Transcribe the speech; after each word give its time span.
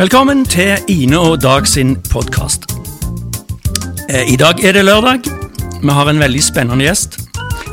Velkommen 0.00 0.46
til 0.48 0.78
Ine 0.88 1.18
og 1.18 1.42
Dag 1.42 1.66
sin 1.68 1.96
podkast. 2.10 2.62
I 4.28 4.36
dag 4.36 4.64
er 4.64 4.72
det 4.72 4.84
lørdag. 4.84 5.18
Vi 5.82 5.88
har 5.88 6.08
en 6.08 6.20
veldig 6.20 6.40
spennende 6.44 6.86
gjest. 6.86 7.18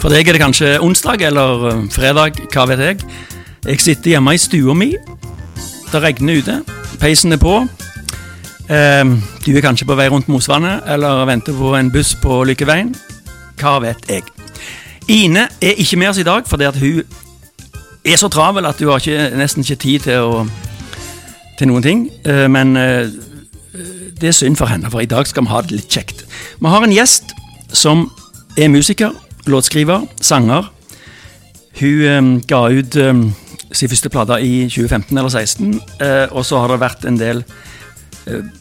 For 0.01 0.11
deg 0.11 0.27
er 0.27 0.35
det 0.35 0.41
kanskje 0.41 0.73
onsdag 0.83 1.23
eller 1.23 1.63
eh, 1.69 1.85
fredag, 1.87 2.41
hva 2.51 2.65
vet 2.67 2.83
jeg. 2.83 2.99
Jeg 3.63 3.79
sitter 3.79 4.11
hjemme 4.11 4.35
i 4.35 4.43
stua 4.43 4.75
mi. 4.75 4.89
Det 5.93 6.03
regner 6.03 6.41
ute. 6.41 6.57
Peisen 6.99 7.31
er 7.31 7.39
på. 7.39 7.61
Eh, 8.67 9.15
Du 9.45 9.55
er 9.55 9.63
kanskje 9.63 9.87
på 9.87 9.95
vei 9.95 10.09
rundt 10.11 10.27
Mosvannet 10.27 10.83
eller 10.83 11.23
venter 11.31 11.55
på 11.55 11.77
en 11.79 11.91
buss 11.91 12.11
på 12.19 12.43
Lykkeveien. 12.43 12.91
Hva 13.55 13.79
vet 13.79 14.03
jeg. 14.11 14.27
Ine 15.07 15.47
er 15.61 15.79
ikke 15.79 16.03
med 16.03 16.11
oss 16.11 16.19
i 16.19 16.27
dag 16.27 16.43
fordi 16.43 16.67
at 16.67 16.75
hun 16.75 17.03
er 18.03 18.19
så 18.19 18.27
travel 18.27 18.65
at 18.65 18.83
hun 18.83 18.91
har 18.91 19.37
nesten 19.39 19.63
ikke 19.63 19.75
tid 19.79 19.99
til, 20.11 20.19
å, 20.19 20.66
til 21.57 21.71
noen 21.71 21.83
ting. 21.85 22.05
Eh, 22.25 22.47
Men 22.51 22.77
eh, 22.77 23.09
det 24.21 24.31
er 24.31 24.35
synd 24.35 24.57
for 24.57 24.69
henne, 24.71 24.89
for 24.91 25.03
i 25.03 25.09
dag 25.09 25.27
skal 25.27 25.45
vi 25.45 25.53
ha 25.53 25.61
det 25.61 25.75
litt 25.75 25.93
kjekt. 25.93 26.25
Vi 26.59 26.67
har 26.67 26.83
en 26.83 26.93
gjest 26.93 27.33
som 27.73 28.07
er 28.57 28.71
musiker, 28.73 29.13
låtskriver, 29.45 30.07
sanger. 30.21 30.71
Hun 31.79 32.05
eh, 32.05 32.47
ga 32.47 32.67
ut 32.69 32.97
sin 33.71 33.89
første 33.91 34.09
plate 34.09 34.39
i 34.41 34.67
2015 34.69 35.17
eller 35.17 35.29
2016, 35.29 35.81
eh, 36.01 36.27
og 36.31 36.45
så 36.45 36.61
har 36.63 36.71
det 36.73 36.81
vært 36.81 37.05
en 37.05 37.19
del 37.19 37.43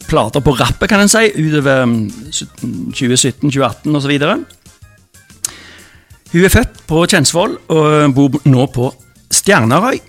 plater 0.07 0.39
på 0.39 0.53
rappet, 0.55 0.87
kan 0.87 1.01
en 1.03 1.09
si, 1.11 1.25
utover 1.35 1.81
mm, 1.83 2.05
2017, 2.95 3.49
2018 3.51 3.97
osv. 3.99 4.13
Hun 6.31 6.43
er 6.43 6.53
født 6.53 6.77
på 6.87 7.01
Kjensvoll 7.03 7.57
og 7.75 8.13
bor 8.15 8.37
nå 8.47 8.67
på 8.71 8.89
Stjernerøy. 9.33 9.99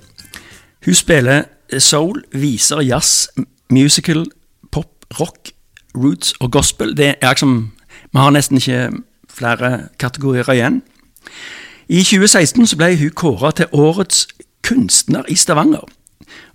Hun 0.87 0.95
spiller 0.95 1.43
soul, 1.79 2.25
viser, 2.33 2.81
jazz, 2.81 3.29
musical, 3.71 4.25
pop, 4.73 5.05
rock, 5.21 5.53
roots 5.97 6.35
og 6.41 6.53
gospel. 6.53 6.97
Det 6.97 7.15
er 7.21 7.35
liksom 7.35 7.73
Vi 8.13 8.19
har 8.19 8.31
nesten 8.33 8.57
ikke 8.57 9.03
flere 9.29 9.89
kategorier 10.01 10.49
igjen. 10.53 10.83
I 11.89 12.03
2016 12.03 12.67
så 12.67 12.77
ble 12.77 12.97
hun 12.97 13.13
kåra 13.17 13.51
til 13.53 13.67
årets 13.73 14.27
kunstner 14.65 15.25
i 15.29 15.37
Stavanger. 15.37 15.85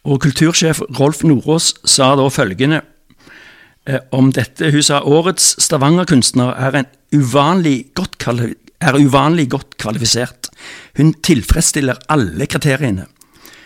Og 0.03 0.21
kultursjef 0.21 0.81
Rolf 0.99 1.23
Nordås 1.23 1.73
sa 1.85 2.15
da 2.17 2.27
følgende 2.29 2.81
eh, 3.85 3.99
om 4.11 4.31
dette. 4.33 4.71
Hun 4.71 4.83
sa 4.83 5.03
årets 5.05 5.55
Stavanger-kunstner 5.63 6.53
er, 6.57 6.83
er 6.83 8.99
uvanlig 8.99 9.49
godt 9.53 9.77
kvalifisert. 9.77 10.49
Hun 10.97 11.13
tilfredsstiller 11.21 12.01
alle 12.09 12.45
kriteriene. 12.45 13.05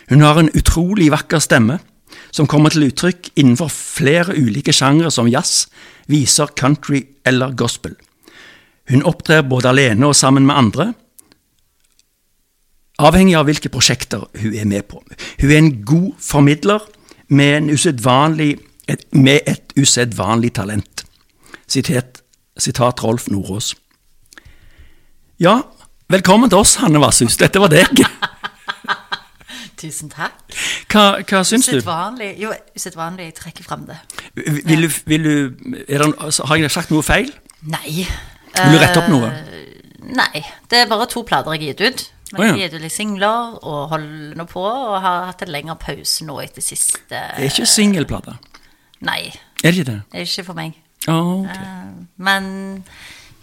Hun 0.08 0.24
har 0.24 0.40
en 0.40 0.50
utrolig 0.56 1.10
vakker 1.12 1.42
stemme, 1.42 1.78
som 2.32 2.48
kommer 2.48 2.72
til 2.72 2.88
uttrykk 2.88 3.32
innenfor 3.36 3.70
flere 3.72 4.36
ulike 4.36 4.72
sjangre 4.72 5.10
som 5.12 5.28
jazz, 5.28 5.66
viser, 6.08 6.48
country 6.56 7.02
eller 7.28 7.52
gospel. 7.56 7.96
Hun 8.88 9.04
opptrer 9.04 9.44
både 9.44 9.68
alene 9.68 10.08
og 10.08 10.16
sammen 10.16 10.46
med 10.48 10.56
andre, 10.56 10.92
avhengig 12.98 13.36
av 13.38 13.46
hvilke 13.46 13.70
prosjekter 13.70 14.24
hun 14.40 14.54
er 14.56 14.66
med 14.66 14.88
på. 14.88 15.02
Hun 15.40 15.50
er 15.50 15.58
en 15.60 15.74
god 15.86 16.14
formidler 16.18 16.86
med, 17.28 17.68
med 19.12 19.40
et 19.46 19.76
usedvanlig 19.76 20.54
talent. 20.56 21.04
Sitat, 21.68 22.22
sitat 22.58 23.04
Rolf 23.04 23.28
Nordås. 23.28 23.74
Ja, 25.38 25.60
velkommen 26.10 26.50
til 26.50 26.58
oss, 26.58 26.78
Hanne 26.80 26.98
Vasshus. 26.98 27.36
Dette 27.38 27.60
var 27.60 27.70
deg. 27.70 28.02
Tusen 29.78 30.10
takk. 30.10 30.34
Hva, 30.90 31.20
hva 31.22 31.42
syns 31.46 31.68
du? 31.68 31.76
Usedvanlig. 31.76 32.32
Jo, 32.42 32.50
usedvanlig. 32.74 33.28
Jeg 33.28 33.34
trekker 33.38 33.66
fram 33.66 33.86
det. 33.86 33.98
Vil 34.34 34.82
du, 34.82 34.88
vil 35.06 35.24
du 35.24 35.34
det, 35.86 36.00
altså, 36.02 36.46
Har 36.50 36.58
jeg 36.58 36.70
sagt 36.74 36.90
noe 36.90 37.04
feil? 37.06 37.30
Nei. 37.70 38.02
Vil 38.58 38.74
du 38.74 38.80
rette 38.82 39.02
opp 39.02 39.10
noe? 39.12 39.30
Uh, 39.30 40.08
Nei. 40.18 40.42
Det 40.70 40.82
er 40.82 40.90
bare 40.90 41.06
to 41.10 41.22
plater 41.26 41.54
jeg 41.54 41.62
har 41.62 41.68
gitt 41.68 41.84
ut. 41.84 42.04
Men 42.32 42.40
oh, 42.40 42.44
ja. 42.44 42.50
jeg 42.56 42.66
gitt 42.66 42.76
ut 42.76 42.84
litt 42.84 42.96
singler 42.96 43.54
og 43.62 43.78
holder 43.94 44.34
nå 44.36 44.48
på, 44.50 44.64
og 44.64 44.98
har 45.04 45.30
hatt 45.30 45.46
en 45.46 45.52
lengre 45.54 45.78
pause 45.80 46.26
nå 46.28 46.40
etter 46.42 46.64
siste 46.64 47.06
Det 47.08 47.22
er 47.22 47.48
ikke 47.48 47.68
singelplate. 47.70 48.34
Nei. 49.06 49.22
Er 49.62 49.70
det 49.70 49.78
ikke 49.78 49.90
det? 49.92 50.00
Det 50.10 50.20
er 50.20 50.26
ikke 50.26 50.46
for 50.50 50.58
meg. 50.58 50.74
Oh, 51.06 51.44
okay. 51.44 51.62
uh, 51.62 52.06
Men 52.16 52.50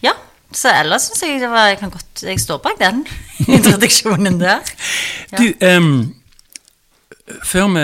ja. 0.03 0.11
Så 0.55 0.71
ellers 0.71 1.07
syns 1.09 1.23
jeg 1.23 1.39
det 1.41 1.49
var 1.49 1.69
Jeg 1.71 1.77
kan 1.79 1.89
godt 1.91 2.21
Jeg 2.23 2.39
står 2.39 2.59
bak 2.63 2.77
den 2.79 3.01
introduksjonen 3.57 4.39
der. 4.39 4.61
Ja. 5.31 5.37
Du, 5.39 5.47
ehm, 5.61 6.15
før 7.43 7.67
vi 7.73 7.83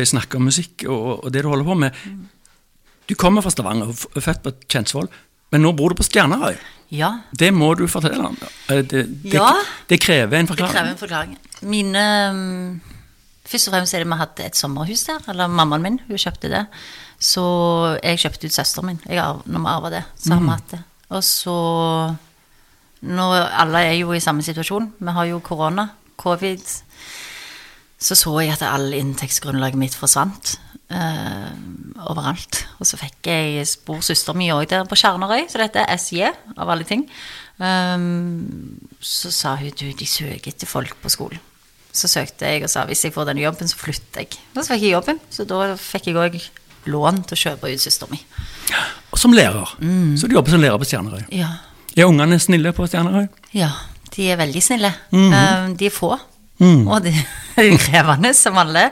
jeg, 0.00 0.06
snakker 0.08 0.38
om 0.40 0.46
musikk 0.48 0.84
og, 0.88 1.24
og 1.26 1.32
det 1.34 1.42
du 1.44 1.48
holder 1.50 1.64
på 1.68 1.74
med 1.76 1.92
Du 3.08 3.14
kommer 3.14 3.42
fra 3.44 3.50
Stavanger, 3.52 3.92
født 4.18 4.42
på 4.42 4.52
Kjensvoll, 4.72 5.06
men 5.52 5.62
nå 5.62 5.70
bor 5.78 5.92
du 5.92 5.94
på 6.00 6.02
Stjernerøy. 6.06 6.56
Ja. 6.90 7.10
Det 7.38 7.52
må 7.54 7.68
du 7.78 7.84
fortelle 7.90 8.24
om. 8.26 8.36
Det, 8.68 8.80
det, 8.90 9.02
Ja. 9.32 9.52
det 9.88 10.00
krever 10.02 10.38
en 10.40 10.46
Det 10.46 10.54
forklaring. 10.56 10.74
krever 10.74 10.90
en 10.90 10.98
forklaring. 10.98 11.36
Mine 11.62 12.02
mm, 12.34 12.80
Først 13.46 13.68
og 13.68 13.74
fremst 13.76 13.94
er 13.94 14.02
det 14.02 14.08
vi 14.10 14.18
hadde 14.18 14.44
et 14.48 14.56
sommerhus 14.58 15.04
der. 15.06 15.22
Eller 15.30 15.46
mammaen 15.46 15.82
min, 15.82 16.00
hun 16.08 16.18
kjøpte 16.18 16.50
det. 16.50 16.64
Så 17.22 17.44
jeg 18.02 18.18
kjøpte 18.18 18.46
ut 18.50 18.56
søsteren 18.56 18.86
min 18.90 18.98
jeg 19.06 19.18
arv, 19.22 19.44
når 19.46 19.62
vi 19.62 19.70
arva 19.70 19.90
det. 19.94 20.02
Så 20.18 20.32
har 20.34 20.40
vi 20.42 20.48
hatt 20.50 20.70
det. 20.74 20.80
Og 21.14 21.22
så 21.22 21.54
Nå 23.06 23.26
alle 23.36 23.84
er 23.86 23.92
jo 24.00 24.10
i 24.16 24.20
samme 24.24 24.42
situasjon. 24.42 24.88
Vi 24.98 25.12
har 25.14 25.28
jo 25.30 25.38
korona, 25.44 25.88
covid. 26.18 26.62
Så 27.98 28.16
så 28.18 28.34
jeg 28.42 28.52
at 28.52 28.62
all 28.66 28.92
inntektsgrunnlaget 28.92 29.80
mitt 29.80 29.94
forsvant. 29.96 30.58
eh, 30.90 31.52
overalt. 32.06 32.60
Og 32.78 32.86
så 32.86 32.98
fikk 33.00 33.26
jeg 33.26 33.66
bor 33.86 33.98
søsteren 34.04 34.38
min 34.38 34.52
òg 34.54 34.68
der 34.70 34.84
på 34.86 34.94
Kjernarøy, 34.94 35.48
så 35.50 35.58
dette 35.58 35.82
er 35.82 35.96
SJ, 35.98 36.28
av 36.56 36.70
alle 36.70 36.84
ting. 36.86 37.08
Um, 37.58 38.78
så 39.00 39.32
sa 39.32 39.56
hun 39.56 39.72
du, 39.74 39.88
de 39.96 40.06
søker 40.06 40.52
etter 40.52 40.68
folk 40.68 40.94
på 41.02 41.10
skolen. 41.10 41.40
Så 41.96 42.10
søkte 42.12 42.46
jeg 42.46 42.62
og 42.66 42.70
sa 42.70 42.84
hvis 42.86 43.02
jeg 43.06 43.14
får 43.14 43.30
denne 43.30 43.42
jobben, 43.42 43.66
så 43.66 43.78
flytter 43.80 44.26
jeg. 44.26 44.36
Og 44.54 44.60
så 44.60 44.74
fikk 44.74 44.84
jeg 44.86 44.94
jobben, 44.94 45.20
så 45.32 45.46
da 45.48 45.74
fikk 45.80 46.10
jeg 46.12 46.20
òg 46.20 46.38
lån 46.92 47.22
til 47.26 47.34
å 47.34 47.40
kjøpe 47.40 47.72
ut 47.72 47.82
søsteren 47.82 48.14
min. 48.14 48.22
Og 49.10 49.18
som 49.18 49.34
lærer. 49.34 49.72
Så 50.20 50.28
du 50.28 50.36
jobber 50.36 50.52
som 50.54 50.62
lærer 50.62 50.78
på 50.78 50.86
Stjernerøy. 50.86 51.24
Ja. 51.34 51.48
Er 51.96 52.06
ungene 52.10 52.38
snille 52.38 52.70
på 52.76 52.86
Stjernerøy? 52.86 53.28
ja. 53.56 53.72
De 54.16 54.30
er 54.32 54.38
veldig 54.38 54.60
snille. 54.62 54.88
Um, 55.10 55.74
de 55.76 55.88
er 55.88 55.92
få. 55.92 56.14
Og 56.60 57.02
de 57.04 57.12
er 57.60 57.76
krevende, 57.78 58.32
som 58.34 58.56
alle. 58.58 58.90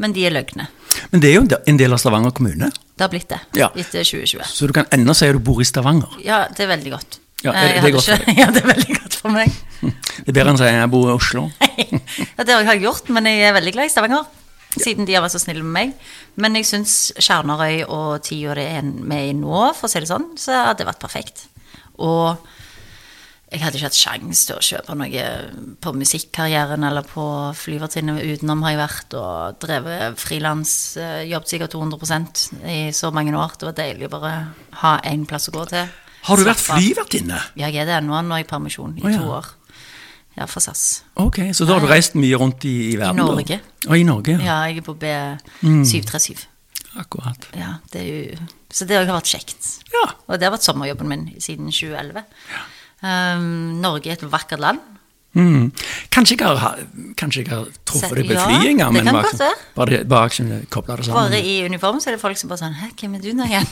Men 0.00 0.12
de 0.16 0.24
er 0.26 0.32
løgne. 0.32 0.66
Men 1.12 1.20
det 1.22 1.30
er 1.30 1.34
jo 1.38 1.42
en 1.70 1.76
del 1.78 1.92
av 1.92 1.98
Stavanger 2.00 2.32
kommune, 2.36 2.70
Det 2.96 3.04
har 3.04 3.08
blitt 3.12 3.28
det 3.28 3.38
Ja. 3.56 3.68
etter 3.76 4.02
2020. 4.04 4.42
så 4.44 4.66
du 4.66 4.72
kan 4.72 4.84
ennå 4.92 5.14
si 5.14 5.26
at 5.28 5.32
du 5.32 5.38
bor 5.38 5.60
i 5.60 5.64
Stavanger. 5.64 6.08
Ja, 6.24 6.46
det 6.48 6.60
er 6.64 6.70
veldig 6.76 6.90
godt. 6.92 7.18
Ja, 7.44 7.52
er, 7.52 7.68
det- 7.68 7.82
det 7.82 7.88
er 7.88 7.94
godt 7.96 8.08
ikke- 8.08 8.34
Ja, 8.40 8.46
det 8.50 8.62
er 8.64 8.68
veldig 8.74 8.96
godt 9.00 9.14
for 9.14 9.30
meg. 9.30 9.52
Det 10.20 10.28
er 10.28 10.32
bedre 10.36 10.50
enn 10.50 10.56
å 10.56 10.60
si 10.60 10.64
at 10.68 10.74
jeg 10.74 10.90
bor 10.90 11.08
i 11.08 11.14
Oslo. 11.14 11.50
ja, 11.60 12.44
det 12.44 12.52
har 12.54 12.74
jeg 12.74 12.82
gjort, 12.82 13.08
men 13.08 13.24
jeg 13.24 13.40
er 13.48 13.54
veldig 13.56 13.72
glad 13.72 13.86
i 13.86 13.92
Stavanger. 13.94 14.26
Siden 14.76 15.06
de 15.08 15.14
har 15.16 15.22
vært 15.24 15.32
så 15.34 15.40
snille 15.40 15.62
med 15.64 15.72
meg. 15.72 15.94
Men 16.36 16.54
jeg 16.54 16.66
syns 16.68 17.12
Kjernarøy 17.18 17.84
og 17.88 18.22
tida 18.22 18.54
det 18.54 18.66
er 18.76 18.82
med 18.82 19.30
i 19.30 19.32
nå, 19.34 19.74
for 19.74 19.88
å 19.88 19.90
si 19.90 20.00
det 20.00 20.08
sånn, 20.10 20.28
så 20.38 20.52
hadde 20.66 20.78
det 20.84 20.86
vært 20.90 21.00
perfekt. 21.00 21.46
Og 21.98 22.36
jeg 23.50 23.64
hadde 23.64 23.80
ikke 23.80 23.88
hatt 23.88 23.98
sjans 23.98 24.44
til 24.46 24.58
å 24.58 24.62
kjøpe 24.62 24.94
noe 24.94 25.22
på 25.82 25.92
musikkarrieren 25.98 26.84
eller 26.86 27.06
på 27.06 27.24
flyvertinne 27.58 28.14
utenom 28.22 28.62
har 28.62 28.76
jeg 28.76 28.80
vært 28.80 29.16
og 29.18 29.56
drevet 29.64 30.20
frilans, 30.22 30.74
eh, 31.02 31.24
jobbet 31.32 31.50
sikkert 31.50 31.74
200 31.74 32.60
i 32.70 32.78
så 32.94 33.10
mange 33.10 33.34
år. 33.34 33.56
Det 33.58 33.66
var 33.66 33.78
deilig 33.80 34.06
å 34.06 34.12
bare 34.12 34.34
ha 34.84 34.92
én 35.10 35.26
plass 35.26 35.50
å 35.50 35.56
gå 35.56 35.66
til. 35.72 35.90
Har 36.28 36.38
du 36.38 36.46
vært 36.46 36.62
flyvertinne? 36.62 37.42
Ja, 37.58 37.66
jeg 37.66 37.82
er 37.82 37.90
det 37.90 37.98
ennå. 37.98 38.22
Nå 38.22 38.38
er 38.38 38.44
jeg 38.44 38.50
permisjon 38.52 38.94
i 39.00 39.02
oh, 39.02 39.10
ja. 39.10 39.18
to 39.18 39.34
år. 39.40 39.50
Ja, 40.38 40.46
for 40.46 40.62
SAS. 40.62 41.02
Ok, 41.18 41.42
så 41.56 41.66
da 41.66 41.74
har 41.74 41.82
du 41.82 41.90
reist 41.90 42.14
mye 42.14 42.38
rundt 42.38 42.64
i, 42.68 42.92
i 42.92 42.96
verden? 43.00 43.18
I 43.18 43.26
Norge. 43.34 43.60
Og 43.88 43.96
i 43.98 44.06
Norge, 44.06 44.38
ja. 44.38 44.46
Ja, 44.46 44.58
jeg 44.70 44.84
er 44.84 44.86
på 44.86 44.94
B737. 45.00 46.46
Akkurat. 47.00 47.50
Ja, 47.58 47.80
det 47.90 48.02
jo, 48.06 48.44
så 48.70 48.86
det 48.86 48.98
har 48.98 49.10
vært 49.10 49.30
kjekt. 49.30 49.80
Ja. 49.90 50.06
Og 50.28 50.38
det 50.38 50.46
har 50.46 50.54
vært 50.54 50.66
sommerjobben 50.66 51.10
min 51.10 51.32
siden 51.42 51.72
2011. 51.74 52.22
Um, 53.00 53.80
Norge 53.80 54.10
er 54.10 54.18
et 54.18 54.32
vakkert 54.32 54.60
land. 54.60 54.80
Mm. 55.32 55.70
Kanskje 56.10 56.36
jeg 56.40 56.58
har, 56.58 56.78
kanskje 57.16 57.44
jeg 57.44 57.50
har 57.52 57.66
truffet 57.86 58.16
deg 58.18 58.26
på 58.26 58.34
ja, 58.34 58.42
et 58.42 58.48
fly 58.50 58.70
en 58.72 58.80
gang, 58.80 58.96
det 58.96 59.04
men 59.04 59.14
bare, 59.14 59.50
bare, 59.76 60.00
bare 60.10 60.46
kobla 60.74 60.96
det 60.98 61.06
sammen. 61.06 61.30
Bare 61.30 61.42
i 61.46 61.60
uniform 61.64 62.00
så 62.02 62.10
er 62.10 62.16
det 62.16 62.22
folk 62.22 62.40
som 62.40 62.50
bare 62.50 62.64
sånn 62.64 62.74
Hæ, 62.74 62.88
hvem 62.98 63.14
er 63.14 63.22
du 63.22 63.30
nå 63.38 63.46
igjen? 63.46 63.68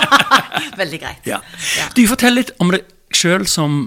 Veldig 0.80 0.98
greit. 1.02 1.28
Ja. 1.30 1.38
Ja. 1.78 1.86
Du, 1.94 2.02
fortell 2.10 2.34
litt 2.40 2.50
om 2.58 2.74
deg 2.74 2.88
sjøl 3.14 3.46
som 3.50 3.78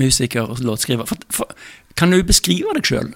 musiker 0.00 0.48
og 0.48 0.64
låtskriver. 0.64 1.04
For, 1.10 1.28
for, 1.32 1.68
kan 1.98 2.14
du 2.14 2.22
beskrive 2.26 2.72
deg 2.78 2.88
sjøl? 2.88 3.12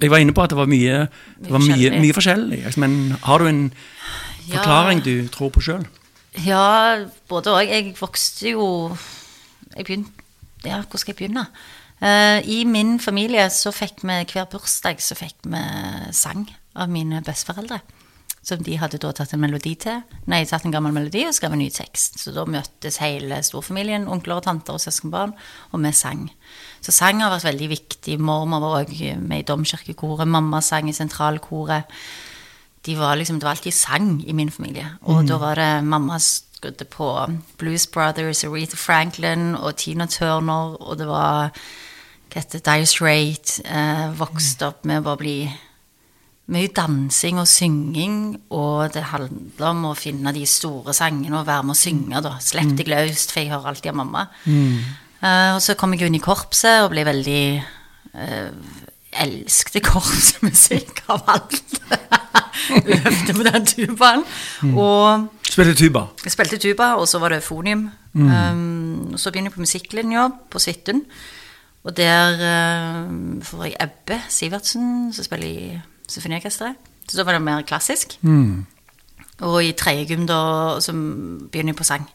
Jeg 0.00 0.08
var 0.08 0.24
inne 0.24 0.32
på 0.32 0.40
at 0.40 0.54
det 0.54 0.58
var 0.58 0.70
mye, 0.72 1.04
det 1.36 1.52
var 1.52 1.62
mye, 1.62 1.92
mye 2.00 2.16
forskjellig. 2.16 2.62
Men 2.80 3.18
har 3.26 3.44
du 3.44 3.50
en 3.50 3.60
forklaring 4.48 5.04
du 5.04 5.28
tror 5.32 5.52
på 5.52 5.62
sjøl? 5.68 5.84
Ja, 6.46 7.04
både 7.28 7.52
òg. 7.52 7.68
Jeg 7.68 7.92
vokste 8.00 8.56
jo 8.56 8.64
Jeg 9.76 9.84
begynte 9.84 10.24
Ja, 10.64 10.82
hvor 10.82 10.98
skal 10.98 11.12
jeg 11.12 11.20
begynne? 11.20 11.46
Uh, 12.00 12.40
I 12.44 12.64
min 12.68 12.98
familie 13.00 13.46
så 13.50 13.70
fikk 13.72 14.02
vi 14.04 14.16
hver 14.32 14.48
bursdag 14.52 15.00
så 15.00 15.16
fikk 15.16 15.46
vi 15.48 15.62
sang 16.12 16.48
av 16.76 16.90
mine 16.92 17.22
besteforeldre. 17.24 17.80
som 18.46 18.62
de 18.62 18.76
hadde 18.78 19.00
da 19.02 19.10
tatt 19.10 19.32
en 19.34 19.40
melodi 19.42 19.72
til. 19.82 20.04
Nei, 20.30 20.44
tatt 20.46 20.62
en 20.68 20.74
gammel 20.74 20.92
melodi 20.94 21.24
og 21.26 21.34
skrevet 21.34 21.56
en 21.56 21.64
ny 21.64 21.70
tekst. 21.74 22.20
Så 22.22 22.30
da 22.30 22.44
møttes 22.46 23.00
hele 23.02 23.40
storfamilien, 23.42 24.06
onkler 24.06 24.38
og 24.38 24.44
tanter 24.46 24.76
og 24.76 24.82
søskenbarn, 24.84 25.32
og 25.72 25.82
vi 25.82 25.90
sang. 25.90 26.28
Så 26.78 26.94
sang 26.94 27.24
har 27.24 27.32
vært 27.32 27.48
veldig 27.48 27.68
viktig. 27.72 28.20
Mormor 28.22 28.62
var 28.62 28.84
òg 28.84 28.92
med 29.18 29.42
i 29.42 29.46
domkirkekoret, 29.48 30.30
mamma 30.30 30.62
sang 30.62 30.86
i 30.86 30.94
sentralkoret. 30.94 31.90
De 32.86 32.94
var 32.94 33.18
liksom, 33.18 33.40
det 33.42 33.48
var 33.48 33.56
alltid 33.56 33.74
sang 33.74 34.20
i 34.22 34.32
min 34.32 34.54
familie. 34.54 34.92
Og 35.10 35.26
da 35.26 35.40
var 35.42 35.58
det 35.58 35.70
mamma 35.82 36.20
skrudde 36.66 36.84
på 36.84 37.26
Blues 37.58 37.86
Brothers, 37.86 38.44
Aretha 38.44 38.76
Franklin 38.76 39.54
og 39.54 39.76
Tina 39.76 40.06
Turner, 40.06 40.76
og 40.80 40.98
det 40.98 41.06
var 41.06 41.52
hva 42.26 42.42
heter 42.42 42.60
Dire 42.60 42.86
Straits. 42.86 43.60
Eh, 43.64 44.10
vokste 44.18 44.66
opp 44.66 44.84
med 44.84 45.00
å 45.00 45.04
bare 45.06 45.20
bli 45.20 45.36
mye 46.52 46.70
dansing 46.74 47.38
og 47.38 47.46
synging, 47.48 48.36
og 48.50 48.92
det 48.94 49.06
handler 49.12 49.70
om 49.70 49.86
å 49.90 49.94
finne 49.98 50.32
de 50.34 50.44
store 50.46 50.94
sangene 50.94 51.40
og 51.40 51.46
være 51.46 51.66
med 51.66 51.76
å 51.76 51.78
synge, 51.78 52.22
da. 52.22 52.36
Slipp 52.40 52.76
deg 52.76 52.90
løst, 52.90 53.32
for 53.32 53.42
jeg 53.42 53.52
hører 53.54 53.72
alltid 53.72 53.92
av 53.94 54.00
mamma. 54.02 54.26
Eh, 55.22 55.54
og 55.54 55.62
så 55.62 55.78
kom 55.78 55.94
jeg 55.94 56.10
inn 56.10 56.18
i 56.18 56.22
korpset 56.22 56.84
og 56.84 56.92
ble 56.92 57.06
veldig 57.06 57.42
uh, 58.14 58.50
Elsket 59.24 59.82
korpsmusikk 59.86 61.02
av 61.12 61.22
alt. 61.32 61.80
Øvde 62.96 63.34
på 63.36 63.44
den 63.46 63.66
tubaen. 63.68 64.24
Og 64.74 65.26
Spilte 65.46 65.74
tuba. 65.78 66.06
jeg 66.24 66.32
spilte 66.34 66.58
tuba, 66.60 66.94
og 67.00 67.06
så 67.08 67.18
var 67.22 67.32
det 67.32 67.42
fonium. 67.44 67.86
Um, 68.16 69.12
og 69.12 69.20
så 69.20 69.30
begynner 69.30 69.50
jeg 69.50 69.54
på 69.56 69.60
musikklinja 69.64 70.26
på 70.50 70.58
Svithun. 70.60 71.02
Og 71.86 71.94
der 71.96 72.34
uh, 72.40 73.42
får 73.44 73.64
jeg 73.64 73.76
Ebbe 73.80 74.18
Sivertsen, 74.28 75.12
som 75.12 75.24
spiller 75.24 75.46
i 75.46 75.80
symfoniorkesteret. 76.10 76.74
Så 77.08 77.16
da 77.20 77.24
var 77.28 77.36
det 77.36 77.42
mer 77.46 77.62
klassisk. 77.62 78.18
Og 79.46 79.58
i 79.64 79.72
tredje 79.78 80.08
gym 80.10 80.26
da 80.26 80.40
så 80.82 80.92
begynner 80.96 81.72
jeg 81.74 81.78
på 81.78 81.84
sang. 81.86 82.06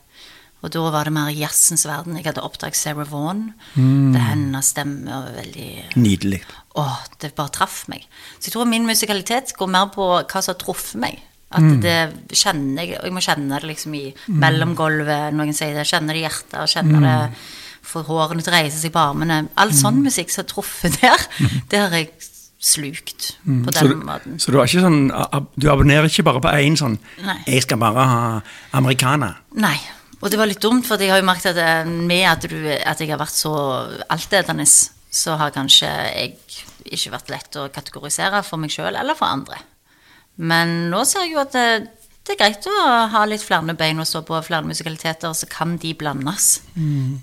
Og 0.62 0.70
da 0.74 0.82
var 0.94 1.08
det 1.08 1.14
mer 1.16 1.30
jazzens 1.34 1.88
verden. 1.88 2.18
Jeg 2.20 2.26
hadde 2.28 2.44
oppdaget 2.46 2.78
Sarah 2.78 3.08
Vaughan. 3.12 3.48
Det 3.76 4.20
er 4.20 4.28
hennes 4.34 4.66
stemme 4.76 5.22
veldig 5.38 5.70
Nydelig. 5.96 6.42
Åh, 6.80 7.00
det 7.20 7.34
bare 7.36 7.52
traff 7.52 7.84
meg. 7.92 8.06
Så 8.38 8.48
jeg 8.48 8.54
tror 8.56 8.70
min 8.70 8.88
musikalitet 8.88 9.52
går 9.58 9.72
mer 9.72 9.90
på 9.92 10.08
hva 10.22 10.42
som 10.42 10.54
har 10.54 10.60
truffet 10.62 11.02
meg. 11.04 11.20
At 11.52 11.82
det 11.84 11.96
kjenner 12.40 12.86
jeg, 12.86 13.00
og 13.02 13.10
jeg 13.10 13.16
må 13.18 13.24
kjenne 13.26 13.58
det 13.60 13.68
liksom 13.68 13.96
i 14.00 14.06
mellomgulvet, 14.40 15.34
noen 15.36 15.52
sier 15.56 15.76
det, 15.76 15.84
Kjenner 15.90 16.16
det 16.16 16.22
i 16.22 16.24
hjertet, 16.24 16.56
og 16.64 16.88
mm. 16.88 17.02
det 17.04 17.16
for 17.92 18.08
hårene 18.08 18.44
til 18.46 18.54
å 18.54 18.56
reise 18.56 18.80
seg 18.80 18.94
på 18.94 19.02
armene. 19.02 19.42
All 19.60 19.74
sånn 19.76 20.00
musikk 20.06 20.32
som 20.32 20.46
har 20.46 20.52
truffet 20.54 21.00
der, 21.02 21.26
det 21.72 21.82
har 21.82 21.96
jeg 21.98 22.12
slukt 22.62 23.32
på 23.42 23.74
Så, 23.74 23.80
den 23.80 23.90
du- 23.90 24.06
måten. 24.06 24.40
så 24.40 24.52
du, 24.54 24.60
ikke 24.62 24.84
sånn, 24.86 25.10
du 25.58 25.70
abonnerer 25.72 26.06
ikke 26.06 26.24
bare 26.24 26.42
på 26.44 26.54
én 26.62 26.78
sånn 26.78 27.00
Nei. 27.26 27.40
'Jeg 27.48 27.64
skal 27.64 27.78
bare 27.82 28.06
ha 28.06 28.42
americana'. 28.78 29.36
Nei. 29.56 29.80
Og 30.22 30.30
det 30.30 30.38
var 30.38 30.46
litt 30.46 30.62
dumt, 30.62 30.86
for 30.86 31.02
jeg 31.02 31.10
har 31.10 31.18
jo 31.18 31.26
merket 31.26 31.58
at 31.58 31.58
eh, 31.58 31.86
med 31.90 32.26
at, 32.30 32.46
du, 32.46 32.70
at 32.70 33.00
jeg 33.02 33.10
har 33.10 33.18
vært 33.18 33.34
så 33.34 33.54
altetende, 34.08 34.68
så 35.12 35.36
har 35.40 35.52
kanskje 35.56 35.90
jeg 35.92 36.36
ikke 36.88 37.14
vært 37.18 37.32
lett 37.34 37.58
å 37.60 37.68
kategorisere 37.74 38.42
for 38.48 38.62
meg 38.62 38.72
sjøl 38.74 38.96
eller 38.96 39.18
for 39.18 39.28
andre. 39.28 39.60
Men 40.42 40.88
nå 40.90 41.04
ser 41.06 41.26
jeg 41.28 41.36
jo 41.36 41.42
at 41.44 41.52
det, 41.54 41.66
det 42.26 42.36
er 42.36 42.40
greit 42.40 42.68
å 42.70 42.78
ha 43.12 43.26
litt 43.28 43.44
flere 43.44 43.76
bein 43.78 44.00
å 44.00 44.06
stå 44.08 44.22
på, 44.26 44.40
flere 44.46 44.66
musikaliteter, 44.66 45.34
så 45.36 45.50
kan 45.52 45.76
de 45.82 45.92
blandes. 46.00 46.62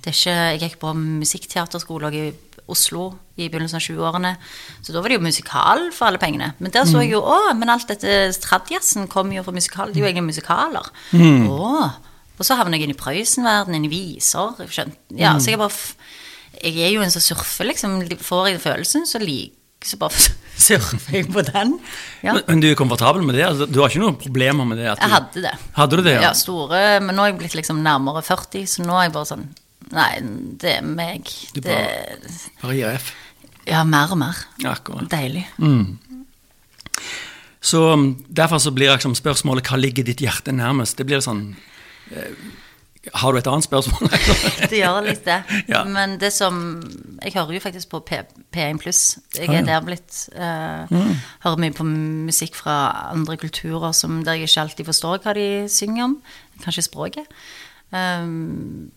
Det 0.05 0.13
er 0.13 0.19
ikke, 0.19 0.37
jeg 0.37 0.61
gikk 0.67 0.77
på 0.83 0.93
musikkteaterskole 0.99 2.13
i 2.19 2.27
Oslo 2.69 3.07
i 3.41 3.47
begynnelsen 3.49 3.79
av 3.79 3.85
20-årene, 3.87 4.35
så 4.85 4.93
da 4.93 5.01
var 5.01 5.09
det 5.09 5.17
jo 5.17 5.25
musikal 5.25 5.87
for 5.97 6.11
alle 6.11 6.21
pengene. 6.21 6.51
Men 6.61 6.75
der 6.75 6.85
så 6.85 6.99
jeg 7.01 7.15
jo 7.15 7.23
å, 7.25 7.39
men 7.57 7.71
alt 7.73 7.89
dette 7.89 8.19
tradjazzen 8.45 9.09
kom 9.09 9.33
jo 9.33 9.45
fra 9.47 9.55
musikal, 9.57 9.89
det 9.89 10.03
er 10.03 10.05
jo 10.05 10.11
egentlig 10.11 10.35
musikaler. 10.35 10.91
Å, 11.49 11.89
og 12.39 12.45
så 12.47 12.59
havner 12.61 12.77
jeg 12.77 12.91
inn 12.91 12.93
i 12.93 12.99
Prøysen-verden, 12.99 13.75
inn 13.79 13.89
i 13.89 13.91
viser. 13.91 14.53
Ja, 15.17 15.39
så 15.41 15.55
jeg 15.55 15.63
bare 15.63 15.73
Jeg 16.63 16.81
er 16.89 16.93
jo 16.95 17.03
en 17.05 17.13
som 17.15 17.23
surfer, 17.23 17.69
liksom. 17.71 18.01
Får 18.25 18.49
jeg 18.53 18.61
følelsen, 18.65 19.07
så 19.09 19.21
liker 19.23 19.55
så 19.87 19.95
bare 20.01 20.19
surfer 20.69 21.15
jeg 21.21 21.29
på 21.31 21.45
den. 21.47 21.77
Ja. 22.25 22.33
Men, 22.35 22.43
men 22.49 22.63
du 22.65 22.67
er 22.71 22.79
komfortabel 22.79 23.23
med 23.23 23.37
det? 23.39 23.45
Altså, 23.47 23.69
du 23.71 23.79
har 23.83 23.93
ikke 23.93 24.03
noen 24.03 24.19
problemer 24.19 24.67
med 24.67 24.81
det? 24.81 24.89
Du, 24.99 25.05
Jeg 25.05 25.13
hadde 25.15 25.45
det. 25.45 25.53
Hadde 25.77 26.01
du 26.01 26.03
det, 26.03 26.17
ja? 26.17 26.25
Ja, 26.29 26.33
store, 26.35 26.83
men 27.05 27.15
nå 27.15 27.23
er 27.25 27.31
jeg 27.33 27.39
blitt 27.45 27.55
liksom 27.61 27.79
nærmere 27.85 28.25
40, 28.27 28.67
så 28.67 28.83
nå 28.87 28.97
er 28.99 29.07
jeg 29.09 29.17
bare 29.21 29.31
sånn 29.35 29.49
Nei, 29.95 30.09
det 30.61 30.73
er 30.81 30.83
meg. 30.85 31.31
Du 31.55 31.63
Det, 31.65 31.77
Bare 32.61 32.75
gir 32.77 32.91
F. 32.99 33.07
ja, 33.71 33.85
mer 33.89 34.11
og 34.13 34.19
mer. 34.21 34.43
Akkurat. 34.69 35.07
Deilig. 35.09 35.47
Så 37.61 37.93
um, 37.95 38.11
Derfor 38.29 38.61
så 38.61 38.73
blir 38.75 38.91
liksom 38.93 39.15
spørsmålet 39.17 39.71
hva 39.71 39.79
ligger 39.81 40.05
ditt 40.05 40.21
hjerte 40.21 40.53
nærmest? 40.53 40.99
Det 40.99 41.07
blir 41.09 41.23
sånn 41.25 41.55
eh, 42.13 42.35
Har 43.15 43.33
du 43.33 43.39
et 43.39 43.47
annet 43.51 43.65
spørsmål? 43.65 44.11
Det 44.71 44.79
gjør 44.81 44.99
litt 45.07 45.25
det. 45.25 45.39
Ja. 45.73 45.85
Men 45.85 46.17
det 46.21 46.33
som 46.33 46.59
Jeg 47.23 47.33
hører 47.35 47.55
jo 47.57 47.61
faktisk 47.61 47.89
på 47.93 48.01
P, 48.07 48.19
P1 48.55 48.79
pluss. 48.83 49.19
Jeg 49.37 49.49
Ah, 49.49 49.55
ja. 49.55 49.61
Mm. 49.61 49.69
er 49.69 49.71
der 49.73 49.87
blitt 49.87 50.19
eh, 50.35 51.15
Hører 51.45 51.63
mye 51.65 51.75
på 51.77 51.87
musikk 51.89 52.55
fra 52.59 52.77
andre 53.13 53.37
kulturer 53.41 53.93
som, 53.97 54.21
der 54.25 54.39
jeg 54.39 54.49
ikke 54.49 54.61
alltid 54.67 54.87
forstår 54.91 55.23
hva 55.25 55.35
de 55.39 55.49
synger 55.73 56.05
om. 56.05 56.19
Kanskje 56.65 56.85
språket. 56.89 57.27
Um, 57.93 58.91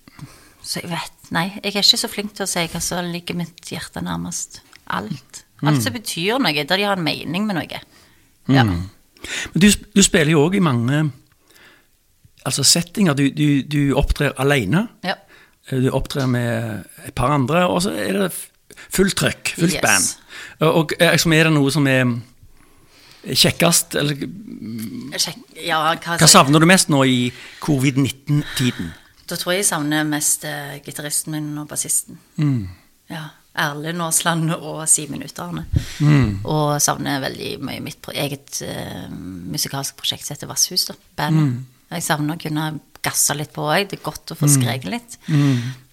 så 0.63 0.81
jeg 0.83 0.91
vet 0.91 1.31
Nei, 1.31 1.45
jeg 1.63 1.71
er 1.71 1.79
ikke 1.85 1.97
så 2.01 2.09
flink 2.11 2.33
til 2.35 2.43
å 2.43 2.49
si 2.51 2.65
hva 2.67 2.81
som 2.83 3.07
ligger 3.07 3.37
mitt 3.39 3.61
hjerte 3.71 4.01
nærmest. 4.03 4.61
Alt. 4.91 5.45
Alt 5.63 5.77
Mm. 5.77 5.81
som 5.81 5.93
betyr 5.93 6.39
noe, 6.41 6.63
der 6.65 6.77
de 6.77 6.83
har 6.89 6.97
en 6.97 7.03
mening 7.05 7.45
med 7.45 7.55
noe. 7.55 7.79
Ja. 8.49 8.63
Men 8.65 8.89
du, 9.53 9.67
du 9.69 10.01
spiller 10.01 10.31
jo 10.33 10.41
òg 10.47 10.55
i 10.57 10.59
mange 10.65 11.03
altså 12.45 12.63
settinger. 12.63 13.13
Du, 13.17 13.27
du, 13.29 13.61
du 13.63 13.93
opptrer 13.99 14.33
alene. 14.41 14.87
ja. 15.07 15.15
Du 15.71 15.87
opptrer 15.93 16.25
med 16.27 16.81
et 17.05 17.13
par 17.15 17.31
andre, 17.31 17.61
og 17.69 17.83
så 17.85 17.91
er 17.95 18.17
det 18.17 18.31
fullt 18.91 19.15
trøkk, 19.15 19.53
fullt 19.55 19.77
Yes. 19.77 19.81
band. 19.85 20.07
Og, 20.65 20.73
og 20.81 20.93
eh, 20.99 21.13
er 21.13 21.43
det 21.47 21.53
noe 21.53 21.71
som 21.71 21.85
er 21.87 22.09
kjekkest, 23.23 23.95
eller 24.01 24.17
Kjekk, 24.17 25.37
ja 25.61 25.77
hva, 25.83 26.17
hva 26.17 26.27
savner 26.29 26.59
du 26.59 26.65
mest 26.69 26.89
nå 26.91 27.03
i 27.07 27.31
covid-19-tiden? 27.63 28.89
Da 29.29 29.37
tror 29.39 29.53
jeg 29.53 29.61
jeg 29.61 29.69
savner 29.69 30.07
mest 30.09 30.43
uh, 30.49 30.73
gitaristen 30.83 31.35
min 31.37 31.51
og 31.61 31.69
bassisten. 31.69 32.17
Ja, 33.11 33.27
Erlend 33.61 34.01
Aasland 34.03 34.51
og 34.57 34.81
Simen 34.89 35.23
Utdane. 35.23 35.65
Og 36.43 36.81
savner 36.83 37.21
veldig 37.23 37.53
mye 37.63 37.83
mitt 37.85 38.09
eget 38.15 38.59
uh, 38.65 39.07
musikalsk 39.53 39.95
prosjekt 40.01 40.25
som 40.27 40.35
heter 40.35 40.51
Vasshus. 40.51 40.89
da, 40.89 40.97
Bandet. 41.21 41.61
Jeg 41.91 42.03
savner 42.03 42.37
å 42.37 42.41
kunne 42.41 42.79
gasse 43.03 43.33
litt 43.35 43.53
på 43.53 43.65
òg. 43.65 43.89
Det 43.89 43.99
er 43.99 44.03
godt 44.05 44.31
å 44.31 44.37
få 44.37 44.47
skreket 44.51 44.91
litt. 44.91 45.17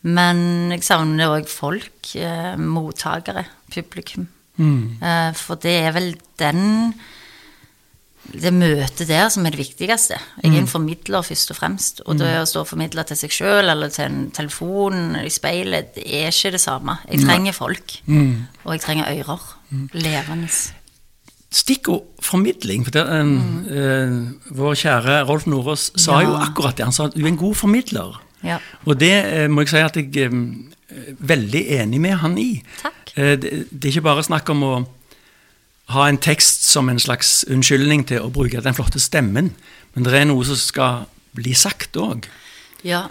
Men 0.03 0.71
jeg 0.71 0.83
savner 0.87 1.29
òg 1.39 1.49
folk. 1.49 2.15
Eh, 2.15 2.57
mottakere. 2.57 3.47
Publikum. 3.73 4.29
Eh, 5.03 5.33
for 5.35 5.57
det 5.57 5.77
er 5.87 5.93
vel 5.93 6.15
den 6.39 6.95
det 8.29 8.53
møtet 8.53 9.09
der 9.09 9.29
som 9.33 9.47
er 9.47 9.55
det 9.55 9.63
viktigste. 9.63 10.19
Jeg 10.43 10.53
er 10.53 10.59
en 10.61 10.67
formidler 10.69 11.23
først 11.25 11.51
og 11.51 11.57
fremst. 11.57 12.03
Og 12.05 12.19
det 12.19 12.29
å 12.37 12.45
stå 12.45 12.61
og 12.61 12.69
formidle 12.69 13.05
til 13.09 13.17
seg 13.17 13.31
sjøl 13.33 13.71
eller 13.73 13.89
til 13.89 14.05
en 14.05 14.31
telefon 14.37 15.17
i 15.23 15.31
speilet, 15.33 15.95
det 15.95 16.05
er 16.05 16.29
ikke 16.29 16.53
det 16.53 16.61
samme. 16.61 16.99
Jeg 17.09 17.25
trenger 17.25 17.53
folk. 17.57 17.95
Og 18.67 18.75
jeg 18.75 18.81
trenger 18.85 19.09
ører. 19.15 19.41
Levende. 19.95 20.51
Stikkord 21.51 22.05
formidling. 22.21 22.85
For 22.85 22.93
det, 22.93 23.05
eh, 23.09 23.29
eh, 23.79 24.17
vår 24.53 24.75
kjære 24.77 25.23
Rolf 25.29 25.47
Nordås 25.47 25.91
sa 25.97 26.21
Ja. 26.21 26.27
jo 26.29 26.35
akkurat 26.37 26.77
det. 26.77 26.85
Han 26.85 26.93
sa 26.93 27.07
at 27.07 27.15
du 27.15 27.23
er 27.25 27.29
en 27.29 27.37
god 27.41 27.55
formidler. 27.55 28.21
Ja. 28.45 28.59
Og 28.87 28.99
det 29.01 29.13
eh, 29.25 29.49
må 29.49 29.63
jeg 29.65 29.69
si 29.73 29.77
at 29.83 29.97
jeg 29.97 30.17
eh, 30.17 30.31
er 30.31 31.15
veldig 31.19 31.63
enig 31.81 32.01
med 32.01 32.17
han 32.21 32.37
i. 32.39 32.63
Takk. 32.83 33.13
Eh, 33.17 33.37
det, 33.37 33.67
det 33.73 33.85
er 33.89 33.93
ikke 33.97 34.05
bare 34.11 34.23
snakk 34.23 34.51
om 34.51 34.63
å 34.63 34.75
ha 35.89 36.05
en 36.09 36.19
tekst 36.21 36.65
som 36.69 36.89
en 36.93 36.99
slags 37.01 37.45
unnskyldning 37.49 38.05
til 38.07 38.21
å 38.21 38.31
bruke 38.31 38.61
den 38.61 38.75
flotte 38.77 39.01
stemmen, 39.01 39.55
men 39.95 40.05
det 40.05 40.13
er 40.13 40.27
noe 40.29 40.45
som 40.45 40.55
skal 40.61 41.07
bli 41.35 41.55
sagt 41.57 41.97
òg. 41.97 42.27
ja. 42.85 43.09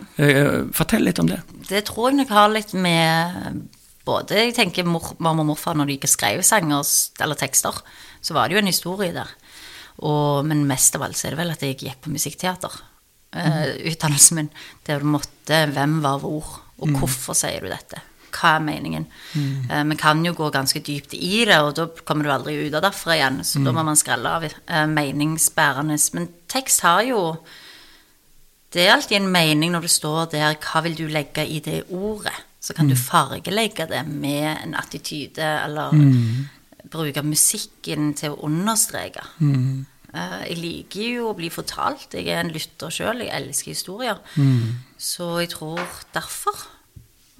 fortell 0.71 1.03
litt 1.03 1.19
om 1.19 1.27
det. 1.27 1.41
Det 1.67 1.83
tror 1.89 2.11
jeg 2.11 2.17
nok 2.19 2.29
har 2.29 2.49
litt 2.53 2.73
med 2.73 3.67
både 4.07 4.39
Jeg 4.39 4.55
tenker 4.57 4.87
mor, 4.87 5.13
mamma 5.19 5.43
og 5.43 5.51
morfar 5.51 5.77
når 5.77 5.89
de 5.89 5.97
ikke 5.99 6.11
skrev 6.11 6.43
sanger 6.45 6.83
eller 7.23 7.39
tekster, 7.39 7.75
så 8.21 8.35
var 8.37 8.47
det 8.47 8.57
jo 8.57 8.63
en 8.63 8.71
historie 8.71 9.15
der. 9.15 9.31
Og, 9.97 10.45
men 10.45 10.67
mest 10.69 10.95
av 10.97 11.05
alt 11.07 11.17
så 11.17 11.27
er 11.27 11.35
det 11.35 11.41
vel 11.41 11.53
at 11.55 11.63
jeg 11.65 11.79
gikk 11.81 12.03
på 12.05 12.13
musikkteater. 12.13 12.75
Uh, 13.35 13.73
utdannelsen 13.91 14.37
min. 14.39 14.51
Der 14.87 15.01
du 15.03 15.09
måtte 15.11 15.65
Hvem 15.73 15.99
var 16.03 16.21
hvor? 16.23 16.61
Og 16.77 16.93
hvorfor 16.93 17.35
sier 17.37 17.63
du 17.63 17.71
dette? 17.71 17.99
Hva 18.37 18.57
er 18.57 18.61
meningen? 18.61 19.07
Eh, 19.71 19.83
Vi 19.89 19.95
kan 19.97 20.19
jo 20.25 20.33
gå 20.37 20.49
ganske 20.53 20.79
dypt 20.85 21.15
i 21.17 21.45
det, 21.47 21.57
og 21.57 21.71
da 21.75 21.87
kommer 22.05 22.27
du 22.27 22.31
aldri 22.31 22.57
ut 22.67 22.75
av 22.77 22.83
derfra 22.85 23.15
igjen. 23.15 23.39
Så 23.41 23.63
da 23.65 23.73
må 23.73 23.81
man 23.87 23.97
skrelle 23.97 24.29
av 24.29 24.45
uh, 24.45 24.85
meningsbærende. 24.91 25.97
Men 26.13 26.29
tekst 26.51 26.85
har 26.85 27.01
jo 27.07 27.21
det 28.75 28.83
er 28.83 28.93
alltid 28.93 29.21
en 29.21 29.31
mening 29.31 29.71
når 29.73 29.87
du 29.87 29.89
står 29.89 30.27
der, 30.35 30.57
hva 30.59 30.83
vil 30.85 30.97
du 30.97 31.07
legge 31.07 31.45
i 31.47 31.61
det 31.63 31.85
ordet? 31.89 32.35
Så 32.67 32.73
kan 32.75 32.89
du 32.91 32.95
fargelegge 32.99 33.85
det 33.87 34.01
med 34.09 34.47
en 34.65 34.73
attityde, 34.75 35.45
eller 35.63 35.93
bruke 36.91 37.21
musikken 37.23 38.13
til 38.19 38.33
å 38.35 38.41
understreke. 38.47 39.23
Eh, 40.13 40.43
Jeg 40.49 40.57
liker 40.57 41.07
jo 41.17 41.29
å 41.31 41.35
bli 41.37 41.49
fortalt. 41.53 42.13
Jeg 42.15 42.27
er 42.27 42.41
en 42.43 42.51
lytter 42.51 42.91
sjøl. 42.91 43.23
Jeg 43.23 43.31
elsker 43.35 43.71
historier. 43.71 44.19
Så 44.97 45.39
jeg 45.39 45.49
tror 45.55 45.79
derfor. 46.15 46.65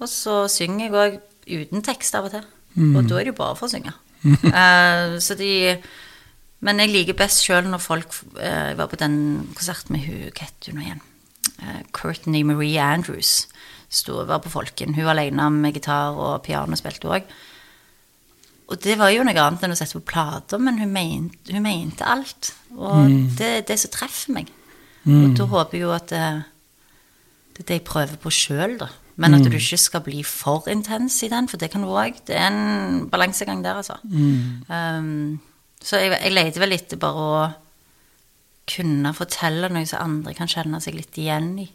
Og 0.00 0.08
så 0.08 0.46
synger 0.48 0.84
jeg 0.86 0.92
òg 0.92 1.20
uten 1.48 1.82
tekst 1.82 2.14
av 2.14 2.28
og 2.28 2.30
til. 2.36 2.44
Og 2.78 3.08
da 3.08 3.16
er 3.18 3.24
det 3.26 3.32
jo 3.34 3.38
bare 3.42 3.56
for 3.58 3.66
å 3.66 3.72
synge. 3.72 3.92
uh, 4.24 5.18
så 5.20 5.34
de 5.38 5.76
Men 6.60 6.78
jeg 6.80 6.90
liker 6.90 7.14
best 7.14 7.44
sjøl 7.44 7.68
når 7.70 7.78
folk 7.78 8.08
uh, 8.34 8.68
Jeg 8.72 8.76
var 8.78 8.88
på 8.90 8.96
den 8.98 9.48
konserten 9.54 9.94
med 9.94 10.00
hun 10.08 10.24
Hva 10.34 10.42
het 10.48 10.66
hun 10.66 10.80
igjen? 10.82 11.00
Courtney 11.92 12.42
Marie 12.42 12.78
Andrews. 12.78 13.48
Sto, 13.88 14.20
var 14.28 14.42
på 14.44 14.52
Folken. 14.52 14.94
Hun 14.94 15.06
var 15.06 15.16
alene 15.16 15.48
med 15.54 15.78
gitar 15.78 16.16
og 16.18 16.42
piano 16.44 16.76
spilte 16.76 17.08
òg. 17.08 17.30
Og 18.68 18.76
det 18.84 18.98
var 19.00 19.08
jo 19.14 19.24
noe 19.24 19.40
annet 19.40 19.64
enn 19.64 19.72
å 19.72 19.78
sette 19.78 19.96
på 19.96 20.10
plater, 20.10 20.60
men 20.60 20.76
hun 20.82 20.92
mente, 20.92 21.54
hun 21.54 21.64
mente 21.64 22.04
alt. 22.04 22.52
Og 22.76 23.08
det 23.38 23.48
er 23.48 23.66
det 23.68 23.78
som 23.80 23.94
treffer 23.94 24.34
meg. 24.36 24.50
Og 25.08 25.36
da 25.38 25.46
håper 25.48 25.78
jeg 25.78 25.86
jo 25.86 25.92
at 25.94 26.10
det, 26.12 26.24
det 27.56 27.62
er 27.62 27.68
det 27.70 27.78
jeg 27.78 27.86
prøver 27.88 28.18
på 28.20 28.32
sjøl, 28.34 28.76
da. 28.82 28.90
Men 29.18 29.34
at 29.34 29.46
du 29.48 29.56
ikke 29.56 29.80
skal 29.80 30.02
bli 30.04 30.20
for 30.22 30.68
intens 30.70 31.16
i 31.26 31.30
den, 31.32 31.48
for 31.50 31.58
det 31.58 31.72
kan 31.72 31.82
du 31.82 31.88
òg. 31.90 32.20
Det 32.28 32.36
er 32.36 32.52
en 32.52 33.08
balansegang 33.10 33.64
der, 33.64 33.80
altså. 33.80 33.96
Um, 34.68 35.40
så 35.82 35.98
jeg, 35.98 36.12
jeg 36.12 36.34
leter 36.36 36.62
vel 36.62 36.76
etter 36.76 37.00
bare 37.00 37.24
å 37.24 37.40
kunne 38.68 39.14
fortelle 39.16 39.72
noe 39.72 39.88
som 39.88 40.04
andre 40.04 40.36
kan 40.36 40.50
kjenne 40.50 40.78
seg 40.84 40.94
litt 40.98 41.18
igjen 41.18 41.54
i. 41.64 41.66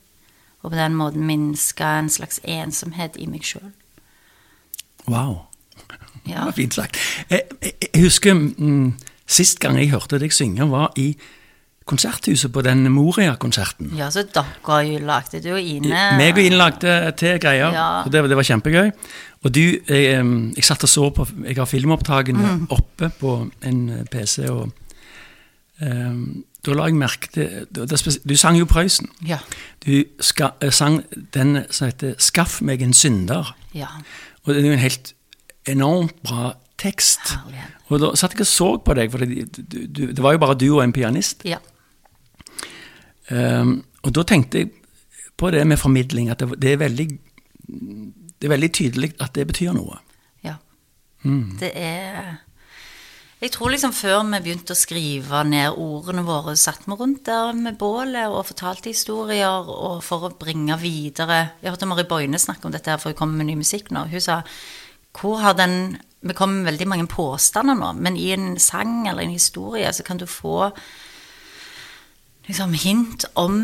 Og 0.64 0.72
på 0.72 0.78
den 0.80 0.96
måten 0.96 1.26
minske 1.28 1.84
en 2.00 2.10
slags 2.10 2.40
ensomhet 2.44 3.18
i 3.20 3.26
meg 3.28 3.44
sjøl. 3.44 3.72
Wow. 5.08 5.42
Det 6.26 6.36
var 6.40 6.52
fint 6.62 6.74
sagt. 6.74 6.98
Jeg, 7.30 7.42
jeg, 7.62 7.74
jeg 7.94 8.04
husker 8.06 8.34
mm, 8.34 8.94
sist 9.28 9.60
gang 9.60 9.76
jeg 9.82 9.92
hørte 9.92 10.20
deg 10.24 10.32
synge, 10.34 10.70
var 10.72 10.94
i 10.98 11.14
Konserthuset 11.84 12.48
på 12.56 12.62
den 12.64 12.86
Moria-konserten. 12.96 13.90
ja, 14.00 14.06
så 14.10 14.22
dere 14.24 15.00
lagde. 15.04 15.42
Du 15.44 15.50
og 15.52 15.60
Ine 15.60 15.90
Meg 16.16 16.38
og 16.38 16.46
Ine 16.46 16.56
lagde 16.56 16.94
til 17.20 17.36
greier, 17.44 17.74
Ja. 17.76 18.04
det, 18.08 18.22
det 18.32 18.38
var 18.40 18.48
kjempegøy. 18.48 18.92
Og 19.44 19.52
du, 19.52 19.60
jeg, 19.60 20.24
jeg 20.56 20.64
satt 20.64 20.86
og 20.88 20.90
så 20.90 21.10
på 21.12 21.26
Jeg 21.44 21.58
har 21.60 21.66
filmopptakene 21.68 22.40
Mm. 22.54 22.68
oppe 22.72 23.10
på 23.20 23.34
en 23.68 23.82
eh, 23.90 24.06
PC, 24.08 24.46
og 24.48 24.72
em, 25.84 26.46
da 26.66 26.74
la 26.74 26.88
jeg 26.88 26.96
merke 26.96 27.28
til 27.34 27.66
Du 28.30 28.36
sang 28.40 28.58
jo 28.58 28.66
Prøysen. 28.66 29.10
Ja. 29.28 29.40
Du 29.86 30.04
ska, 30.20 30.50
eh, 30.62 30.72
sang 30.72 31.04
den 31.34 31.66
som 31.70 31.88
heter 31.88 32.16
'Skaff 32.18 32.62
meg 32.62 32.82
en 32.82 32.94
synder'. 32.94 33.54
ja. 33.74 33.88
Og 34.44 34.54
det 34.54 34.64
er 34.64 34.68
jo 34.68 34.74
en 34.74 34.80
helt 34.80 35.14
enormt 35.68 36.24
bra 36.24 36.54
tekst. 36.78 37.20
Herlig. 37.20 37.64
Og 37.88 38.00
da 38.00 38.16
satt 38.16 38.34
jeg 38.34 38.42
og 38.42 38.48
så 38.48 38.78
på 38.86 38.94
deg, 38.94 39.12
for 39.12 39.18
det, 39.18 39.58
du, 39.58 39.78
du, 39.88 40.02
det 40.12 40.24
var 40.24 40.32
jo 40.36 40.38
bare 40.38 40.58
du 40.60 40.68
og 40.76 40.84
en 40.84 40.94
pianist. 40.94 41.46
Ja. 41.46 41.58
Um, 43.32 43.86
og 44.04 44.16
da 44.16 44.24
tenkte 44.28 44.58
jeg 44.58 44.72
på 45.38 45.52
det 45.52 45.68
med 45.68 45.78
formidling, 45.78 46.30
at 46.30 46.40
det, 46.40 46.62
det, 46.62 46.74
er, 46.74 46.78
veldig, 46.78 47.08
det 48.42 48.48
er 48.48 48.50
veldig 48.50 48.72
tydelig 48.74 49.14
at 49.24 49.36
det 49.36 49.48
betyr 49.48 49.72
noe. 49.74 49.98
ja. 50.44 50.56
Det 51.60 51.72
er 51.74 52.43
Jeg 53.44 53.52
tror 53.52 53.74
liksom 53.74 53.92
før 53.92 54.22
vi 54.24 54.38
begynte 54.46 54.72
å 54.72 54.80
skrive 54.80 55.42
ned 55.44 55.76
ordene 55.76 56.22
våre, 56.24 56.54
satt 56.56 56.86
vi 56.88 56.96
rundt 56.96 57.26
der 57.28 57.50
med 57.58 57.76
bålet 57.76 58.32
og 58.32 58.46
fortalte 58.48 58.88
historier 58.88 59.68
og 59.68 59.98
for 60.06 60.30
å 60.30 60.36
bringe 60.40 60.78
videre 60.80 61.50
Jeg 61.60 61.74
hørte 61.74 61.90
Mari 61.90 62.06
Boine 62.08 62.40
snakke 62.40 62.70
om 62.70 62.72
dette 62.72 62.94
her, 62.94 63.02
for 63.04 63.12
hun 63.12 63.18
kommer 63.20 63.42
med 63.42 63.50
ny 63.50 63.58
musikk 63.60 63.92
nå. 63.92 64.06
Hun 64.14 64.24
sa 64.24 64.38
hvor 65.20 65.42
har 65.44 65.58
den 65.60 65.98
Vi 66.24 66.38
kommer 66.38 66.62
med 66.62 66.72
veldig 66.72 66.88
mange 66.88 67.10
påstander 67.12 67.76
nå, 67.76 67.92
men 68.00 68.16
i 68.16 68.30
en 68.32 68.56
sang 68.64 69.10
eller 69.10 69.26
en 69.26 69.36
historie 69.36 69.92
så 69.92 70.08
kan 70.08 70.22
du 70.22 70.24
få 70.24 70.72
liksom 72.48 72.72
hint 72.80 73.28
om 73.36 73.60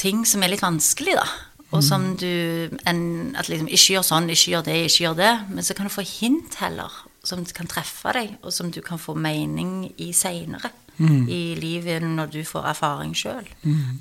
ting 0.00 0.24
som 0.24 0.40
er 0.40 0.54
litt 0.54 0.64
vanskelig, 0.64 1.18
da. 1.20 1.28
Og 1.76 1.84
som 1.84 2.16
du 2.16 2.72
en, 2.88 3.36
At 3.36 3.52
liksom 3.52 3.68
ikke 3.68 3.98
gjør 3.98 4.08
sånn, 4.08 4.32
ikke 4.32 4.56
gjør 4.56 4.64
det, 4.64 4.80
ikke 4.88 5.04
gjør 5.04 5.20
det. 5.20 5.32
Men 5.52 5.66
så 5.66 5.76
kan 5.76 5.86
du 5.86 5.92
få 5.92 6.08
hint 6.08 6.56
heller, 6.64 6.88
som 7.24 7.44
kan 7.44 7.68
treffe 7.68 8.12
deg, 8.16 8.36
og 8.42 8.52
som 8.52 8.70
du 8.72 8.80
kan 8.84 8.98
få 8.98 9.14
mening 9.14 9.90
i 9.98 10.12
seinere. 10.16 10.72
I 11.00 11.54
livet 11.56 12.02
når 12.04 12.28
du 12.28 12.42
får 12.44 12.66
erfaring 12.74 13.14
sjøl. 13.16 13.46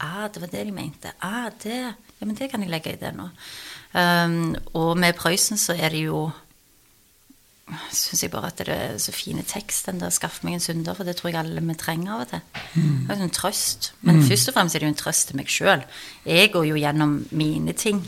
Ah, 0.04 0.28
det 0.28 0.42
var 0.42 0.52
det 0.52 0.66
de 0.68 0.72
mente. 0.76 1.14
Ah, 1.22 1.50
det 1.64 1.96
Ja, 2.20 2.26
men 2.26 2.36
det 2.36 2.50
kan 2.52 2.60
jeg 2.60 2.70
legge 2.70 2.92
i 2.92 3.00
det 3.00 3.14
nå. 3.16 3.30
Um, 3.94 4.56
og 4.74 4.98
med 4.98 5.16
Prøysen 5.16 5.58
så 5.58 5.74
er 5.74 5.90
det 5.90 6.02
jo 6.04 6.30
syns 7.94 8.24
jeg 8.24 8.32
bare 8.34 8.50
at 8.50 8.58
det 8.58 8.74
er 8.74 8.98
så 8.98 9.14
fine 9.14 9.44
tekst, 9.44 9.86
den 9.86 10.00
der 10.00 10.10
'Skaff 10.10 10.44
meg 10.44 10.54
en 10.54 10.60
synder', 10.60 10.96
for 10.96 11.04
det 11.04 11.16
tror 11.16 11.30
jeg 11.30 11.40
alle 11.40 11.62
vi 11.62 11.74
trenger 11.74 12.14
av 12.14 12.22
og 12.22 12.28
til. 12.28 12.42
Det 13.08 13.18
er 13.18 13.24
en 13.24 13.30
trøst. 13.30 13.94
Men 14.02 14.24
først 14.24 14.48
og 14.48 14.54
fremst 14.54 14.76
er 14.76 14.80
det 14.80 14.88
jo 14.88 14.90
en 14.90 15.04
trøst 15.04 15.28
til 15.28 15.38
meg 15.38 15.48
sjøl. 15.48 15.84
Jeg 16.26 16.52
går 16.52 16.64
jo 16.66 16.76
gjennom 16.76 17.28
mine 17.32 17.74
ting, 17.74 18.08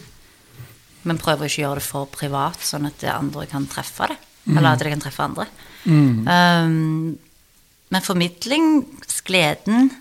men 1.03 1.17
prøver 1.17 1.45
ikke 1.45 1.61
å 1.61 1.65
gjøre 1.67 1.75
det 1.75 1.83
for 1.83 2.05
privat, 2.05 2.57
sånn 2.59 2.85
at 2.85 3.03
andre 3.03 3.45
kan 3.45 3.67
treffe 3.67 4.07
det. 4.07 4.17
Eller 4.49 4.71
at 4.73 4.79
det 4.81 4.91
kan 4.93 5.03
treffe 5.03 5.23
andre. 5.25 5.45
Um, 5.85 7.17
men 7.91 8.01
formidlingsgleden 8.05 9.91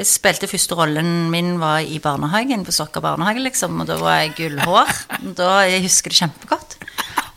Jeg 0.00 0.06
spilte 0.08 0.48
første 0.48 0.74
rollen 0.78 1.28
min 1.32 1.58
var 1.60 1.80
i 1.84 1.98
barnehagen, 2.00 2.62
på 2.64 2.72
Sokka 2.72 3.02
barnehage, 3.04 3.42
liksom, 3.44 3.82
og 3.82 3.88
da 3.90 3.98
var 4.00 4.22
jeg 4.22 4.36
gullhår. 4.38 4.92
Da, 5.38 5.50
jeg 5.68 5.82
husker 5.84 6.10
det 6.12 6.20
kjempegodt. 6.22 6.76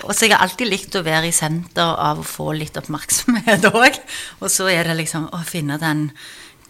Og 0.04 0.12
så 0.16 0.28
jeg 0.28 0.36
har 0.36 0.44
alltid 0.46 0.68
likt 0.72 0.96
å 1.00 1.04
være 1.04 1.28
i 1.30 1.36
senter 1.36 1.94
av 2.00 2.20
å 2.22 2.28
få 2.28 2.52
litt 2.56 2.76
oppmerksomhet 2.80 3.68
òg. 3.72 4.00
Og 4.44 4.50
så 4.52 4.68
er 4.72 4.88
det 4.88 4.96
liksom 5.02 5.28
å 5.36 5.42
finne 5.48 5.78
den 5.82 6.10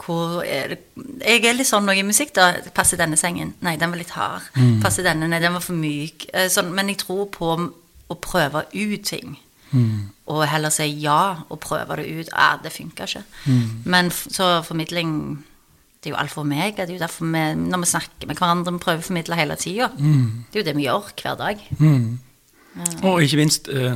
hvor 0.03 0.41
er 0.43 0.73
det 0.73 0.79
Jeg 1.23 1.45
er 1.47 1.53
litt 1.55 1.69
sånn 1.69 1.85
noe 1.87 1.95
i 1.95 2.03
musikk, 2.03 2.33
da. 2.35 2.49
Passer 2.75 2.97
denne 2.99 3.15
sengen? 3.17 3.53
Nei, 3.63 3.77
den 3.79 3.93
var 3.93 4.01
litt 4.01 4.11
hard. 4.17 4.49
Passer 4.83 5.05
denne? 5.05 5.29
Nei, 5.31 5.39
den 5.39 5.53
var 5.55 5.63
for 5.63 5.77
myk. 5.77 6.25
Eh, 6.33 6.49
Sånn, 6.51 6.73
men 6.75 6.89
jeg 6.91 6.99
tror 7.05 7.29
på 7.31 7.53
å 8.13 8.19
prøve 8.21 8.65
ut 8.73 9.03
ting. 9.09 9.37
Og 10.29 10.43
heller 10.47 10.69
si 10.69 10.85
ja 11.01 11.41
og 11.49 11.59
prøve 11.63 11.95
det 11.97 12.05
ut. 12.19 12.29
Ah, 12.37 12.59
det 12.61 12.71
funka 12.75 13.07
ikke. 13.09 13.23
Men 13.89 14.11
så 14.13 14.61
formidling 14.65 15.43
Det 16.03 16.09
er 16.11 16.15
jo 16.17 16.19
alt 16.19 16.31
for 16.35 16.43
meg. 16.43 16.75
Det 16.75 16.83
er 16.89 16.93
jo 16.93 16.99
derfor 16.99 17.25
vi, 17.31 17.41
når 17.55 17.79
vi 17.79 17.87
snakker 17.87 18.27
med 18.27 18.35
hverandre, 18.35 18.73
vi 18.75 18.79
prøver 18.83 18.99
å 18.99 19.07
formidle 19.07 19.37
hele 19.39 19.55
tida. 19.55 19.87
Det 19.95 20.59
er 20.59 20.59
jo 20.59 20.65
det 20.67 20.73
vi 20.75 20.83
gjør 20.83 21.13
hver 21.15 21.37
dag. 21.39 21.61
Og 23.07 23.21
ikke 23.23 23.37
minst 23.39 23.69
uh, 23.71 23.95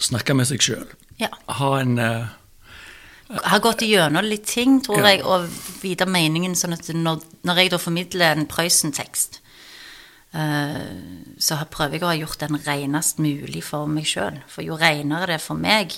snakke 0.00 0.32
med 0.34 0.48
seg 0.48 0.64
sjøl. 0.64 0.86
Ja. 1.20 1.28
Ha 1.58 1.68
en 1.82 1.98
uh, 2.00 2.24
har 3.44 3.60
gått 3.64 3.84
gjennom 3.84 4.24
litt 4.24 4.46
ting, 4.48 4.80
tror 4.84 4.98
Ja. 5.02 5.10
jeg, 5.12 5.22
og 5.24 5.44
vite 5.82 6.06
meningen, 6.08 6.54
sånn 6.56 6.72
at 6.72 6.88
når, 6.88 7.20
når 7.44 7.56
jeg 7.62 7.70
da 7.70 7.78
formidler 7.80 8.32
en 8.36 8.46
Prøysen-tekst, 8.46 9.38
eh, 9.40 9.41
så 10.32 11.56
har- 11.58 11.66
prøver 11.70 11.92
jeg 11.98 12.02
å 12.02 12.06
ha 12.06 12.16
gjort 12.16 12.38
den 12.38 12.56
renest 12.64 13.18
mulig 13.18 13.62
for 13.64 13.86
meg 13.86 14.04
sjøl. 14.04 14.40
For 14.48 14.62
jo 14.62 14.76
renere 14.80 15.26
det 15.26 15.34
er 15.34 15.38
for 15.44 15.54
meg 15.54 15.92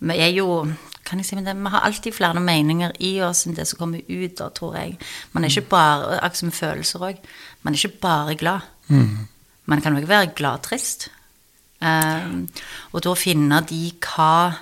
Vi 0.00 0.12
er 0.18 0.32
jo 0.34 0.74
kan 1.06 1.18
jeg 1.18 1.24
si, 1.26 1.34
men 1.36 1.44
det, 1.44 1.54
vi 1.56 1.70
har 1.70 1.80
alltid 1.86 2.12
flere 2.12 2.40
meninger 2.40 2.92
i 3.00 3.20
oss 3.22 3.46
enn 3.46 3.54
det 3.54 3.66
som 3.66 3.78
kommer 3.78 4.02
ut, 4.08 4.34
da, 4.36 4.48
tror 4.50 4.74
jeg. 4.74 4.98
Man 5.32 5.44
er 5.44 5.48
ikke 5.48 5.68
bare, 5.70 6.18
Akkurat 6.18 6.36
som 6.36 6.50
følelser 6.50 6.98
òg. 7.00 7.16
Man 7.62 7.72
er 7.74 7.78
ikke 7.78 8.00
bare 8.00 8.34
glad. 8.34 8.60
Man 9.66 9.80
kan 9.80 9.96
òg 9.96 10.04
være 10.06 10.34
glad-trist. 10.34 11.08
Um, 11.80 12.48
og 12.92 13.02
da 13.02 13.14
finne 13.14 13.60
de 13.68 13.92
hva 14.00 14.56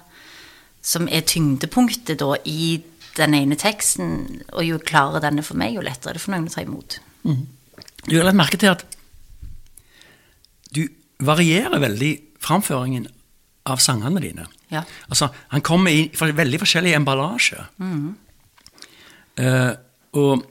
som 0.82 1.08
er 1.08 1.22
tyngdepunktet 1.22 2.18
da 2.18 2.34
i 2.44 2.82
den 3.16 3.34
ene 3.34 3.56
teksten, 3.56 4.42
og 4.52 4.64
jo 4.64 4.78
klarere 4.78 5.20
den 5.22 5.38
er 5.38 5.42
for 5.42 5.54
meg, 5.56 5.74
jo 5.74 5.80
lettere 5.80 6.10
er 6.10 6.12
det 6.18 6.20
for 6.22 6.32
noen 6.32 6.46
å 6.46 6.54
ta 6.54 6.60
imot. 6.62 6.98
Du 8.08 8.16
har 8.18 8.26
lagt 8.26 8.38
merke 8.38 8.60
til 8.60 8.72
at 8.72 8.84
du 10.74 10.84
varierer 11.24 11.80
veldig 11.80 12.12
framføringen 12.42 13.06
av 13.70 13.80
sangene 13.80 14.20
dine. 14.20 14.46
Ja. 14.72 14.82
Altså, 15.08 15.30
Han 15.48 15.62
kommer 15.64 15.90
i 15.90 16.10
veldig 16.12 16.60
forskjellig 16.60 16.94
emballasje. 16.98 17.64
Eh, 19.40 19.72
og 20.14 20.44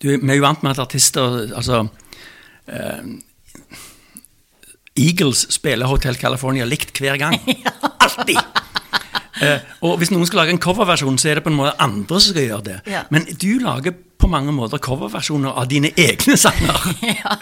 du, 0.00 0.08
vi 0.08 0.30
er 0.30 0.38
jo 0.38 0.44
vant 0.44 0.62
med 0.64 0.74
at 0.74 0.82
artister 0.84 1.54
altså, 1.56 1.84
uh, 2.68 3.04
Eagles 4.96 5.46
spiller 5.54 5.88
Hotel 5.88 6.16
California 6.20 6.66
likt 6.68 7.00
hver 7.00 7.18
gang. 7.20 7.36
Alltid! 8.04 8.40
Uh, 9.34 9.60
og 9.84 9.98
hvis 10.00 10.12
noen 10.12 10.28
skal 10.28 10.44
lage 10.44 10.54
en 10.54 10.62
coverversjon, 10.62 11.16
så 11.20 11.30
er 11.30 11.40
det 11.40 11.44
på 11.46 11.52
en 11.52 11.58
måte 11.58 11.76
andre 11.82 12.20
som 12.20 12.34
skal 12.34 12.48
gjøre 12.48 12.66
det. 12.68 12.76
Ja. 12.92 13.04
Men 13.14 13.26
du 13.28 13.50
lager 13.64 13.96
på 14.24 14.30
mange 14.32 14.52
måter 14.56 14.80
coverversjoner 14.80 15.52
av 15.60 15.68
dine 15.68 15.90
egne 16.00 16.36
sanger. 16.40 16.86
ja, 17.20 17.34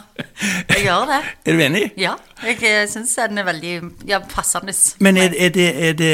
jeg 0.72 0.82
gjør 0.88 1.06
det. 1.12 1.20
er 1.46 1.54
du 1.58 1.62
enig? 1.68 1.84
Ja, 2.00 2.16
jeg 2.42 2.88
syns 2.90 3.14
den 3.20 3.38
er 3.38 3.46
veldig 3.46 3.74
ja, 4.08 4.18
passende. 4.32 4.74
Men 5.04 5.20
er, 5.20 5.36
er, 5.38 5.52
det, 5.54 5.68
er, 5.78 5.94
det, 5.98 6.12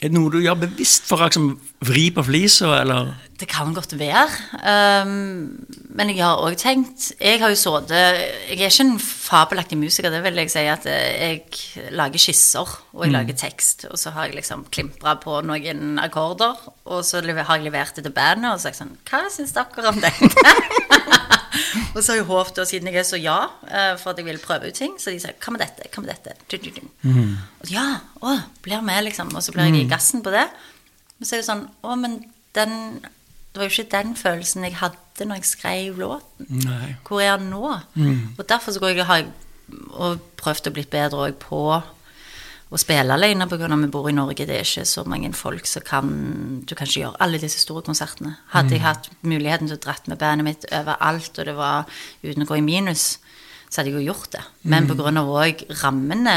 Er 0.00 0.08
det 0.08 0.14
noe 0.16 0.32
du 0.32 0.40
gjør 0.40 0.62
bevisst 0.64 1.08
for 1.10 1.20
å 1.20 1.28
liksom, 1.28 1.50
vri 1.84 2.08
på 2.14 2.24
flisa, 2.26 2.72
eller? 2.80 3.12
Det 3.38 3.46
kan 3.50 3.70
godt 3.74 3.92
være. 3.98 4.26
Um, 4.66 5.66
men 5.94 6.10
jeg 6.10 6.24
har 6.24 6.40
òg 6.42 6.56
tenkt 6.58 7.12
Jeg 7.20 7.38
har 7.38 7.52
jo 7.52 7.58
sittet 7.58 7.92
Jeg 7.94 8.58
er 8.58 8.72
ikke 8.72 8.82
en 8.82 8.96
fabelaktig 8.98 9.78
musiker, 9.78 10.10
det 10.10 10.24
vil 10.24 10.40
jeg 10.42 10.50
si. 10.50 10.64
At 10.66 10.88
jeg 10.88 11.92
lager 11.94 12.22
skisser, 12.22 12.72
og 12.92 13.04
jeg 13.06 13.14
lager 13.14 13.38
tekst. 13.38 13.86
Og 13.92 13.98
så 14.00 14.10
har 14.16 14.26
jeg 14.26 14.40
liksom 14.40 14.66
klimpra 14.74 15.14
på 15.22 15.38
noen 15.46 16.00
akkorder, 16.02 16.58
og 16.90 17.04
så 17.06 17.22
har 17.22 17.54
jeg 17.54 17.68
levert 17.68 17.94
det 17.94 18.08
til 18.08 18.14
bandet 18.16 18.56
og 18.56 18.62
sagt 18.62 18.80
sånn 18.80 18.96
Hva 19.06 19.28
syns 19.30 19.54
dere 19.54 19.92
om 19.92 20.00
dette? 20.02 20.32
og 21.94 22.00
så 22.02 22.12
har 22.12 22.18
jeg 22.18 22.26
håpet, 22.28 22.62
siden 22.68 22.90
jeg 22.90 23.04
er 23.04 23.06
så 23.06 23.20
ja, 23.20 23.38
for 24.00 24.12
at 24.12 24.18
jeg 24.18 24.26
vil 24.26 24.42
prøve 24.42 24.72
ut 24.72 24.78
ting, 24.78 24.98
så 24.98 25.14
de 25.14 25.20
sier 25.22 25.38
hva 25.38 25.54
med 25.54 25.62
dette, 25.62 25.86
hva 25.94 26.02
med 26.02 26.10
dette? 26.10 26.34
Mm. 27.06 27.38
Og 27.62 27.70
ja, 27.70 27.86
å, 28.18 28.34
blir 28.66 28.82
med, 28.82 29.04
liksom. 29.06 29.30
Og 29.30 29.46
så 29.46 29.54
blir 29.54 29.70
jeg 29.70 29.84
i 29.84 29.90
gassen 29.90 30.26
på 30.26 30.34
det. 30.34 30.48
Men 31.18 31.28
så 31.28 31.36
er 31.36 31.42
det 31.42 31.48
sånn 31.48 31.66
Å, 31.82 31.98
men 31.98 32.20
den 32.56 32.74
Det 33.02 33.58
var 33.58 33.68
jo 33.68 33.74
ikke 33.74 33.92
den 33.96 34.16
følelsen 34.18 34.66
jeg 34.66 34.78
hadde 34.78 35.26
når 35.26 35.40
jeg 35.40 35.50
skrev 35.50 35.98
låten. 35.98 36.46
Nei. 36.62 36.94
Hvor 37.06 37.22
er 37.24 37.40
den 37.40 37.48
nå? 37.50 37.72
Mm. 37.98 38.36
Og 38.38 38.44
derfor 38.46 38.74
så 38.74 38.82
går 38.82 38.94
jeg 38.94 39.08
har 39.08 39.24
og 39.98 40.20
prøvd 40.38 40.70
å 40.70 40.74
bli 40.76 40.84
bedre 40.88 41.24
òg 41.26 41.38
på 41.42 41.62
å 42.68 42.78
spille 42.80 43.14
alene 43.14 43.48
pga. 43.48 43.68
vi 43.68 43.88
bor 43.88 44.08
i 44.10 44.12
Norge. 44.12 44.46
Det 44.46 44.56
er 44.56 44.66
ikke 44.66 44.84
så 44.86 45.04
mange 45.08 45.32
folk 45.32 45.66
som 45.66 45.82
kan 45.82 46.08
Du 46.64 46.74
kan 46.74 46.86
ikke 46.86 47.00
gjøre 47.00 47.20
alle 47.20 47.40
disse 47.40 47.58
store 47.58 47.82
konsertene. 47.82 48.36
Hadde 48.52 48.76
jeg 48.76 48.84
hatt 48.84 49.10
muligheten 49.22 49.68
til 49.68 49.76
å 49.76 49.80
dratt 49.80 50.08
med 50.08 50.18
bandet 50.18 50.44
mitt 50.44 50.66
overalt, 50.72 51.38
og 51.38 51.44
det 51.44 51.56
var 51.56 51.88
uten 52.22 52.44
å 52.44 52.48
gå 52.48 52.58
i 52.58 52.64
minus, 52.64 53.18
så 53.68 53.80
hadde 53.82 53.92
jeg 53.92 53.98
jo 54.00 54.12
gjort 54.12 54.30
det. 54.32 54.42
Men 54.64 54.86
Mm. 54.86 54.96
pga. 54.96 55.22
òg 55.22 55.64
rammene 55.82 56.34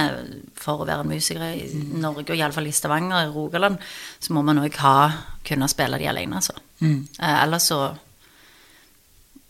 for 0.55 0.81
å 0.83 0.88
være 0.88 1.05
musiker 1.07 1.41
i 1.55 1.69
Norge, 1.95 2.29
og 2.31 2.38
iallfall 2.38 2.67
i 2.67 2.71
Stavanger, 2.71 3.23
i 3.23 3.31
Rogaland, 3.31 3.77
så 4.19 4.33
må 4.33 4.43
man 4.43 4.59
òg 4.59 4.75
kunne 5.43 5.67
spille 5.69 5.97
de 5.97 6.07
alene, 6.07 6.35
altså. 6.35 6.53
Mm. 6.81 7.07
Eh, 7.19 7.43
ellers 7.43 7.63
så 7.71 7.95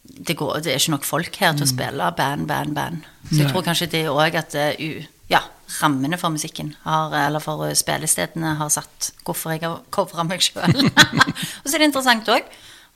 det, 0.04 0.36
går, 0.38 0.60
det 0.62 0.74
er 0.74 0.80
ikke 0.80 0.92
nok 0.96 1.08
folk 1.08 1.36
her 1.42 1.54
til 1.56 1.66
å 1.66 1.70
spille 1.72 2.12
band, 2.18 2.48
band, 2.48 2.76
band. 2.76 3.06
Så 3.30 3.42
jeg 3.42 3.52
tror 3.52 3.64
kanskje 3.66 3.90
det 3.94 4.06
òg 4.12 4.36
at 4.36 4.56
eh, 4.60 5.06
ja, 5.32 5.40
rammene 5.82 6.18
for 6.20 6.34
musikken, 6.34 6.74
har, 6.84 7.14
eller 7.28 7.40
for 7.44 7.64
eh, 7.68 7.76
spillestedene, 7.78 8.56
har 8.60 8.70
satt 8.74 9.12
hvorfor 9.26 9.56
jeg 9.56 9.64
har 9.66 9.80
covra 9.94 10.26
meg 10.28 10.44
sjøl. 10.44 10.76
og 11.62 11.66
så 11.66 11.76
er 11.76 11.80
det 11.80 11.90
interessant 11.92 12.28
òg. 12.34 12.50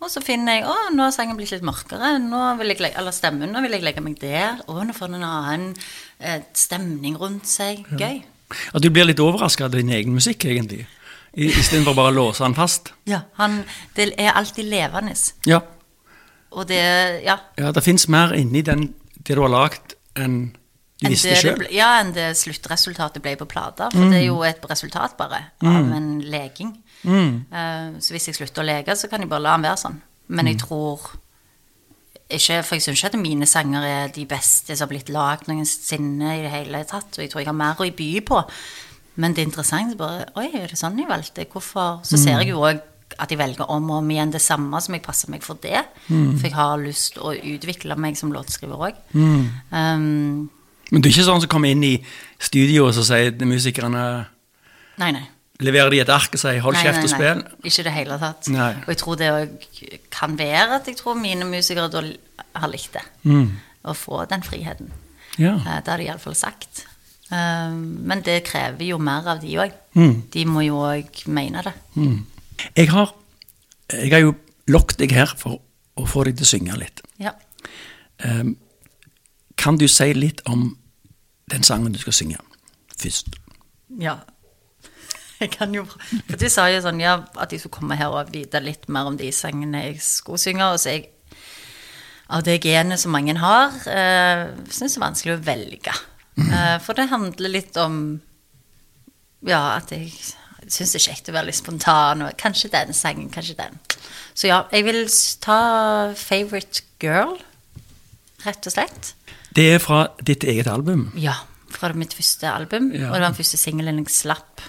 Og 0.03 0.11
så 0.11 0.21
finner 0.21 0.59
jeg 0.59 0.65
å, 0.67 0.73
nå 0.93 1.05
har 1.07 1.13
sengen 1.15 1.37
blitt 1.39 1.53
litt 1.55 1.63
mørkere. 1.65 2.17
Nå 2.21 2.41
vil 2.59 2.73
jeg 2.73 2.81
legge, 2.83 2.97
eller 2.99 3.15
stemmen, 3.15 3.51
nå 3.53 3.61
vil 3.63 3.77
jeg 3.77 3.85
legge 3.85 4.03
meg 4.03 4.17
der. 4.21 4.59
Å, 4.67 4.81
nå 4.85 4.93
får 4.93 5.11
den 5.13 5.21
en 5.21 5.27
annen 5.29 5.69
eh, 6.19 6.41
stemning 6.53 7.15
rundt 7.21 7.47
seg. 7.49 7.85
Gøy. 7.97 8.19
At 8.75 8.83
du 8.83 8.89
blir 8.93 9.07
litt 9.07 9.21
overraska 9.23 9.65
av 9.69 9.73
din 9.73 9.89
egen 9.95 10.13
musikk, 10.13 10.45
egentlig. 10.51 10.83
Istedenfor 11.35 11.95
bare 11.97 12.11
å 12.13 12.15
låse 12.15 12.43
den 12.45 12.55
fast. 12.55 12.91
Ja, 13.09 13.23
han, 13.39 13.63
det 13.97 14.11
er 14.21 14.35
alltid 14.35 14.69
levende. 14.71 15.15
Ja, 15.47 15.63
Og 16.55 16.67
det 16.69 16.79
Ja. 17.25 17.39
ja 17.57 17.71
det 17.75 17.83
fins 17.83 18.07
mer 18.07 18.31
inni 18.33 18.61
den, 18.63 18.93
det 19.17 19.35
du 19.35 19.41
har 19.41 19.51
lagd, 19.51 19.95
enn 20.15 20.55
enn 21.05 21.13
det, 21.15 21.35
det 21.43 21.53
ble- 21.59 21.71
ja, 21.75 21.89
enn 22.01 22.13
det 22.15 22.27
sluttresultatet 22.38 23.21
ble 23.24 23.35
på 23.39 23.47
plata. 23.50 23.89
For 23.93 24.09
det 24.12 24.21
er 24.24 24.27
jo 24.27 24.41
et 24.47 24.63
resultat, 24.69 25.15
bare, 25.17 25.43
av 25.63 25.91
en 25.97 26.09
leging. 26.21 26.74
Uh, 27.05 28.00
så 28.01 28.15
hvis 28.15 28.27
jeg 28.31 28.35
slutter 28.39 28.63
å 28.63 28.65
leke, 28.65 28.95
så 28.97 29.07
kan 29.12 29.21
jeg 29.21 29.29
bare 29.29 29.45
la 29.45 29.53
den 29.57 29.67
være 29.69 29.77
sånn. 29.83 30.01
Men 30.27 30.47
jeg 30.50 30.57
tror 30.63 31.00
ikke 32.25 32.63
For 32.65 32.74
jeg 32.74 32.81
syns 32.81 32.97
ikke 33.03 33.12
at 33.13 33.19
mine 33.21 33.45
sanger 33.45 33.83
er 33.85 34.07
de 34.09 34.24
beste 34.25 34.74
som 34.74 34.88
har 34.88 34.89
blitt 34.95 35.12
lagd 35.13 35.45
noensinne 35.47 36.31
i 36.39 36.41
det 36.41 36.50
hele 36.50 36.81
tatt. 36.89 37.12
Og 37.13 37.21
jeg 37.21 37.29
tror 37.29 37.43
jeg 37.43 37.51
har 37.51 37.53
mer 37.53 37.77
å 37.77 37.85
by 37.93 38.07
på. 38.25 38.39
Men 39.21 39.35
det 39.35 39.43
er 39.43 39.50
interessant. 39.51 39.93
bare, 39.97 40.25
Oi, 40.35 40.47
er 40.57 40.67
det 40.67 40.79
sånn 40.79 40.97
jeg 40.97 41.07
valgte? 41.07 41.45
Hvorfor? 41.45 42.00
Så 42.03 42.17
ser 42.17 42.39
jeg 42.41 42.50
jo 42.50 42.63
òg 42.65 42.81
at 43.21 43.29
jeg 43.29 43.38
velger 43.38 43.69
om 43.69 43.91
og 43.91 44.00
om 44.01 44.09
igjen 44.09 44.31
det 44.33 44.41
samme, 44.41 44.81
som 44.81 44.95
jeg 44.97 45.03
passer 45.05 45.29
meg 45.29 45.43
for 45.45 45.55
det. 45.62 45.83
For 46.09 46.47
jeg 46.50 46.55
har 46.57 46.81
lyst 46.81 47.19
å 47.21 47.31
utvikle 47.38 47.95
meg 47.95 48.17
som 48.17 48.33
låtskriver 48.33 48.81
òg. 48.89 48.97
Um, 49.71 50.50
Men 50.91 51.01
du 51.01 51.07
er 51.09 51.13
ikke 51.15 51.25
sånn 51.27 51.41
som 51.41 51.49
kommer 51.49 51.71
inn 51.73 51.83
i 51.83 51.95
studio 52.39 52.87
og 52.87 52.93
så 52.93 53.03
sier 53.07 53.31
musikerne 53.45 54.03
nei, 55.01 55.11
nei. 55.11 55.23
Leverer 55.63 55.89
de 55.89 55.99
et 56.03 56.09
ark 56.11 56.33
og 56.35 56.39
sier 56.39 56.59
'hold 56.59 56.75
Nei, 56.75 56.83
kjeft 56.83 56.97
nei, 56.99 57.05
og 57.05 57.11
nei. 57.11 57.19
spill'? 57.19 57.43
Ikke 57.63 57.79
i 57.79 57.83
det 57.87 57.93
hele 57.95 58.17
tatt. 58.19 58.47
Nei. 58.51 58.71
Og 58.83 58.87
jeg 58.91 58.97
tror 58.97 59.15
det 59.15 59.29
òg 59.31 59.50
kan 60.11 60.37
være 60.37 60.75
at 60.75 60.85
jeg 60.87 60.98
tror 60.98 61.13
mine 61.15 61.45
musikere 61.48 61.87
da 61.91 62.01
har 62.59 62.67
likt 62.69 62.91
det. 62.93 63.01
Mm. 63.24 63.51
Å 63.85 63.93
få 63.95 64.25
den 64.29 64.43
friheten. 64.43 64.91
Ja. 65.39 65.53
Eh, 65.55 65.79
Det 65.81 65.87
har 65.87 65.98
de 65.98 66.03
iallfall 66.09 66.35
sagt. 66.35 66.85
Eh, 67.31 67.71
Men 67.71 68.21
det 68.21 68.43
krever 68.43 68.83
jo 68.85 68.98
mer 68.98 69.25
av 69.27 69.39
de 69.41 69.55
òg. 69.57 69.71
Mm. 69.95 70.24
De 70.31 70.45
må 70.45 70.59
jo 70.65 70.75
òg 70.75 71.25
mene 71.27 71.63
det. 71.63 71.74
Jeg 72.75 72.89
har, 72.89 73.13
jeg 73.93 74.11
har 74.11 74.19
jo 74.19 74.35
lokket 74.67 74.98
deg 74.98 75.11
her 75.11 75.33
for 75.37 75.59
å 75.98 76.05
få 76.05 76.25
deg 76.25 76.35
til 76.37 76.43
å 76.43 76.51
synge 76.51 76.77
litt. 76.77 77.01
Ja. 77.19 77.31
Um, 78.24 78.57
kan 79.57 79.77
du 79.77 79.87
si 79.87 80.13
litt 80.13 80.41
om 80.46 80.77
den 81.51 81.63
sangen 81.63 81.94
du 81.94 82.00
skal 82.00 82.13
synge 82.13 82.37
først? 82.98 83.27
ja. 84.00 84.20
Jeg 85.39 85.51
kan 85.51 85.74
jo 85.75 85.83
For 86.29 86.37
de 86.39 86.48
sa 86.50 86.70
jo 86.72 86.79
sånn 86.79 87.01
ja, 87.03 87.18
at 87.35 87.51
de 87.51 87.59
skulle 87.59 87.75
komme 87.75 87.98
her 88.00 88.13
og 88.15 88.31
vite 88.31 88.61
litt 88.63 88.87
mer 88.87 89.09
om 89.09 89.18
de 89.20 89.27
sangene 89.35 89.81
jeg 89.89 89.98
skulle 90.00 90.39
synge. 90.39 90.70
Og 90.72 90.79
så 90.79 90.94
jeg 90.94 91.09
av 92.31 92.46
det 92.48 92.61
genet 92.63 93.01
som 93.01 93.13
mange 93.13 93.35
har, 93.37 93.75
eh, 93.85 94.48
syns 94.72 94.96
det 94.96 95.01
er 95.01 95.03
vanskelig 95.03 95.35
å 95.35 95.44
velge. 95.46 95.94
Eh, 96.39 96.77
for 96.79 96.98
det 96.98 97.09
handler 97.11 97.50
litt 97.50 97.77
om 97.77 98.22
Ja, 99.46 99.75
at 99.77 99.91
jeg 99.91 100.09
syns 100.68 100.96
det 100.96 101.01
er 101.01 101.11
kjekt 101.11 101.29
å 101.29 101.35
være 101.35 101.46
litt 101.51 101.59
spontan. 101.59 102.24
Og 102.25 102.37
kanskje 102.37 102.72
den 102.72 102.94
sangen, 102.94 103.29
kanskje 103.29 103.57
den. 103.59 103.77
Så 104.33 104.48
ja, 104.48 104.63
jeg 104.72 104.85
vil 104.85 105.05
ta 105.39 106.13
'Favorite 106.15 106.81
Girl', 107.00 107.39
rett 108.44 108.65
og 108.65 108.74
slett. 108.74 109.13
Det 109.55 109.68
er 109.75 109.83
fra 109.83 110.05
ditt 110.25 110.44
eget 110.44 110.68
album. 110.68 111.07
Ja, 111.20 111.37
fra 111.72 111.91
mitt 111.96 112.15
første 112.15 112.50
album. 112.51 112.91
Ja. 112.91 113.09
Og 113.09 113.15
det 113.15 113.22
var 113.22 113.29
den 113.29 113.37
første 113.37 113.59
singelen 113.59 114.01
jeg 114.03 114.11
slapp 114.13 114.63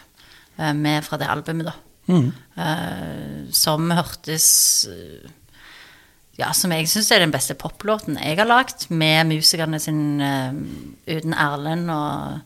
eh, 0.58 0.72
med 0.76 1.02
fra 1.06 1.18
det 1.20 1.30
albumet, 1.30 1.72
da. 1.72 1.74
Mm. 2.06 2.30
Eh, 2.62 3.40
som 3.50 3.90
hørtes 3.90 4.46
eh, 4.92 5.32
Ja, 6.36 6.52
som 6.54 6.70
jeg 6.70 6.86
syns 6.92 7.08
er 7.10 7.22
den 7.24 7.32
beste 7.32 7.56
poplåten 7.58 8.18
jeg 8.20 8.36
har 8.38 8.46
lagd, 8.46 8.84
med 8.92 9.24
musikerne 9.30 9.80
sin 9.82 10.20
eh, 10.22 10.52
uten 11.08 11.34
Erlend 11.34 11.90
og 11.90 12.42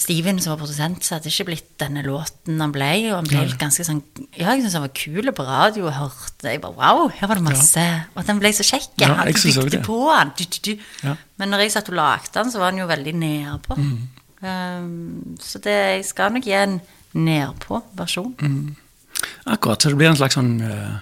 Steven 0.00 0.38
som 0.40 0.54
var 0.54 0.60
produsent, 0.62 1.04
så 1.04 1.14
hadde 1.16 1.28
det 1.28 1.34
ikke 1.34 1.48
blitt 1.50 1.72
denne 1.82 2.02
låten 2.06 2.60
han 2.62 2.72
ble. 2.72 2.88
Og 3.10 3.18
han 3.18 3.28
ble 3.28 3.42
ja. 3.42 3.56
ganske 3.60 3.84
sånn 3.84 4.00
Ja, 4.32 4.54
jeg 4.54 4.62
syntes 4.62 4.78
han 4.78 4.86
var 4.86 4.94
kul 4.96 5.32
på 5.36 5.44
radio 5.44 5.88
og 5.90 5.96
hørte 5.98 6.54
Jeg 6.54 6.62
bare 6.62 6.76
wow, 6.78 7.02
her 7.12 7.28
var 7.28 7.40
det 7.40 7.44
masse 7.44 7.84
Og 8.14 8.24
den 8.28 8.40
ble 8.40 8.52
så 8.56 8.64
kjekk. 8.66 8.94
Ja, 9.02 9.12
han 9.18 9.32
bygde 9.34 9.82
på 9.84 9.98
han. 10.08 10.32
Du, 10.38 10.46
du, 10.46 10.58
du. 10.70 10.86
Ja. 11.04 11.18
Men 11.40 11.52
når 11.52 11.66
jeg 11.66 11.74
satt 11.76 11.92
og 11.92 11.98
lagde 12.00 12.32
den, 12.38 12.52
så 12.52 12.62
var 12.62 12.72
den 12.72 12.82
jo 12.82 12.88
veldig 12.88 13.14
nedpå. 13.20 13.76
Mm. 13.76 14.00
Um, 14.40 15.36
så 15.40 15.60
det, 15.60 15.76
jeg 15.76 16.08
skal 16.08 16.32
nok 16.32 16.48
gi 16.48 16.56
en 16.56 16.80
nedpå-versjon. 17.12 18.34
Mm. 18.40 19.22
Akkurat, 19.52 19.82
så 19.82 19.92
det 19.92 20.00
blir 20.00 20.12
en 20.12 20.20
slags 20.20 20.40
sånn 20.40 20.56
uh 20.64 20.98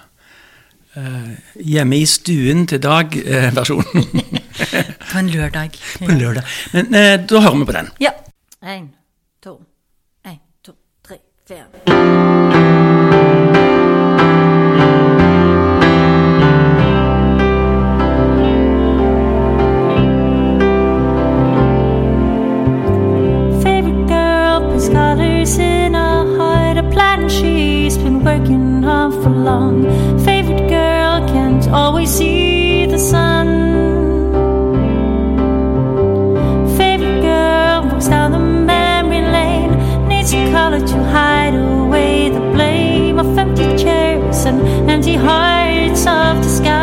Uh, 0.97 1.35
hjemme 1.61 1.99
i 2.01 2.05
stuen 2.09 2.63
til 2.67 2.79
dag-versjon 2.81 3.85
På 5.11 5.19
en 5.19 5.27
lørdag. 5.29 5.75
på 5.99 6.07
en 6.09 6.17
lørdag. 6.17 6.55
Men 6.73 6.89
uh, 6.89 7.13
da 7.29 7.41
hører 7.45 7.59
vi 7.59 7.67
på 7.69 7.75
den. 7.75 7.91
Ja. 8.01 8.09
Én, 8.61 8.93
to, 9.39 9.59
én, 10.25 10.41
to, 10.61 10.73
tre, 11.01 11.21
fire. 11.45 11.69
Favorite 23.61 24.07
girl 24.07 24.69
puts 24.69 24.89
colors 24.89 25.57
in 25.57 25.93
her 25.93 26.25
heart, 26.35 26.77
a 26.77 26.83
plan 26.91 27.29
she's 27.29 27.97
been 27.97 28.25
working 28.25 28.83
on 28.83 29.11
for 29.23 29.29
long. 29.29 29.98
Empty 44.99 45.15
hearts 45.15 46.05
of 46.05 46.43
the 46.43 46.49
skies. 46.49 46.78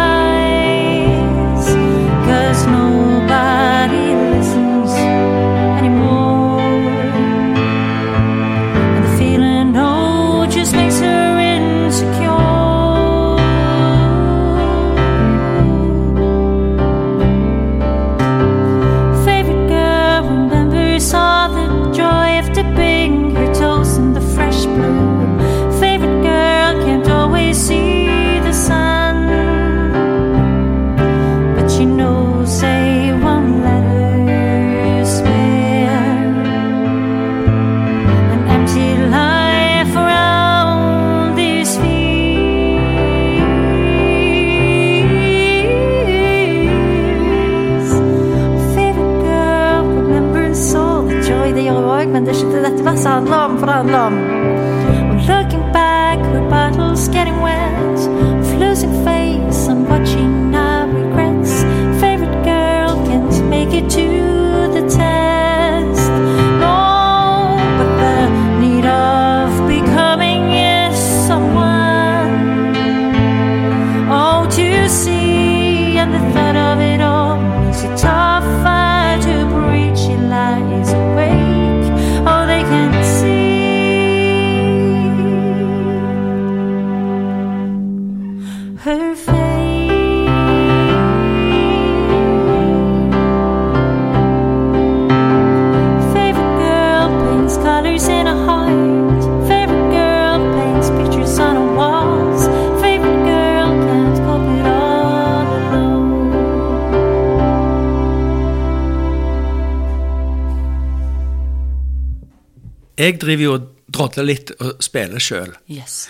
Driver 113.27 113.45
jo 113.45 113.55
og 113.57 113.71
drodler 113.93 114.29
litt 114.29 114.53
og 114.59 114.83
spiller 114.85 115.23
sjøl. 115.23 115.55
Yes. 115.71 116.07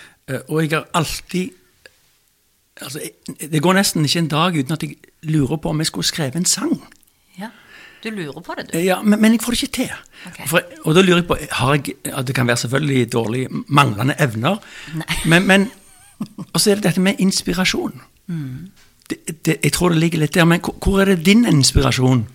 Og 0.47 0.59
jeg 0.63 0.73
har 0.73 0.87
alltid 0.97 1.53
altså, 2.81 2.99
Det 3.39 3.61
går 3.63 3.77
nesten 3.77 4.05
ikke 4.05 4.19
en 4.25 4.31
dag 4.33 4.57
uten 4.57 4.75
at 4.75 4.83
jeg 4.83 4.97
lurer 5.29 5.57
på 5.61 5.71
om 5.71 5.79
jeg 5.79 5.89
skulle 5.91 6.07
skrevet 6.07 6.35
en 6.35 6.45
sang. 6.45 6.75
Ja. 7.39 7.49
Du 8.03 8.09
lurer 8.13 8.41
på 8.41 8.55
det, 8.57 8.69
du. 8.71 8.77
Ja, 8.79 9.01
men, 9.01 9.21
men 9.21 9.33
jeg 9.33 9.41
får 9.41 9.55
det 9.55 9.63
ikke 9.63 9.75
til. 9.79 9.93
Okay. 10.27 10.47
For, 10.47 10.61
og 10.83 10.95
da 10.95 11.01
lurer 11.01 11.21
jeg 11.21 11.27
på 11.29 11.37
har 11.51 11.73
jeg, 11.75 11.95
Det 12.27 12.35
kan 12.35 12.47
være 12.47 12.57
selvfølgelig 12.57 13.11
dårlig 13.13 13.47
manglende 13.67 14.15
evner, 14.19 14.57
men, 15.25 15.47
men 15.47 15.69
Og 16.53 16.61
så 16.61 16.71
er 16.71 16.79
det 16.79 16.83
dette 16.83 17.01
med 17.01 17.19
inspirasjon. 17.21 18.01
Det, 19.09 19.17
det, 19.45 19.57
jeg 19.63 19.73
tror 19.73 19.93
det 19.93 19.99
ligger 20.01 20.19
litt 20.19 20.33
der, 20.33 20.45
men 20.45 20.59
hvor, 20.59 20.75
hvor 20.83 21.01
er 21.01 21.13
det 21.13 21.25
din 21.25 21.45
inspirasjon? 21.45 22.25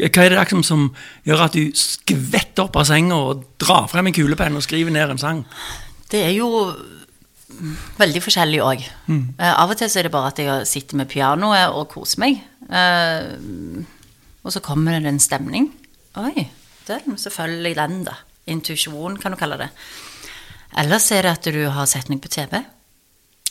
Hva 0.00 0.24
er 0.24 0.32
det 0.32 0.38
liksom 0.40 0.64
som 0.66 0.88
gjør 1.28 1.44
at 1.46 1.56
du 1.58 1.76
skvetter 1.76 2.64
opp 2.64 2.78
av 2.80 2.88
senga 2.88 3.18
og 3.18 3.44
drar 3.60 3.88
frem 3.90 4.08
en 4.08 4.16
kulepenn 4.16 4.56
og 4.56 4.64
skriver 4.64 4.94
ned 4.94 5.14
en 5.14 5.20
sang? 5.20 5.44
Det 6.10 6.22
er 6.24 6.34
jo 6.38 6.48
veldig 8.00 8.22
forskjellig 8.24 8.62
òg. 8.64 8.84
av 9.44 9.70
og 9.70 9.78
til 9.78 9.90
så 9.90 10.00
er 10.00 10.08
det 10.08 10.14
bare 10.14 10.32
at 10.32 10.40
jeg 10.40 10.68
sitter 10.70 11.00
med 11.00 11.10
pianoet 11.10 11.74
og 11.76 11.88
koser 11.92 12.22
meg. 12.22 12.40
Eh, 12.70 13.84
og 14.40 14.54
så 14.54 14.62
kommer 14.64 14.98
det 14.98 15.10
en 15.10 15.22
stemning. 15.22 15.70
Oi, 16.18 16.48
den, 16.88 17.18
så 17.20 17.30
følger 17.30 17.68
jeg 17.68 17.76
den, 17.78 18.04
da. 18.08 18.16
Intuisjon, 18.50 19.18
kan 19.20 19.34
du 19.34 19.38
kalle 19.38 19.58
det. 19.60 19.68
Ellers 20.80 21.10
er 21.12 21.26
det 21.26 21.36
at 21.36 21.50
du 21.52 21.62
har 21.70 21.86
sett 21.90 22.08
meg 22.10 22.22
på 22.24 22.30
TV. 22.32 22.62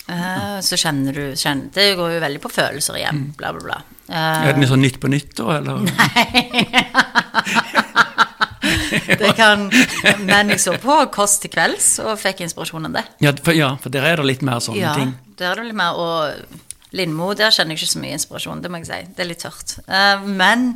Eh, 0.10 0.60
så 0.66 0.78
kjenner 0.80 1.14
du 1.14 1.24
kjenner, 1.38 1.70
Det 1.76 1.92
går 2.00 2.16
jo 2.16 2.22
veldig 2.24 2.42
på 2.42 2.50
følelser 2.54 2.98
igjen. 2.98 3.20
Bla, 3.38 3.52
bla, 3.54 3.62
bla. 3.68 3.80
Eh, 4.10 4.48
Er 4.50 4.54
det 4.56 4.64
noe 4.64 4.70
sånn 4.72 4.82
Nytt 4.82 4.98
på 5.04 5.12
nytt, 5.12 5.36
da? 5.38 5.60
Eller? 5.60 5.84
Nei. 5.90 7.30
det 9.20 9.34
kan, 9.38 9.68
men 10.26 10.50
jeg 10.54 10.60
så 10.62 10.74
på 10.82 10.96
Kåss 11.14 11.38
til 11.44 11.52
kvelds 11.54 11.92
og 12.04 12.16
fikk 12.22 12.42
inspirasjon 12.46 12.90
av 12.90 12.98
det. 13.00 13.04
Ja, 13.24 13.34
for, 13.44 13.56
ja, 13.58 13.70
for 13.82 13.94
der 13.94 14.08
er 14.10 14.20
det 14.22 14.28
litt 14.30 14.44
mer 14.46 14.60
sånne 14.64 14.82
Ja, 14.82 14.96
ting. 14.98 15.14
der 15.40 15.54
er 15.54 15.62
det 15.62 15.70
litt 15.70 15.80
mer, 15.80 16.00
og 16.00 16.96
Lindmo, 16.96 17.32
der 17.38 17.54
kjenner 17.54 17.76
jeg 17.78 17.84
ikke 17.84 17.94
så 17.94 18.02
mye 18.04 18.18
inspirasjon, 18.18 18.62
det 18.66 18.72
må 18.74 18.82
jeg 18.82 18.90
si. 18.90 19.00
Det 19.16 19.24
er 19.26 19.30
litt 19.30 19.44
tørt. 19.46 19.76
Eh, 19.86 20.26
men 20.26 20.72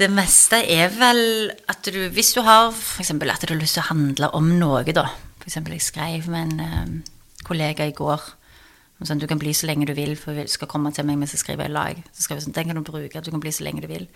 det 0.00 0.08
meste 0.10 0.62
er 0.72 0.88
vel 0.96 1.52
at 1.68 1.84
du, 1.92 2.06
hvis 2.14 2.32
du 2.36 2.40
har 2.46 2.72
eksempel 3.02 3.30
at 3.30 3.44
du 3.44 3.52
har 3.52 3.60
lyst 3.60 3.76
til 3.76 3.84
å 3.84 3.90
handle 3.92 4.30
om 4.38 4.48
noe 4.58 4.80
da, 4.96 5.04
eksempel 5.44 5.76
jeg 5.76 5.84
skrev 5.84 6.30
med 6.32 6.54
en 6.54 6.60
eh, 6.64 6.92
kollega 7.44 7.86
i 7.88 7.92
går, 7.96 8.22
sånn, 9.02 9.18
du 9.18 9.26
kan 9.26 9.38
bli 9.38 9.50
så 9.52 9.66
lenge 9.66 9.86
du 9.88 9.94
vil, 9.94 10.14
for 10.16 10.32
vi 10.36 10.46
skal 10.46 10.68
komme 10.70 10.92
til 10.94 11.04
meg 11.08 11.18
mens 11.18 11.32
jeg 11.34 11.40
skriver 11.42 11.66
i 11.66 11.72
lag. 11.74 12.02
Så 12.14 12.22
skrev 12.22 12.38
jeg 12.38 12.44
sånn, 12.46 12.54
den 12.54 12.68
kan 12.70 12.78
du 12.78 12.82
bruke, 12.86 13.22
du 13.24 13.30
kan 13.34 13.40
bli 13.42 13.50
så 13.50 13.64
lenge 13.66 13.82
du 13.82 13.88
vil. 13.90 14.06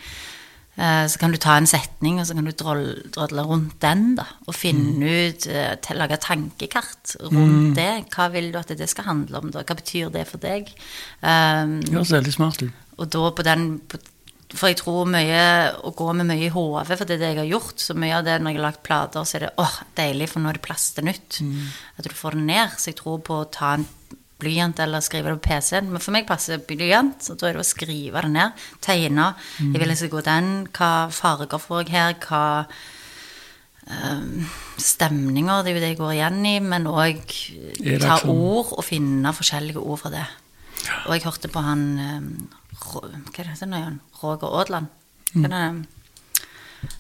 Eh, 0.78 1.06
Så 1.08 1.18
kan 1.18 1.32
du 1.32 1.38
ta 1.38 1.56
en 1.56 1.66
setning, 1.66 2.20
og 2.20 2.26
så 2.26 2.34
kan 2.36 2.44
du 2.44 2.52
drodle 2.52 3.42
rundt 3.48 3.80
den, 3.80 4.14
da. 4.14 4.26
Og 4.46 4.54
finne 4.54 5.02
ut, 5.30 5.46
eh, 5.46 5.74
til- 5.80 5.96
lage 5.96 6.18
tankekart 6.20 7.16
rundt 7.32 7.74
det. 7.74 8.10
Hva 8.14 8.30
vil 8.30 8.52
du 8.52 8.58
at 8.58 8.68
det 8.68 8.88
skal 8.88 9.04
handle 9.04 9.38
om, 9.38 9.50
da? 9.50 9.62
Hva 9.62 9.74
betyr 9.74 10.12
det 10.12 10.26
for 10.28 10.38
deg? 10.38 10.68
Um, 11.22 11.80
høres 11.82 12.12
veldig 12.12 12.32
smart 12.32 12.62
ut. 12.62 12.72
og 12.98 13.10
da 13.10 13.30
på 13.30 13.42
den 13.42 13.80
på, 13.88 13.98
For 14.54 14.70
jeg 14.70 14.78
tror 14.78 15.08
mye 15.10 15.40
å 15.82 15.90
gå 15.96 16.12
med 16.14 16.28
mye 16.28 16.46
i 16.46 16.52
hodet, 16.54 16.94
for 16.94 17.08
det 17.08 17.16
er 17.16 17.22
det 17.24 17.30
jeg 17.32 17.40
har 17.42 17.48
gjort. 17.50 17.80
Så 17.82 17.96
mye 17.98 18.20
av 18.20 18.26
det 18.28 18.36
når 18.38 18.52
jeg 18.54 18.60
har 18.60 18.66
lagt 18.68 18.84
plater, 18.86 19.26
så 19.26 19.38
er 19.38 19.46
det 19.48 19.54
åh, 19.58 19.74
deilig, 19.98 20.28
for 20.30 20.42
nå 20.42 20.52
er 20.52 20.60
det 20.60 20.66
plass 20.66 20.90
til 20.94 21.08
nytt. 21.08 21.40
At 21.98 22.06
du 22.06 22.14
får 22.14 22.38
det 22.38 22.44
ned. 22.52 22.76
Så 22.78 22.92
jeg 22.92 23.00
tror 23.02 23.18
på 23.26 23.40
å 23.42 23.48
ta 23.50 23.74
en 23.78 23.88
blyant 24.38 24.78
eller 24.84 25.00
skrive 25.00 25.32
det 25.32 25.40
på 25.40 25.48
PC-en. 25.48 25.90
Men 25.90 26.02
for 26.04 26.14
meg 26.14 26.28
passer 26.28 26.62
blyant, 26.62 27.18
så 27.24 27.34
da 27.34 27.48
er 27.48 27.56
det 27.56 27.64
å 27.64 27.66
skrive 27.66 28.22
det 28.22 28.32
ned. 28.36 28.66
Tegne. 28.84 29.32
Jeg 29.58 29.80
vil 29.80 29.94
jeg 29.94 30.02
skal 30.02 30.14
gå 30.14 30.24
den. 30.28 30.52
Hva 30.76 30.92
farger 31.10 31.62
får 31.62 31.82
jeg 31.86 31.94
her? 31.96 32.16
Hva 32.26 32.44
um, 33.90 34.46
stemninger, 34.78 35.62
det 35.64 35.72
er 35.72 35.78
jo 35.78 35.84
det 35.84 35.92
jeg 35.94 36.00
går 36.00 36.16
igjen 36.16 36.42
i, 36.46 36.56
men 36.60 36.90
òg 36.90 37.22
ta 38.02 38.18
sånn? 38.22 38.34
ord 38.34 38.74
og 38.76 38.84
finne 38.86 39.34
forskjellige 39.36 39.82
ord 39.82 40.04
fra 40.04 40.12
det. 40.14 40.26
Og 41.06 41.12
jeg 41.16 41.24
hørte 41.26 41.50
på 41.52 41.62
han 41.64 41.84
um, 41.98 42.30
Hva 42.76 43.06
er 43.08 43.18
det 43.36 43.50
heter 43.52 43.70
nå 43.70 43.82
igjen? 43.82 44.00
Roger 44.22 44.58
Aadland. 44.60 44.92
Er? 45.36 45.82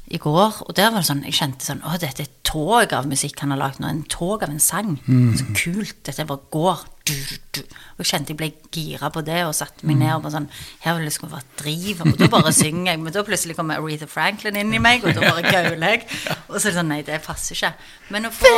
I 0.08 0.18
går. 0.18 0.62
Og 0.66 0.74
der 0.76 0.90
var 0.90 1.02
det 1.02 1.08
sånn 1.08 1.24
Jeg 1.26 1.36
kjente 1.38 1.66
sånn 1.66 1.82
Å, 1.86 1.94
dette 2.00 2.22
er 2.24 2.28
et 2.28 2.42
tog 2.46 2.92
av 2.94 3.06
musikk 3.10 3.40
han 3.42 3.52
har 3.52 3.60
lagd 3.60 3.80
nå. 3.82 3.88
En 3.90 4.04
tog 4.10 4.44
av 4.46 4.52
en 4.52 4.62
sang. 4.62 4.94
Så 5.38 5.46
kult. 5.58 5.98
Dette 6.06 6.26
bare 6.28 6.50
går. 6.54 6.84
Du, 7.06 7.14
du. 7.54 7.60
Og 7.96 8.02
jeg 8.02 8.10
kjente 8.12 8.32
jeg 8.32 8.38
ble 8.40 8.48
gira 8.74 9.10
på 9.14 9.22
det 9.26 9.40
og 9.46 9.54
satte 9.54 9.86
meg 9.86 9.98
ned 10.00 10.14
og 10.14 10.24
bare 10.24 10.36
sånn 10.38 10.48
Her 10.82 10.98
vil 10.98 11.08
det 11.08 11.14
skulle 11.14 11.36
være 11.36 11.58
driv. 11.60 12.04
Og 12.06 12.18
da 12.22 12.30
bare 12.32 12.54
synger 12.54 12.92
jeg. 12.92 13.02
Men 13.02 13.14
da 13.14 13.24
plutselig 13.26 13.58
kommer 13.58 13.82
Aretha 13.82 14.08
Franklin 14.10 14.58
inn 14.62 14.74
i 14.74 14.82
meg, 14.82 15.04
og 15.06 15.14
da 15.14 15.26
bare 15.26 15.46
gauler 15.46 15.96
jeg. 15.96 16.06
Og 16.48 16.58
så 16.58 16.68
er 16.68 16.70
det 16.70 16.76
sånn 16.80 16.92
Nei, 16.94 17.02
det 17.06 17.22
passer 17.26 17.58
ikke. 17.58 17.74
Men 18.14 18.30
å 18.30 18.34
få 18.34 18.54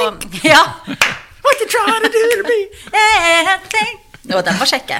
Ja. 0.46 0.62
What 1.44 1.60
you 1.62 1.68
trying 1.70 2.04
to 2.04 2.12
do 2.12 2.42
to 2.42 2.44
me? 2.48 2.60
Yeah, 2.92 3.56
think. 3.72 4.07
Og 4.34 4.44
den 4.44 4.58
var 4.60 4.66
kjekk. 4.70 4.92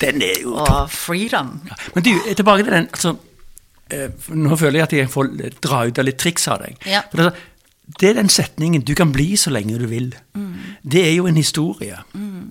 Den 0.00 0.22
er 0.22 0.40
jo 0.42 0.54
Og 0.62 0.90
freedom. 0.90 1.60
Ja. 1.68 1.74
Men 1.94 2.04
du, 2.06 2.12
tilbake 2.34 2.64
til 2.64 2.72
den 2.72 2.88
altså, 2.92 3.16
eh, 3.90 4.08
Nå 4.28 4.56
føler 4.56 4.80
jeg 4.80 4.82
at 4.88 4.92
jeg 4.92 5.10
får 5.10 5.30
dra 5.62 5.84
ut 5.86 5.98
av 5.98 6.04
litt 6.08 6.18
triks 6.22 6.48
av 6.48 6.62
deg. 6.62 6.76
Ja. 6.86 7.02
For 7.10 7.22
det, 7.22 7.32
det 8.00 8.08
er 8.10 8.14
den 8.18 8.28
setningen 8.32 8.82
'du 8.82 8.94
kan 8.94 9.12
bli 9.12 9.36
så 9.36 9.50
lenge 9.50 9.78
du 9.78 9.86
vil'. 9.86 10.14
Det 10.82 11.02
er 11.06 11.14
jo 11.16 11.26
en 11.26 11.36
historie. 11.36 11.98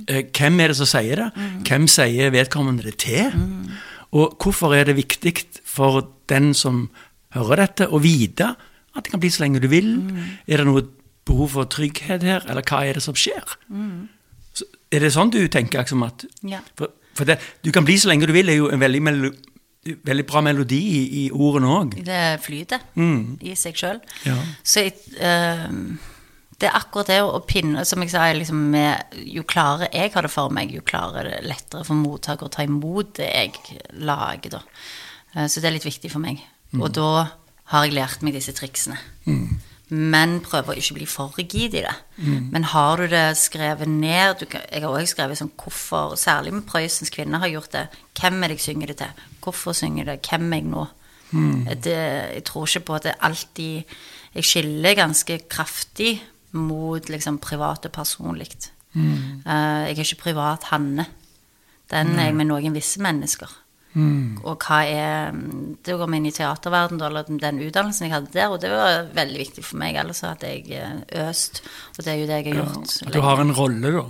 Eh, 0.07 0.23
Hvem 0.31 0.59
er 0.59 0.67
det 0.67 0.77
som 0.77 0.85
sier 0.85 1.15
det? 1.15 1.31
Hvem 1.67 1.87
sier 1.87 2.31
vedkommende 2.31 2.83
det 2.83 2.97
til? 2.97 3.31
Og 4.11 4.37
hvorfor 4.39 4.73
er 4.75 4.83
det 4.85 4.95
viktig 4.95 5.33
for 5.65 6.07
den 6.29 6.53
som 6.53 6.89
hører 7.35 7.55
dette, 7.67 7.87
å 7.91 7.99
vite 7.99 8.55
at 8.95 9.03
det 9.03 9.11
kan 9.11 9.19
bli 9.19 9.29
så 9.29 9.43
lenge 9.43 9.59
du 9.59 9.67
vil? 9.67 9.89
Er 10.47 10.57
det 10.57 10.65
noe 10.65 10.85
behov 11.25 11.49
for 11.49 11.63
trygghet 11.65 12.23
her, 12.23 12.45
eller 12.47 12.61
hva 12.61 12.85
er 12.85 12.93
det 12.93 13.03
som 13.03 13.13
skjer? 13.17 13.43
Så, 13.43 14.07
er 14.95 15.05
det 15.05 15.13
sånn 15.15 15.33
du 15.33 15.41
tenker? 15.51 15.83
Liksom, 15.83 16.05
at 16.07 16.25
Ja. 16.43 16.61
for, 16.75 16.95
for 17.15 17.25
det, 17.25 17.39
Du 17.63 17.71
kan 17.71 17.85
bli 17.85 17.97
så 17.97 18.09
lenge 18.09 18.27
du 18.27 18.33
vil, 18.33 18.49
er 18.49 18.59
jo 18.59 18.69
en 18.71 18.79
veldig, 18.79 19.01
melo, 19.01 19.31
veldig 19.85 20.25
bra 20.25 20.41
melodi 20.41 20.81
i, 20.81 21.03
i 21.25 21.29
ordene 21.31 21.67
òg. 21.67 21.95
Det 22.05 22.41
flyter 22.41 22.79
i 23.41 23.55
seg 23.55 23.75
sjøl. 23.75 24.01
Ja. 24.25 24.35
Så 24.63 24.85
jeg, 24.85 24.95
eh, 25.19 25.69
det 26.59 26.69
er 26.69 26.77
akkurat 26.77 27.09
det 27.11 27.17
å 27.21 27.41
pinne 27.43 27.83
Som 27.85 28.03
jeg 28.03 28.13
sa, 28.13 28.25
liksom 28.33 28.69
med, 28.71 29.15
jo 29.27 29.43
klarere 29.43 29.89
jeg 29.91 30.13
har 30.13 30.23
det 30.23 30.31
for 30.31 30.53
meg, 30.55 30.71
jo 30.71 30.81
klarere 30.81 31.25
er 31.25 31.41
det 31.41 31.49
lettere 31.49 31.83
for 31.87 31.99
mottaker 31.99 32.47
å 32.47 32.53
ta 32.53 32.63
imot 32.63 33.17
det 33.19 33.27
jeg 33.27 33.81
lager, 33.99 34.59
da. 34.59 34.61
Uh, 35.35 35.47
så 35.51 35.59
det 35.59 35.67
er 35.67 35.75
litt 35.75 35.87
viktig 35.87 36.11
for 36.13 36.23
meg. 36.23 36.39
Og 36.79 36.87
da 36.95 37.27
har 37.71 37.85
jeg 37.85 37.95
lært 37.95 38.23
meg 38.23 38.35
disse 38.37 38.53
triksene. 38.55 38.97
Men 39.89 40.39
prøver 40.41 40.73
å 40.73 40.77
ikke 40.79 40.95
bli 40.97 41.05
for 41.05 41.35
rigid 41.37 41.75
i 41.77 41.83
det. 41.85 41.93
Men 42.51 42.63
har 42.71 42.97
du 42.97 43.07
det 43.07 43.37
skrevet 43.37 43.87
ned 43.87 44.39
du 44.39 44.45
kan, 44.45 44.61
Jeg 44.71 44.81
har 44.81 44.89
også 44.89 45.13
skrevet 45.13 45.37
sånn 45.37 45.51
hvorfor, 45.55 46.15
særlig 46.17 46.53
med 46.53 46.65
Prøysens 46.65 47.13
kvinner 47.13 47.39
har 47.39 47.51
gjort 47.51 47.71
det. 47.71 47.87
Hvem 48.19 48.43
er 48.43 48.47
det 48.47 48.57
jeg 48.57 48.65
synger 48.73 48.87
det 48.87 48.97
til? 48.97 49.25
Hvorfor 49.43 49.73
synger 49.73 50.05
det? 50.05 50.19
Hvem 50.25 50.53
er 50.53 50.57
jeg 50.57 50.69
nå? 50.71 50.87
Det, 51.83 51.97
jeg 52.35 52.43
tror 52.45 52.67
ikke 52.67 52.85
på 52.85 52.95
at 52.95 53.03
det 53.03 53.15
alltid 53.21 53.83
Jeg 54.35 54.43
skiller 54.43 54.95
ganske 54.95 55.39
kraftig 55.49 56.21
mot 56.51 57.09
liksom 57.09 57.37
privat 57.39 57.85
og 57.85 57.91
personlig. 57.91 58.49
Eh, 58.95 59.81
jeg 59.87 59.97
er 59.97 60.03
ikke 60.03 60.23
privat 60.23 60.63
Hanne. 60.71 61.05
Den 61.91 62.19
er 62.19 62.25
jeg 62.25 62.35
med 62.35 62.47
noen 62.49 62.73
visse 62.73 62.99
mennesker. 62.99 63.51
Og 63.95 64.59
hva 64.65 64.79
er 64.83 65.31
Det 65.85 65.95
går 65.95 66.09
vi 66.11 66.17
inn 66.17 66.25
i 66.27 66.31
teaterverden, 66.35 66.99
eller 67.01 67.23
den 67.29 67.61
utdannelsen 67.63 68.07
jeg 68.09 68.13
hadde 68.15 68.31
der, 68.33 68.49
og 68.51 68.59
det 68.61 68.69
var 68.73 69.07
veldig 69.15 69.39
viktig 69.39 69.63
for 69.63 69.77
meg. 69.79 69.95
Ellers 70.01 70.21
hadde 70.25 70.51
jeg 70.51 70.67
eh, 70.75 71.25
øst, 71.29 71.61
og 71.97 72.03
det 72.03 72.11
er 72.13 72.19
jo 72.21 72.27
det 72.27 72.39
jeg 72.43 72.53
har 72.53 72.61
gjort. 72.65 72.95
Ja, 73.05 73.11
du 73.15 73.19
har 73.23 73.39
en 73.45 73.53
rolle, 73.55 73.91
da. 73.95 74.05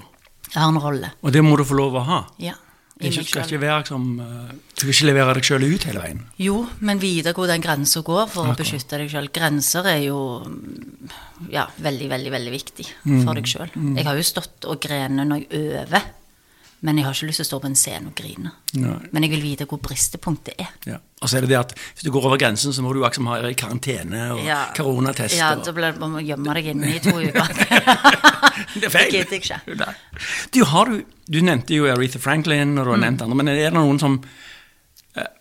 Jeg 0.53 0.61
har 0.61 0.69
en 0.71 0.81
rolle. 0.81 1.11
Og 1.21 1.31
det 1.33 1.43
må 1.43 1.57
du 1.57 1.63
få 1.67 1.77
lov 1.77 1.95
å 2.01 2.05
ha. 2.07 2.21
Ja. 2.41 2.53
Du 2.95 3.09
skal 3.11 3.41
ikke 3.43 3.57
være 3.59 3.85
som 3.89 4.03
eh, 4.23 4.51
Du 4.71 4.85
skal 4.85 4.93
ikke 4.93 5.07
levere 5.09 5.33
deg 5.35 5.43
sjøl 5.43 5.65
ut 5.67 5.83
hele 5.83 5.99
veien. 5.99 6.21
Jo, 6.39 6.61
men 6.79 7.01
vite 7.01 7.33
hvor 7.35 7.49
den 7.51 7.59
grensa 7.61 7.99
går 8.07 8.29
for 8.31 8.47
Akkurat. 8.47 8.55
å 8.55 8.61
beskytte 8.63 8.99
deg 9.01 9.09
sjøl. 9.11 9.27
Grenser 9.35 9.89
er 9.91 9.99
jo 10.05 10.19
mm, 10.47 11.09
ja, 11.51 11.65
veldig, 11.83 12.07
veldig 12.13 12.31
veldig 12.31 12.53
viktig 12.55 12.85
Mm. 13.03 13.25
for 13.27 13.33
deg 13.35 13.45
sjøl. 13.51 13.69
Jeg 13.99 14.05
har 14.07 14.15
jo 14.15 14.23
stått 14.23 14.65
og 14.71 14.79
grenet 14.81 15.27
når 15.27 15.43
jeg 15.43 15.65
øver, 15.83 16.07
men 16.85 16.99
jeg 16.99 17.05
har 17.07 17.15
ikke 17.17 17.27
lyst 17.31 17.39
til 17.41 17.45
å 17.45 17.49
stå 17.49 17.57
på 17.63 17.69
en 17.71 17.75
scene 17.79 18.11
og 18.11 18.15
grine. 18.19 18.51
Nei. 18.77 18.95
Men 19.15 19.25
jeg 19.25 19.31
vil 19.33 19.41
vite 19.41 19.65
hvor 19.65 19.79
bristepunktet 19.81 20.59
er. 20.61 20.67
Ja. 20.85 20.99
Og 21.23 21.31
så 21.31 21.39
er 21.39 21.45
det 21.45 21.49
det 21.49 21.57
at 21.57 21.71
hvis 21.79 22.03
du 22.05 22.11
går 22.13 22.27
over 22.29 22.37
grensen, 22.37 22.73
så 22.75 22.83
må 22.85 22.91
du 22.93 22.99
liksom 23.01 23.25
ha 23.31 23.39
karantene 23.57 24.27
og 24.35 24.43
Ja. 24.45 24.59
koronatest. 24.77 25.33
Ja, 25.39 25.55
da 25.55 25.71
blir 25.73 25.95
det 25.97 26.25
gjemme 26.27 26.53
deg 26.53 26.67
inne 26.75 26.91
i 26.93 26.99
to 27.01 27.15
uker. 27.25 27.47
Det 28.75 28.85
er 28.85 28.93
feil. 28.93 29.09
Det 29.11 29.17
gidder 29.17 29.33
jeg 29.33 29.41
ikke. 29.41 29.59
Nei. 29.81 29.93
Du, 30.53 30.61
har 30.69 30.91
du, 30.91 30.99
du 31.31 31.39
nevnte 31.41 31.73
jo 31.73 31.87
Aretha 31.89 32.19
Franklin, 32.21 32.77
og 32.77 32.85
du 32.85 32.91
har 32.93 33.01
nevnt 33.01 33.25
andre, 33.25 33.39
men 33.41 33.49
er 33.49 33.59
det 33.63 33.73
noen 33.73 33.99
som 33.99 34.19
eh, 35.17 35.31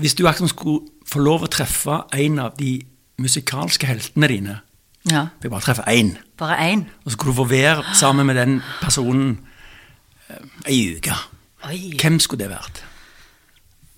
Hvis 0.00 0.14
du 0.16 0.24
akkurat 0.30 0.54
skulle 0.54 1.04
få 1.10 1.20
lov 1.20 1.44
å 1.44 1.50
treffe 1.52 2.00
en 2.16 2.38
av 2.46 2.56
de 2.56 2.78
musikalske 3.20 3.86
heltene 3.90 4.28
dine 4.32 4.56
Ja, 5.10 5.26
Fikk 5.42 5.52
bare 5.52 5.64
treffe 5.66 5.84
én, 5.92 6.14
bare 6.40 6.56
én. 6.70 6.86
og 7.04 7.10
så 7.12 7.18
skulle 7.18 7.34
du 7.34 7.40
få 7.42 7.48
være 7.50 7.94
sammen 7.98 8.26
med 8.30 8.36
den 8.40 8.58
personen 8.80 9.38
ei 10.68 10.96
uke. 10.96 11.16
Oi. 11.68 11.94
Hvem 12.00 12.18
skulle 12.22 12.44
det 12.44 12.52
vært? 12.52 12.82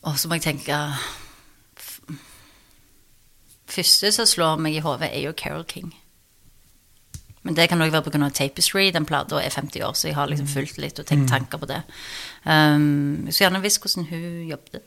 Og 0.02 0.18
så 0.18 0.28
må 0.28 0.38
jeg 0.38 0.48
tenke 0.48 0.78
Første 3.72 4.10
som 4.12 4.26
slår 4.28 4.58
meg 4.60 4.74
i 4.76 4.82
hodet, 4.84 5.08
er 5.14 5.22
jo 5.24 5.32
Carol 5.32 5.64
King. 5.64 5.94
Men 7.42 7.56
det 7.56 7.70
kan 7.70 7.80
òg 7.82 7.90
være 7.94 8.04
pga. 8.10 8.28
Tapestry. 8.28 8.90
Den 8.94 9.06
plata 9.08 9.40
er 9.40 9.50
50 9.50 9.82
år, 9.82 9.94
så 9.96 10.08
jeg 10.10 10.16
har 10.18 10.28
liksom 10.28 10.50
fulgt 10.50 10.78
litt 10.78 11.00
og 11.00 11.06
tenkt 11.08 11.30
tanker 11.30 11.58
på 11.58 11.66
det. 11.70 11.80
Um, 12.44 13.24
jeg 13.26 13.34
skulle 13.34 13.48
gjerne 13.48 13.62
visst 13.64 13.80
hvordan 13.80 14.08
hun 14.10 14.26
jobbet. 14.50 14.84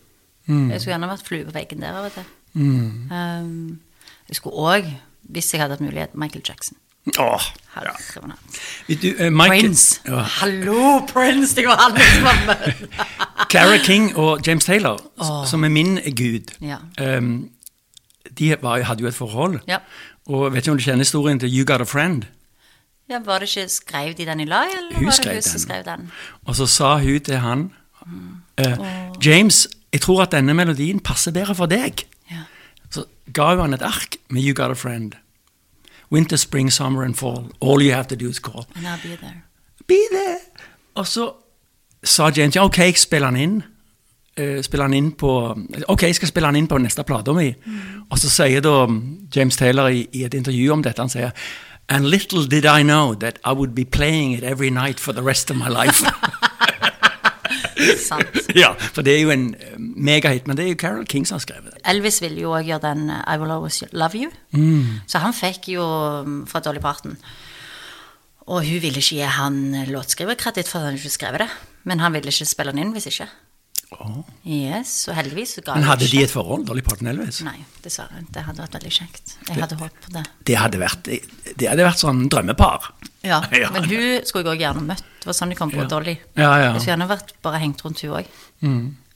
Jeg 0.69 0.81
skulle 0.81 0.93
gjerne 0.93 1.09
vært 1.09 1.25
flue 1.25 1.47
på 1.47 1.55
veggen 1.55 1.81
der 1.81 2.01
Vet 2.05 2.17
og 2.23 2.33
Mm. 2.55 3.11
Um, 3.11 3.79
jeg 4.29 4.35
skulle 4.37 4.55
òg, 4.55 4.85
hvis 5.27 5.53
jeg 5.53 5.59
hadde 5.59 5.75
hatt 5.75 5.81
mulighet, 5.83 6.15
Michael 6.15 6.43
Jackson. 6.47 6.77
Åh, 7.19 7.41
ja. 7.75 7.91
Du, 8.87 9.07
uh, 9.27 9.47
Prince. 9.47 10.01
Ja, 10.07 10.21
Hallo, 10.39 11.05
Prince! 11.05 11.55
Det 11.55 11.67
var 11.67 11.77
han 11.77 11.99
som 12.01 12.23
var 12.23 12.45
med. 12.47 12.87
Clara 13.51 13.77
King 13.77 14.15
og 14.17 14.47
James 14.47 14.65
Taylor, 14.65 15.01
oh. 15.17 15.45
Som 15.47 15.63
er 15.63 15.69
min 15.69 15.99
gud, 16.15 16.55
Ja. 16.61 16.77
um, 17.17 17.49
de 18.37 18.55
var, 18.61 18.81
hadde 18.81 19.01
jo 19.01 19.07
et 19.07 19.15
forhold. 19.15 19.59
Ja. 19.67 19.77
Og 20.27 20.53
vet 20.53 20.63
ikke 20.65 20.71
om 20.71 20.77
du 20.77 20.83
kjenner 20.83 21.05
historien 21.05 21.39
til 21.39 21.49
You 21.59 21.65
Got 21.65 21.81
a 21.81 21.83
Friend? 21.83 22.23
Ja, 23.09 23.19
Var 23.25 23.39
det 23.39 23.49
ikke 23.55 23.69
Skrev 23.69 24.13
de 24.17 24.25
den 24.25 24.39
i 24.39 24.45
lag, 24.45 24.65
eller 24.77 24.97
Hun 24.97 25.05
var 25.05 25.11
det 25.23 25.33
hun 25.33 25.41
som 25.41 25.59
skrev 25.59 25.83
den? 25.85 26.11
Og 26.45 26.55
så 26.55 26.65
sa 26.65 26.97
hun 26.97 27.19
til 27.19 27.37
han 27.37 27.71
eh, 28.57 28.77
James, 29.25 29.67
jeg 29.93 30.01
tror 30.01 30.23
at 30.23 30.31
denne 30.31 30.53
melodien 30.53 30.99
passer 30.99 31.31
bedre 31.31 31.55
for 31.55 31.65
deg. 31.69 32.07
Ja. 32.31 32.41
Så 32.89 33.05
ga 33.33 33.51
hun 33.53 33.59
han 33.59 33.73
et 33.73 33.81
ark 33.85 34.17
med 34.29 34.41
You 34.41 34.55
Got 34.55 34.71
a 34.71 34.73
Friend. 34.73 35.13
Winter, 36.15 36.37
spring, 36.37 36.71
summer 36.71 37.03
and 37.03 37.15
fall. 37.15 37.43
All 37.59 37.81
you 37.83 37.91
have 37.93 38.07
to 38.07 38.15
do 38.15 38.29
is 38.29 38.39
call. 38.39 38.65
And 38.75 38.87
I'll 38.87 39.01
be 39.03 39.15
there. 39.15 39.43
Be 39.87 39.99
there! 40.11 40.39
Og 40.95 41.07
så 41.07 41.33
sa 42.03 42.29
James 42.37 42.55
ja, 42.55 42.63
ok, 42.63 42.77
jeg 42.79 42.97
spiller 42.97 43.33
han 43.33 43.35
inn. 43.35 43.63
Eh, 44.37 44.61
spiller 44.63 44.87
han 44.87 44.93
inn 44.93 45.11
på 45.15 45.31
Ok, 45.87 46.03
jeg 46.03 46.15
skal 46.15 46.27
spille 46.27 46.47
han 46.47 46.55
inn 46.59 46.67
på 46.71 46.79
neste 46.79 47.03
plata 47.03 47.35
mi. 47.35 47.49
Og 48.09 48.19
så 48.19 48.31
sier 48.31 48.63
da 48.63 48.87
James 49.35 49.59
Taylor 49.59 49.91
i, 49.91 50.05
i 50.13 50.23
et 50.23 50.33
intervju 50.33 50.71
om 50.73 50.83
dette, 50.83 51.01
han 51.01 51.11
sier 51.11 51.35
And 51.87 52.07
little 52.09 52.47
did 52.47 52.65
I 52.65 52.81
know 52.81 53.13
that 53.15 53.39
I 53.45 53.53
would 53.53 53.75
be 53.75 53.85
playing 53.85 54.33
it 54.33 54.43
every 54.43 54.69
night 54.69 54.99
for 54.99 55.13
the 55.13 55.21
rest 55.21 55.51
of 55.51 55.57
my 55.57 55.69
life. 55.69 56.01
Sant. 58.01 58.39
ja, 58.63 58.73
for 58.95 59.05
det 59.05 59.15
er 59.15 59.23
jo 59.23 59.33
en 59.33 59.47
eh, 59.55 59.77
megahit, 59.79 60.47
men 60.47 60.57
det 60.57 60.65
er 60.65 60.73
jo 60.73 60.79
Carol 60.81 61.07
King 61.09 61.27
som 61.27 61.39
har 61.39 61.45
skrevet 61.45 61.73
det. 61.73 61.81
Elvis 61.91 62.21
ville 62.23 62.43
jo 62.43 62.53
òg 62.55 62.69
gjøre 62.69 62.83
den 62.87 63.09
uh, 63.11 63.21
I 63.29 63.37
Will 63.41 63.53
Always 63.53 63.81
Love 63.93 64.19
You. 64.19 64.31
Så 65.11 65.21
han 65.23 65.35
fikk 65.35 65.69
jo 65.75 65.85
um, 66.25 66.43
fra 66.49 66.63
Dolly 66.63 66.83
Parton. 66.83 67.17
Og 68.45 68.61
hun 68.61 68.81
ville 68.83 69.01
ikke 69.01 69.17
gi 69.17 69.31
han 69.37 69.61
låtskriverkreditt 69.89 70.69
for 70.69 70.81
at 70.81 70.91
han 70.91 70.99
ikke 70.99 71.13
skrev 71.13 71.39
det. 71.41 71.49
Men 71.85 72.01
han 72.01 72.13
ville 72.13 72.29
ikke 72.29 72.47
spille 72.49 72.73
den 72.73 72.83
inn 72.83 72.93
hvis 72.95 73.09
ikke. 73.09 73.29
Yes, 74.45 74.91
og 75.09 75.15
heldigvis 75.17 75.55
så 75.57 75.61
ga 75.65 75.75
Men 75.77 75.85
hadde 75.87 76.07
de 76.11 76.19
et 76.25 76.31
forhold, 76.33 76.65
Dolly 76.67 76.81
Parton 76.85 77.07
Elvis? 77.11 77.39
Nei, 77.45 77.57
dessverre. 77.85 78.23
Det 78.33 78.43
hadde 78.45 78.61
vært 78.65 78.75
veldig 78.79 78.91
kjekt. 78.97 79.35
Jeg 79.47 79.61
hadde 79.61 79.77
håpet 79.79 80.03
på 80.07 80.13
det. 80.17 80.23
Det 80.49 80.57
hadde 80.59 80.81
vært, 80.81 81.09
det 81.09 81.69
hadde 81.69 81.85
vært 81.87 82.01
sånn 82.01 82.25
drømmepar. 82.31 82.89
Ja, 83.25 83.39
Ja. 83.63 83.71
Men 83.73 83.87
hun 83.89 84.25
skulle 84.27 84.43
jeg 84.45 84.51
òg 84.57 84.61
gjerne 84.65 84.83
møtt. 84.85 85.05
Det 85.21 85.29
var 85.31 85.37
sånn 85.37 85.53
de 85.53 85.57
kom 85.57 85.71
på 85.73 85.81
Ja. 85.81 85.87
Dolly. 85.89 86.17
Ja, 86.37 86.51
ja. 86.61 86.69
Jeg 86.75 86.81
skulle 86.83 86.91
gjerne 86.95 87.09
vært 87.09 87.33
bare 87.45 87.61
hengt 87.63 87.81
rundt 87.85 88.03
hun 88.05 88.15
òg. 88.19 88.29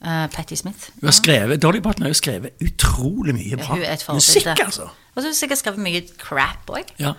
Uh, 0.00 0.26
Patti 0.32 0.56
Smith. 0.56 0.88
Hun 1.00 1.10
har 1.10 1.16
skrevet, 1.18 1.60
Dolly 1.60 1.82
Parton 1.84 2.06
har 2.06 2.14
jo 2.14 2.18
skrevet 2.18 2.62
utrolig 2.64 3.34
mye 3.36 3.50
Ja, 3.52 3.58
bra 3.60 3.76
et 3.84 4.06
musikk, 4.08 4.48
altså. 4.64 4.86
Og 4.88 5.18
så 5.20 5.26
har 5.26 5.32
hun 5.34 5.38
sikkert 5.42 5.60
skrevet 5.60 5.82
mye 5.84 6.00
crap 6.18 6.70
òg. 6.72 6.94
Ja. 7.02 7.12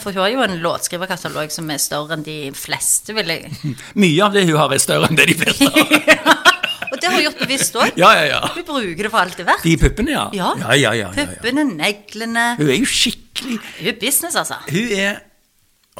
for 0.00 0.14
hun 0.16 0.22
har 0.24 0.30
jo 0.32 0.40
en 0.46 0.54
låtskriverkatalog 0.64 1.52
som 1.52 1.68
er 1.70 1.76
større 1.82 2.16
enn 2.16 2.22
de 2.24 2.38
fleste, 2.56 3.12
vil 3.12 3.28
jeg 3.28 3.50
Mye 4.00 4.24
av 4.24 4.32
det 4.32 4.46
hun 4.48 4.56
har, 4.56 4.72
er 4.72 4.80
større 4.80 5.10
enn 5.10 5.18
det 5.20 5.26
de 5.28 5.36
fleste 5.42 5.68
har. 5.76 6.56
Og 6.90 6.98
det 6.98 7.08
har 7.08 7.16
hun 7.16 7.24
gjort 7.28 7.40
bevisst 7.44 7.76
òg. 7.78 7.98
Ja, 8.00 8.10
ja, 8.18 8.26
ja. 8.32 8.40
Hun 8.54 8.66
bruker 8.66 9.06
det 9.06 9.10
for 9.12 9.22
alt 9.22 9.36
det 9.38 9.44
er 9.44 9.50
verdt. 9.52 9.64
De 9.64 9.74
puppene, 9.80 10.14
ja. 10.14 10.26
Ja. 10.34 10.52
Ja, 10.58 10.76
ja, 10.78 10.92
ja, 10.98 11.10
ja. 11.14 11.26
Puppene, 11.34 11.64
neglene 11.76 12.46
Hun 12.58 12.68
er 12.68 12.78
jo 12.78 12.88
skikkelig 12.88 13.58
Hun 13.80 13.92
er 13.92 13.98
business, 14.00 14.38
altså. 14.38 14.58
Hun 14.70 14.94
er 14.96 15.20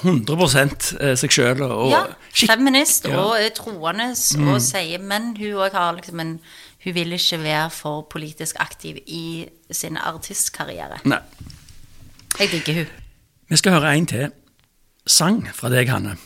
100 0.01 0.99
eh, 1.03 1.15
seg 1.19 1.35
sjøl 1.35 1.63
Ja, 1.91 2.05
feminist 2.33 3.09
Ja. 3.09 3.13
Mm. 3.13 3.19
og 3.21 3.33
er 3.41 3.51
troende 3.55 4.11
og 4.49 4.61
sier 4.65 5.03
Men 5.03 5.35
hun 5.37 5.61
òg 5.61 5.77
har 5.77 5.95
liksom 5.99 6.21
en 6.23 6.35
Hun 6.85 6.95
vil 6.97 7.13
ikke 7.13 7.43
være 7.43 7.71
for 7.71 8.07
politisk 8.09 8.57
aktiv 8.59 8.97
i 9.07 9.49
sin 9.71 9.99
artistkarriere. 10.01 11.03
Nei. 11.05 11.19
Jeg 12.39 12.49
digger 12.55 12.75
hun. 12.79 12.87
Vi 13.51 13.57
skal 13.61 13.73
høre 13.77 13.91
en 13.99 14.07
til. 14.07 14.31
Sang 15.07 15.43
fra 15.53 15.69
deg, 15.69 15.91
Hanne. 15.93 16.17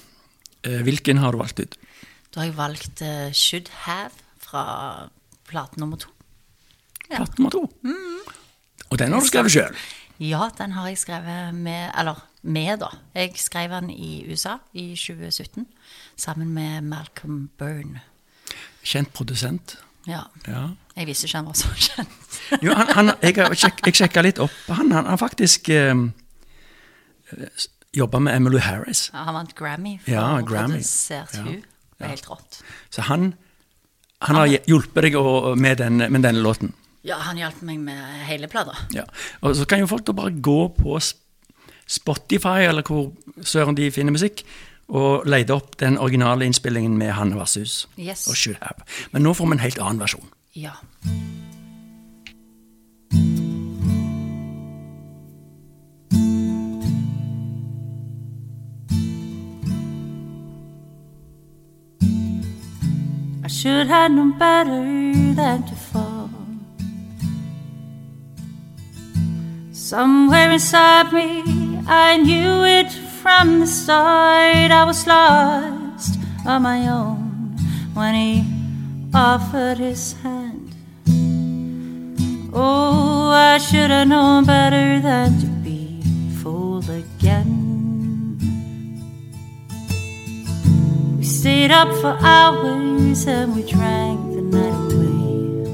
Eh, 0.62 0.82
Hvilken 0.86 1.18
har 1.18 1.32
du 1.32 1.38
valgt 1.38 1.58
ut? 1.58 1.74
Da 2.34 2.40
har 2.40 2.46
jeg 2.46 2.56
valgt 2.56 3.02
uh, 3.02 3.32
Should 3.32 3.68
Have 3.86 4.23
fra 4.54 5.08
plate 5.50 5.80
nummer 5.82 5.98
to. 5.98 6.10
Ja. 7.10 7.16
Plate 7.18 7.38
nummer 7.40 7.50
to. 7.50 7.64
Mm. 7.82 8.20
Og 8.90 8.98
den 9.00 9.12
har 9.12 9.20
du 9.20 9.26
skrevet 9.26 9.50
sjøl. 9.52 9.74
Ja, 10.22 10.46
den 10.58 10.72
har 10.76 10.86
jeg 10.88 10.98
skrevet 11.00 11.54
med 11.54 11.90
Eller 11.98 12.20
med, 12.42 12.78
da. 12.84 12.92
Jeg 13.16 13.32
skrev 13.40 13.70
den 13.72 13.88
i 13.90 14.22
USA 14.30 14.58
i 14.72 14.92
2017 14.94 15.66
sammen 16.16 16.52
med 16.54 16.80
Malcolm 16.86 17.48
Byrne. 17.58 18.00
Kjent 18.84 19.10
produsent. 19.16 19.74
Ja. 20.06 20.20
Ja. 20.46 20.68
Jeg 20.96 21.06
visste 21.08 21.26
ikke 21.26 21.40
han 21.40 21.46
var 21.48 21.58
så 21.58 21.72
kjent. 21.74 22.38
Jo, 22.62 22.74
han, 22.76 22.92
han, 22.94 23.12
jeg 23.24 23.56
sjek, 23.58 23.80
sjekka 23.96 24.22
litt 24.22 24.38
opp. 24.38 24.54
Han 24.68 24.92
han 24.92 25.08
har 25.08 25.16
faktisk 25.18 25.68
eh, 25.72 25.94
jobba 27.96 28.20
med 28.20 28.36
Emily 28.36 28.60
Harris. 28.62 29.08
Ja, 29.14 29.24
han 29.26 29.34
vant 29.40 29.54
Grammy 29.58 29.96
for 30.04 30.10
Ja, 30.14 30.40
Grammy. 30.46 30.78
produsert 30.78 31.34
Ja. 31.34 31.42
hun. 31.42 31.64
Det 31.98 32.04
er 32.04 32.08
helt 32.14 32.30
rått. 32.30 32.60
Så 32.90 33.02
han, 33.08 33.34
han 34.24 34.36
har 34.40 34.46
hjulpet 34.68 35.06
deg 35.08 35.16
med, 35.60 35.78
den, 35.78 36.00
med 36.12 36.22
denne 36.24 36.42
låten. 36.44 36.72
Ja, 37.04 37.18
han 37.20 37.36
hjalp 37.36 37.60
meg 37.62 37.82
med 37.84 38.00
hele 38.28 38.48
plata. 38.48 38.72
Ja. 38.96 39.04
Og 39.44 39.56
så 39.58 39.66
kan 39.68 39.82
jo 39.82 39.88
folk 39.90 40.06
da 40.08 40.14
bare 40.16 40.32
gå 40.40 40.58
på 40.78 40.96
Spotify, 41.86 42.64
eller 42.64 42.82
hvor 42.86 43.10
søren 43.44 43.76
de 43.76 43.90
finner 43.92 44.14
musikk, 44.16 44.44
og 44.88 45.24
lete 45.28 45.52
opp 45.52 45.76
den 45.80 45.98
originale 46.00 46.44
innspillingen 46.48 46.96
med 47.00 47.12
Hanne 47.16 47.36
Vasshus 47.40 47.86
Yes. 47.96 48.26
og 48.28 48.36
Should 48.36 48.60
Have. 48.60 48.84
Men 49.12 49.24
nå 49.24 49.32
får 49.36 49.46
vi 49.50 49.56
en 49.58 49.64
helt 49.64 49.80
annen 49.80 50.00
versjon. 50.00 50.28
Ja. 50.56 50.72
I 53.12 53.43
should 63.64 63.86
have 63.86 64.12
known 64.12 64.32
better 64.32 64.84
than 65.32 65.62
to 65.62 65.74
fall. 65.74 66.28
Somewhere 69.72 70.50
inside 70.50 71.10
me, 71.14 71.80
I 71.88 72.18
knew 72.18 72.62
it 72.62 72.92
from 72.92 73.60
the 73.60 73.66
start. 73.66 74.70
I 74.70 74.84
was 74.84 75.06
lost 75.06 76.18
on 76.44 76.60
my 76.60 76.88
own 76.88 77.56
when 77.94 78.14
he 78.14 78.44
offered 79.14 79.78
his 79.78 80.12
hand. 80.22 80.74
Oh, 82.52 83.30
I 83.30 83.56
should 83.56 83.88
have 83.88 84.08
known 84.08 84.44
better 84.44 85.00
than 85.00 85.40
to 85.40 85.46
be 85.46 86.02
fooled 86.42 86.90
again. 86.90 87.63
Stayed 91.44 91.70
up 91.70 91.94
for 92.00 92.16
hours 92.22 93.26
and 93.26 93.54
we 93.54 93.62
drank 93.64 94.18
the 94.34 94.40
night 94.40 94.92
away. 94.94 95.68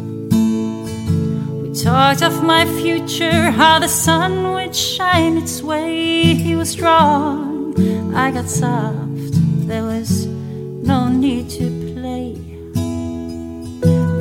We 1.63 1.73
talked 1.81 2.23
of 2.23 2.43
my 2.43 2.67
future, 2.83 3.53
how 3.53 3.79
the 3.79 3.87
sun 3.87 4.53
would 4.53 4.75
shine 4.75 5.37
its 5.37 5.63
way. 5.63 6.35
He 6.35 6.57
was 6.57 6.71
strong, 6.71 7.73
I 8.17 8.33
got 8.33 8.49
soft. 8.49 9.35
There 9.69 9.85
was 9.85 10.27
no 10.27 11.09
need 11.09 11.49
to 11.51 11.67
play. 11.95 12.35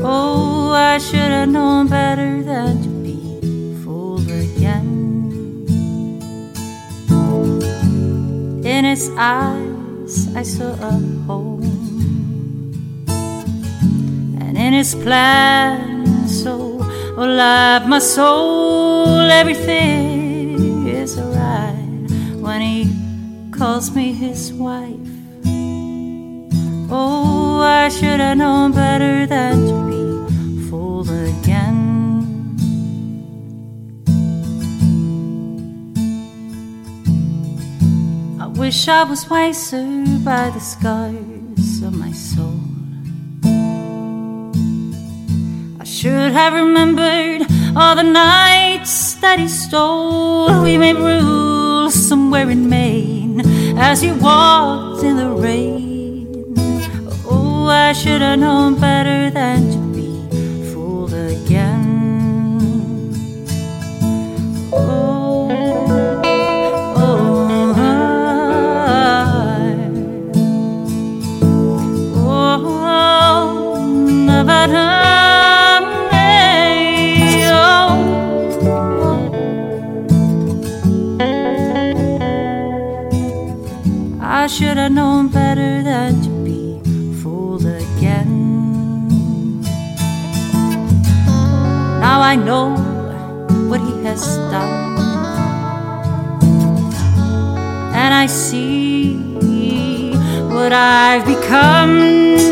Oh, 0.03 0.69
I 0.71 0.99
should 0.99 1.31
have 1.37 1.49
known 1.49 1.87
better 1.87 2.43
than 2.43 2.83
to 2.83 2.89
be 3.01 3.17
fooled 3.83 4.29
again. 4.29 5.65
In 8.63 8.85
his 8.85 9.09
eyes, 9.17 9.68
I 10.09 10.41
saw 10.41 10.73
a 10.73 10.91
home, 11.27 11.61
and 14.41 14.57
in 14.57 14.73
his 14.73 14.95
plan, 14.95 16.27
so 16.27 16.79
oh, 16.81 17.13
alive, 17.15 17.87
my 17.87 17.99
soul, 17.99 19.29
everything 19.29 20.87
is 20.87 21.19
alright 21.19 22.09
when 22.41 22.59
he 22.59 22.89
calls 23.51 23.93
me 23.95 24.11
his 24.11 24.51
wife. 24.51 24.97
Oh, 26.89 27.61
I 27.61 27.89
should 27.89 28.19
have 28.19 28.37
known 28.37 28.71
better 28.71 29.27
than 29.27 29.67
to 29.67 29.75
be 29.91 30.69
fooled 30.71 31.11
again. 31.11 31.98
Wish 38.69 38.87
I 38.87 39.03
was 39.03 39.27
wiser 39.27 39.83
by 40.23 40.51
the 40.51 40.59
scars 40.59 41.81
of 41.81 41.91
my 41.97 42.11
soul. 42.11 42.61
I 45.79 45.83
should 45.83 46.31
have 46.33 46.53
remembered 46.53 47.41
all 47.75 47.95
the 47.95 48.03
nights 48.03 49.15
that 49.21 49.39
he 49.39 49.47
stole. 49.47 50.61
We 50.61 50.77
made 50.77 50.97
rules 50.97 51.95
somewhere 51.95 52.47
in 52.51 52.69
Maine 52.69 53.41
as 53.75 54.01
he 54.01 54.11
walked 54.11 55.03
in 55.03 55.17
the 55.17 55.31
rain. 55.31 56.27
Oh, 57.25 57.65
I 57.65 57.93
should 57.93 58.21
have 58.21 58.37
known 58.37 58.79
better 58.79 59.31
than 59.31 59.71
to 59.71 59.88
should 84.49 84.77
have 84.77 84.91
known 84.91 85.27
better 85.27 85.83
than 85.83 86.21
to 86.23 86.29
be 86.43 86.81
fooled 87.21 87.65
again. 87.65 89.59
Now 92.01 92.19
I 92.21 92.35
know 92.35 92.75
what 93.69 93.79
he 93.79 94.03
has 94.05 94.37
done, 94.49 94.97
and 97.93 98.11
I 98.11 98.25
see 98.25 99.17
what 100.47 100.73
I've 100.73 101.25
become. 101.27 101.99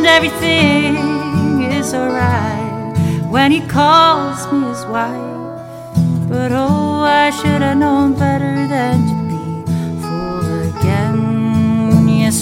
Everything 0.06 1.64
is 1.64 1.94
alright 1.96 2.96
when 3.28 3.52
he 3.52 3.62
calls 3.62 4.46
me 4.52 4.68
his 4.70 4.86
wife. 4.86 6.30
But 6.30 6.52
oh, 6.52 7.02
I 7.02 7.32
should 7.32 7.62
have 7.64 7.78
known 7.78 8.14
better 8.14 8.68
than 8.68 9.08
to 9.08 9.17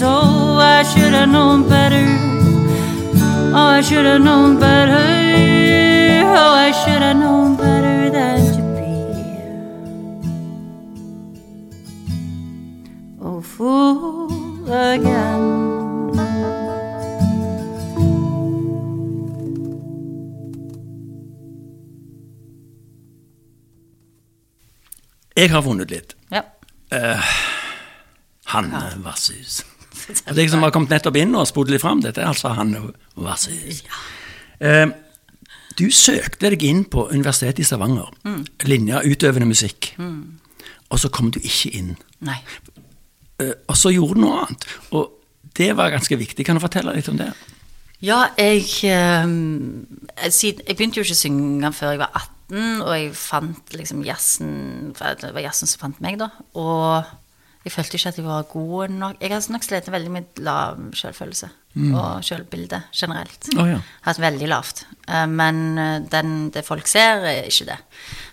oh, 0.03 0.57
I 0.59 0.83
should 0.83 1.13
have 1.13 1.29
known 1.29 1.69
better. 1.69 2.05
Oh, 3.53 3.67
I 3.77 3.81
should 3.81 4.05
have 4.05 4.21
known 4.21 4.59
better. 4.59 5.05
Oh, 6.25 6.53
I 6.67 6.71
should 6.71 7.01
have 7.01 7.17
known 7.17 7.55
better 7.55 8.09
than 8.09 8.39
to 8.55 8.61
be. 8.75 8.91
Oh, 13.21 13.41
fool 13.41 14.71
again. 14.71 15.53
Jeg 25.37 25.51
har 25.51 25.61
vunnet 25.61 25.91
litt. 25.91 26.15
Ja. 26.31 26.41
Hanne 28.45 29.03
Vasshus. 29.03 29.65
Deg 30.35 30.51
som 30.51 30.61
har 30.65 30.73
kommet 30.75 30.93
nettopp 30.93 31.17
inn 31.17 31.33
og 31.37 31.47
spurt 31.49 31.71
litt 31.73 31.83
fram, 31.83 32.03
dette 32.03 32.21
er 32.21 32.29
altså 32.29 32.53
Hanne 32.57 32.81
Vasshus. 33.17 33.81
Eh, 34.59 34.85
du 35.75 35.87
søkte 35.91 36.51
deg 36.53 36.63
inn 36.63 36.85
på 36.87 37.07
Universitetet 37.11 37.63
i 37.63 37.67
Stavanger, 37.67 38.11
linja 38.69 39.01
utøvende 39.03 39.49
musikk, 39.49 39.93
og 39.99 41.01
så 41.01 41.11
kom 41.11 41.33
du 41.35 41.41
ikke 41.41 41.73
inn. 41.75 41.95
Nei. 42.25 42.37
Eh, 43.41 43.51
og 43.67 43.75
så 43.79 43.91
gjorde 43.91 44.15
du 44.15 44.23
noe 44.23 44.45
annet, 44.45 44.69
og 44.95 45.11
det 45.57 45.73
var 45.75 45.91
ganske 45.93 46.17
viktig. 46.19 46.45
Kan 46.47 46.59
du 46.59 46.63
fortelle 46.63 46.95
litt 46.95 47.09
om 47.11 47.19
det? 47.19 47.31
Ja, 48.03 48.27
jeg, 48.37 48.63
eh, 48.83 49.27
jeg, 50.29 50.63
begynte 50.75 50.99
jo 50.99 51.05
ikke 51.05 51.15
å 51.15 51.23
synge 51.25 51.71
før 51.75 51.95
jeg 51.95 52.01
var 52.03 52.15
18, 52.21 52.81
og 52.85 52.91
jeg 52.93 53.13
fant 53.17 53.71
liksom 53.73 54.03
jazzen 54.05 54.49
Det 54.93 55.31
var 55.33 55.41
jazzen 55.41 55.69
som 55.71 55.81
fant 55.81 56.01
meg, 56.03 56.19
da. 56.21 56.29
Og 56.53 57.07
jeg 57.65 57.73
følte 57.73 57.97
ikke 57.97 58.09
at 58.11 58.17
jeg 58.19 58.25
var 58.27 58.43
god 58.51 58.91
nok. 58.93 59.15
Jeg 59.21 59.31
har 59.33 59.45
nok 59.49 59.63
slitt 59.65 59.87
veldig 59.89 60.11
med 60.13 60.41
lav 60.45 60.81
selvfølelse 60.93 61.47
og 61.97 62.21
selvbilde 62.23 62.77
generelt. 62.93 63.47
Oh, 63.57 63.65
ja. 63.67 63.79
Hatt 64.05 64.19
veldig 64.21 64.47
lavt. 64.47 64.85
Eh, 65.09 65.25
Men 65.27 65.77
eh, 65.81 65.97
den, 66.11 66.51
det 66.53 66.63
folk 66.63 66.87
ser, 66.87 67.25
er 67.25 67.49
ikke 67.49 67.65
det. 67.71 67.79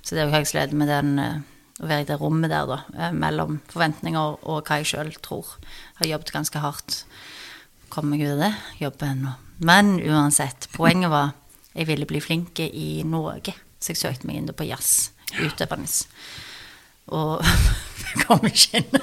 Så 0.03 0.15
det 0.15 0.29
har 0.29 0.45
jeg 0.45 0.51
slitt 0.53 0.77
med 0.77 0.93
den 0.93 1.19
eh, 1.19 1.41
å 1.81 1.89
være 1.89 2.05
i 2.05 2.09
det 2.13 2.19
rommet 2.21 2.53
der, 2.53 2.69
da, 2.69 3.09
mellom 3.17 3.57
forventninger 3.73 4.37
og 4.45 4.69
hva 4.69 4.79
jeg 4.79 4.93
sjøl 4.93 5.15
tror. 5.25 5.57
Jeg 5.65 6.03
Har 6.03 6.11
jobbet 6.13 6.35
ganske 6.37 6.63
hardt. 6.63 6.99
Kommer 7.89 8.15
meg 8.15 8.27
ut 8.29 8.35
av 8.37 8.45
det. 8.45 8.53
Jobber 8.85 9.15
ennå. 9.17 9.33
Men 9.65 9.97
uansett, 9.99 10.69
poenget 10.77 11.11
var 11.11 11.33
jeg 11.73 11.89
ville 11.89 12.07
bli 12.07 12.21
flink 12.21 12.61
i 12.61 13.01
noe. 13.09 13.41
Så 13.81 13.95
jeg 13.95 14.03
søkte 14.03 14.29
meg 14.29 14.39
inn 14.39 14.53
på 14.53 14.69
jazz. 14.69 15.11
Utøvende. 15.41 15.89
Og 17.17 17.41
kom 18.27 18.45
ikke 18.49 18.83
inn. 18.83 19.03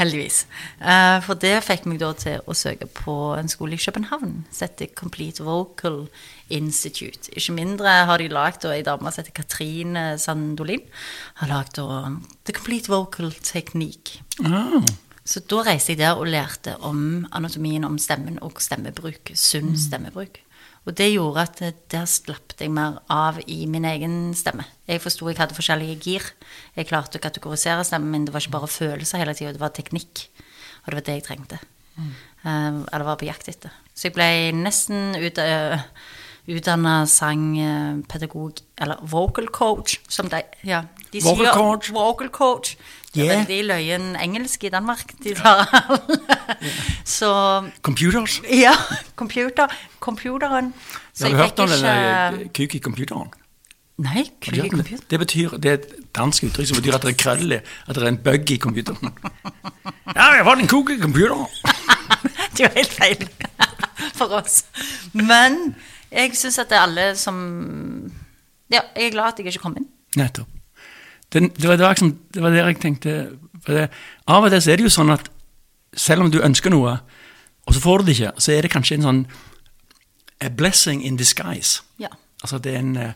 Heldigvis. 0.00 0.46
Eh, 0.80 1.18
for 1.26 1.36
det 1.40 1.58
fikk 1.66 1.84
meg 1.90 1.98
da 2.00 2.08
til 2.16 2.40
å 2.48 2.54
søke 2.56 2.86
på 2.88 3.14
en 3.36 3.50
skole 3.52 3.76
i 3.76 3.82
København 3.82 4.38
som 4.48 4.64
heter 4.64 4.88
Complete 4.96 5.44
Vocal 5.44 6.06
Institute. 6.48 7.28
Ikke 7.36 7.52
mindre 7.58 7.92
har 8.08 8.22
de 8.22 8.30
lagd 8.32 8.64
ei 8.70 8.80
dame 8.86 9.12
som 9.12 9.20
heter 9.20 9.36
Katrine 9.36 10.04
Sandolin. 10.20 10.86
Har 11.42 11.52
lagd 11.52 11.76
The 11.76 12.56
Complete 12.56 12.88
Vocal 12.92 13.34
Technique. 13.44 14.22
Ah, 14.40 14.80
Så 15.28 15.44
da 15.44 15.60
reiste 15.68 15.92
jeg 15.92 16.00
der 16.00 16.16
og 16.16 16.30
lærte 16.32 16.78
om 16.80 17.26
anatomien 17.36 17.84
om 17.84 17.98
stemmen 18.00 18.40
og 18.42 18.62
stemmebruk. 18.64 19.34
Sunn 19.36 19.76
stemmebruk. 19.78 20.40
Og 20.88 20.96
det 20.96 21.10
gjorde 21.12 21.44
at 21.44 21.60
eh, 21.64 21.76
der 21.92 22.06
slapp 22.08 22.54
jeg 22.58 22.72
mer 22.72 23.00
av 23.12 23.40
i 23.46 23.64
min 23.70 23.86
egen 23.88 24.32
stemme. 24.36 24.64
Jeg 24.88 25.02
forsto 25.04 25.28
jeg 25.28 25.38
hadde 25.40 25.56
forskjellige 25.56 25.98
gir. 26.00 26.30
Jeg 26.76 26.88
klarte 26.88 27.20
å 27.20 27.24
kategorisere 27.24 27.84
stemmen 27.86 28.12
min. 28.14 28.24
Det 28.28 28.34
var 28.34 28.44
ikke 28.44 28.56
bare 28.56 28.70
følelser 28.70 29.22
hele 29.22 29.36
tida, 29.36 29.52
det 29.56 29.62
var 29.62 29.74
teknikk. 29.76 30.26
Og 30.82 30.90
det 30.90 30.98
var 31.00 31.06
det 31.08 31.18
jeg 31.18 31.28
trengte. 31.28 31.60
Mm. 32.00 32.86
eller 32.88 33.04
var 33.04 33.18
på 33.20 33.26
jakt 33.28 33.50
etter. 33.52 33.72
Så 33.92 34.08
jeg 34.08 34.14
ble 34.16 34.28
nesten 34.56 35.12
ut, 35.20 35.36
uh, 35.36 35.82
utdanna 36.48 37.02
sangpedagog, 37.04 38.62
eller 38.80 39.02
vocal 39.04 39.50
coach, 39.52 39.98
som 40.08 40.30
de 40.32 40.40
ja, 40.64 40.86
de 41.12 41.20
Vocal 41.24 41.52
coach. 41.54 41.90
vocal 41.92 42.28
coach. 42.28 42.76
Det 43.14 43.22
er 43.22 43.26
Yeah. 43.26 43.48
veldig 43.48 43.64
løyen 43.66 44.16
engelsk 44.22 44.64
i 44.64 44.68
Danmark. 44.70 45.12
De 45.24 45.34
tar 45.34 45.66
Så 47.04 47.30
computers. 47.82 48.40
ja, 48.50 48.72
computer, 49.16 49.66
computeren. 50.00 50.72
Så 51.14 51.24
Har 51.26 51.30
du 51.30 51.36
hørt 51.36 51.58
om 51.58 51.68
denne 51.68 52.30
den 52.32 52.40
ikke 52.40 52.66
kuk 52.68 52.74
i 52.74 52.78
computeren? 52.78 53.28
Nei, 53.98 54.14
Har 54.44 54.52
du 54.52 54.56
kuk 54.60 54.64
i 54.64 54.68
computeren. 54.68 54.98
det? 55.00 55.10
Det 55.10 55.18
betyr, 55.18 55.48
det 55.58 55.70
er 55.70 55.74
et 55.74 55.90
dansk 56.16 56.44
uttrykk 56.44 56.66
som 56.70 56.76
betyr 56.78 56.94
at 56.94 57.02
det 57.02 57.10
er 57.10 57.18
krøll 57.24 57.52
at 57.52 57.94
det 57.94 58.02
er 58.02 58.06
en 58.08 58.16
bug 58.18 58.50
i 58.50 58.56
computeren. 58.56 59.12
Ja, 60.16 60.24
jeg 60.34 60.44
har 60.44 60.44
fått 60.44 60.62
en 60.62 60.68
kuk 60.68 60.90
i 60.90 60.98
computeren! 61.00 61.46
Det 62.56 62.64
er 62.66 62.68
jo 62.68 62.74
helt 62.74 62.92
feil 62.92 63.28
for 64.18 64.32
oss. 64.34 64.64
Men 65.14 65.74
jeg 66.12 66.32
syns 66.36 66.58
at 66.58 66.68
det 66.70 66.76
er 66.78 66.82
alle 66.82 67.04
som 67.16 67.36
Ja, 68.70 68.80
jeg 68.96 69.06
er 69.06 69.10
glad 69.14 69.24
at 69.32 69.38
jeg 69.38 69.46
ikke 69.46 69.62
kom 69.62 69.76
inn. 69.78 69.86
Nettopp. 70.16 70.48
Det, 71.30 71.42
det, 71.56 71.68
var, 71.68 71.76
det, 71.76 71.84
var 71.84 71.94
liksom, 71.94 72.18
det 72.34 72.42
var 72.42 72.50
det 72.50 72.58
jeg 72.58 72.80
tenkte 72.82 73.12
Av 74.26 74.44
og 74.44 74.50
til 74.50 74.62
så 74.62 74.72
er 74.72 74.80
det 74.80 74.86
jo 74.88 74.90
sånn 74.90 75.12
at 75.14 75.28
selv 75.94 76.24
om 76.24 76.30
du 76.30 76.40
ønsker 76.42 76.72
noe, 76.72 76.96
og 77.66 77.74
så 77.76 77.82
får 77.82 78.00
du 78.00 78.08
det 78.08 78.16
ikke, 78.16 78.32
så 78.40 78.52
er 78.54 78.64
det 78.64 78.70
kanskje 78.72 78.98
en 78.98 79.06
sånn 79.06 79.20
a 80.40 80.48
blessing 80.48 81.02
in 81.04 81.18
disguise. 81.20 81.82
Ja. 82.00 82.08
Altså 82.42 82.58
det 82.58 82.74
er 82.74 82.78
en, 82.78 82.96
eh, 82.96 83.12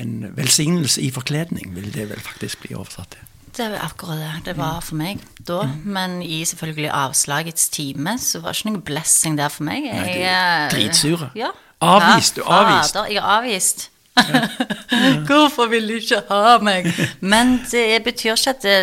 en 0.00 0.30
velsignelse 0.36 1.02
i 1.02 1.10
forkledning, 1.10 1.74
vil 1.74 1.90
det 1.94 2.08
vel 2.12 2.20
faktisk 2.20 2.62
bli 2.62 2.76
oversatt 2.78 3.16
til. 3.16 3.26
Det 3.56 3.66
er 3.66 3.80
akkurat 3.82 4.20
det 4.20 4.44
det 4.44 4.56
var 4.56 4.78
for 4.80 4.94
meg 4.94 5.18
da. 5.48 5.64
Men 5.84 6.20
i 6.22 6.44
selvfølgelig 6.44 6.90
avslagets 6.94 7.68
time 7.68 8.14
så 8.18 8.40
var 8.40 8.52
det 8.52 8.60
ikke 8.60 8.70
noen 8.70 8.84
blessing 8.86 9.38
der 9.38 9.48
for 9.48 9.66
meg. 9.66 9.88
Nei, 9.88 10.04
du 10.04 10.18
Jeg, 10.20 10.22
er 10.22 10.66
eh, 10.66 10.70
dritsure. 10.70 11.30
Ja. 11.34 11.50
Avvist, 11.80 12.36
du 12.36 12.42
er 12.44 12.52
avvist. 12.52 12.94
Fader, 12.94 13.10
jeg 13.10 13.16
er 13.16 13.30
avvist. 13.38 13.90
Hvorfor 15.28 15.68
vil 15.70 15.88
du 15.88 15.94
ikke 16.00 16.22
ha 16.28 16.56
meg? 16.64 16.88
Men 17.20 17.58
det 17.70 18.02
betyr 18.04 18.34
ikke 18.34 18.54
at 18.56 18.64
det, 18.66 18.78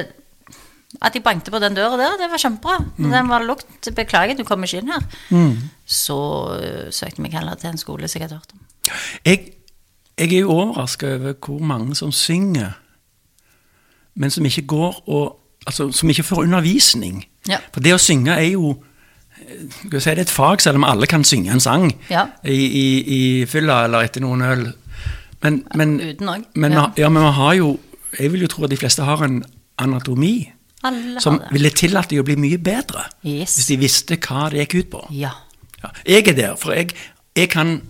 at 1.01 1.15
jeg 1.15 1.23
banket 1.23 1.51
på 1.53 1.59
den 1.61 1.75
døra 1.77 1.97
der, 1.99 2.15
det 2.21 2.29
var 2.31 2.41
kjempebra. 2.41 2.77
Mm. 2.97 3.09
Den 3.11 3.29
var 3.29 3.45
lukt. 3.45 3.89
Beklager, 3.95 4.37
du 4.37 4.45
kommer 4.47 4.69
ikke 4.69 4.81
inn 4.81 4.93
her. 4.93 5.57
Så 5.85 6.17
uh, 6.57 6.87
søkte 6.91 7.21
vi 7.23 7.31
heller 7.33 7.59
til 7.59 7.69
en 7.73 7.81
skole 7.81 8.07
som 8.07 8.19
jeg 8.21 8.29
hadde 8.29 8.39
hørt 8.39 8.55
om. 8.55 8.63
Jeg, 9.25 9.51
jeg 10.17 10.31
er 10.33 10.39
jo 10.45 10.53
overraska 10.55 11.15
over 11.17 11.35
hvor 11.45 11.59
mange 11.59 11.95
som 11.95 12.11
synger, 12.11 12.77
men 14.15 14.31
som 14.31 14.45
ikke 14.45 14.65
går 14.67 15.03
og 15.07 15.35
Altså, 15.67 15.89
som 15.91 16.09
ikke 16.09 16.23
får 16.23 16.45
undervisning. 16.45 17.25
Ja. 17.49 17.57
For 17.75 17.83
det 17.83 17.91
å 17.91 17.99
synge 17.99 18.31
er 18.31 18.45
jo 18.53 18.69
eh, 19.35 19.65
skal 19.89 19.99
si, 19.99 20.13
det 20.15 20.21
er 20.21 20.21
et 20.23 20.31
fag, 20.31 20.61
selv 20.63 20.79
om 20.79 20.85
alle 20.87 21.09
kan 21.11 21.25
synge 21.27 21.51
en 21.51 21.59
sang 21.59 21.89
Ja. 22.07 22.21
i, 22.47 22.55
i, 22.55 22.85
i 23.17 23.21
fylla 23.51 23.81
eller 23.83 24.07
etter 24.07 24.23
noen 24.23 24.45
øl. 24.47 24.63
Men, 25.43 25.63
men, 25.75 25.99
Uten 26.01 26.29
òg. 26.29 26.45
men, 26.55 26.71
Ja. 26.71 26.91
ja, 26.97 27.09
men 27.09 27.23
vi 27.23 27.31
har 27.31 27.53
jo 27.55 27.79
Jeg 28.19 28.31
vil 28.31 28.41
jo 28.41 28.47
tro 28.47 28.63
at 28.63 28.69
de 28.71 28.77
fleste 28.77 29.03
har 29.03 29.21
en 29.23 29.43
anatomi 29.77 30.51
Alle 30.83 31.19
som 31.21 31.33
har 31.37 31.39
det. 31.45 31.51
ville 31.53 31.69
tillatt 31.69 32.09
dem 32.09 32.19
å 32.19 32.23
bli 32.25 32.35
mye 32.35 32.57
bedre. 32.57 33.03
Yes. 33.23 33.55
Hvis 33.57 33.67
de 33.67 33.77
visste 33.77 34.17
hva 34.17 34.49
det 34.49 34.67
gikk 34.67 34.75
ut 34.79 34.89
på. 34.91 35.07
Ja. 35.11 35.31
Ja, 35.83 35.89
jeg 36.05 36.27
er 36.27 36.33
der, 36.33 36.55
for 36.55 36.71
jeg, 36.73 36.89
jeg 37.35 37.49
kan 37.49 37.81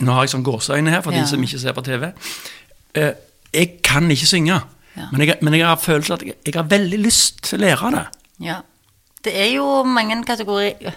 Nå 0.00 0.12
har 0.12 0.24
jeg 0.26 0.30
sånn 0.34 0.42
gåseøyne 0.44 0.90
her, 0.90 1.00
for 1.00 1.12
Ja. 1.12 1.20
de 1.22 1.28
som 1.28 1.40
ikke 1.42 1.58
ser 1.60 1.72
på 1.72 1.82
TV. 1.84 2.12
Eh, 2.94 3.12
jeg 3.54 3.82
kan 3.82 4.10
ikke 4.10 4.26
synge, 4.26 4.60
Ja. 4.96 5.06
men, 5.12 5.20
jeg, 5.28 5.36
men 5.42 5.54
jeg 5.54 5.64
har 5.66 5.76
følelsen 5.76 6.12
at 6.14 6.22
jeg, 6.22 6.34
jeg 6.44 6.54
har 6.54 6.64
veldig 6.64 6.98
lyst 6.98 7.42
til 7.44 7.58
å 7.58 7.62
lære 7.62 7.90
det. 7.94 8.06
Ja. 8.40 8.56
Det 9.24 9.32
er 9.36 9.54
jo 9.54 9.84
mange 9.84 10.24
kategorier 10.24 10.92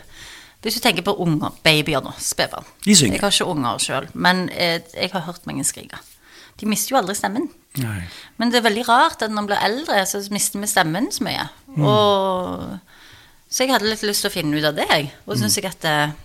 Hvis 0.63 0.75
du 0.75 0.83
tenker 0.83 1.05
på 1.07 1.15
unger, 1.23 1.53
babyer 1.63 2.03
nå, 2.03 2.11
spedbarn 2.19 2.67
De 2.83 2.95
synger. 2.95 3.15
Jeg 3.15 3.23
har 3.23 3.35
ikke 3.35 3.47
unger 3.47 3.83
sjøl, 3.83 4.09
men 4.13 4.49
eh, 4.51 4.81
jeg 4.91 5.13
har 5.13 5.23
hørt 5.29 5.45
mange 5.47 5.63
skrike. 5.67 6.01
De 6.59 6.67
mister 6.67 6.93
jo 6.93 6.99
aldri 6.99 7.15
stemmen. 7.15 7.47
Nei. 7.79 8.01
Men 8.41 8.51
det 8.51 8.59
er 8.59 8.65
veldig 8.67 8.83
rart 8.89 9.21
at 9.23 9.31
når 9.31 9.37
man 9.37 9.47
blir 9.47 9.63
eldre, 9.63 10.01
så 10.09 10.19
mister 10.35 10.59
vi 10.59 10.67
stemmen 10.67 11.07
så 11.15 11.23
mye. 11.23 11.45
Og, 11.79 12.79
så 13.47 13.63
jeg 13.63 13.71
hadde 13.71 13.87
litt 13.87 14.03
lyst 14.03 14.25
til 14.25 14.31
å 14.31 14.35
finne 14.35 14.59
ut 14.59 14.67
av 14.67 14.75
det, 14.75 14.87
jeg. 14.91 15.13
Og 15.25 15.39
syns 15.39 15.55
jeg 15.55 15.69
at 15.69 15.87
eh, 15.87 16.17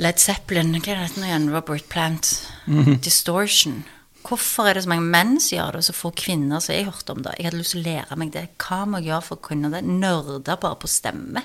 Led 0.00 0.22
Zeppelin, 0.22 0.72
hva 0.78 0.94
er 0.94 1.02
det 1.04 1.20
nå 1.20 1.28
igjen? 1.28 1.50
Robert 1.52 1.84
Plant. 1.92 2.32
Distortion. 3.04 3.82
Hvorfor 4.22 4.70
er 4.70 4.78
det 4.78 4.84
så 4.86 4.92
mange 4.92 5.10
menn 5.12 5.34
som 5.42 5.58
gjør 5.58 5.74
det, 5.74 5.82
og 5.82 5.88
så 5.90 5.94
få 5.98 6.12
kvinner 6.16 6.62
som 6.62 6.72
jeg 6.72 6.86
hørte 6.88 7.12
om 7.12 7.24
det? 7.26 7.34
Jeg 7.36 7.50
hadde 7.50 7.60
lyst 7.60 7.74
til 7.74 7.82
å 7.82 7.88
lære 7.90 8.18
meg 8.22 8.32
det. 8.32 8.46
Hva 8.62 8.84
må 8.86 9.02
jeg 9.02 9.10
gjøre 9.10 9.26
for 9.26 9.40
å 9.40 9.44
kunne 9.50 9.70
det? 9.74 9.82
Nerder 9.84 10.62
bare 10.62 10.78
på 10.80 10.88
stemme. 10.88 11.42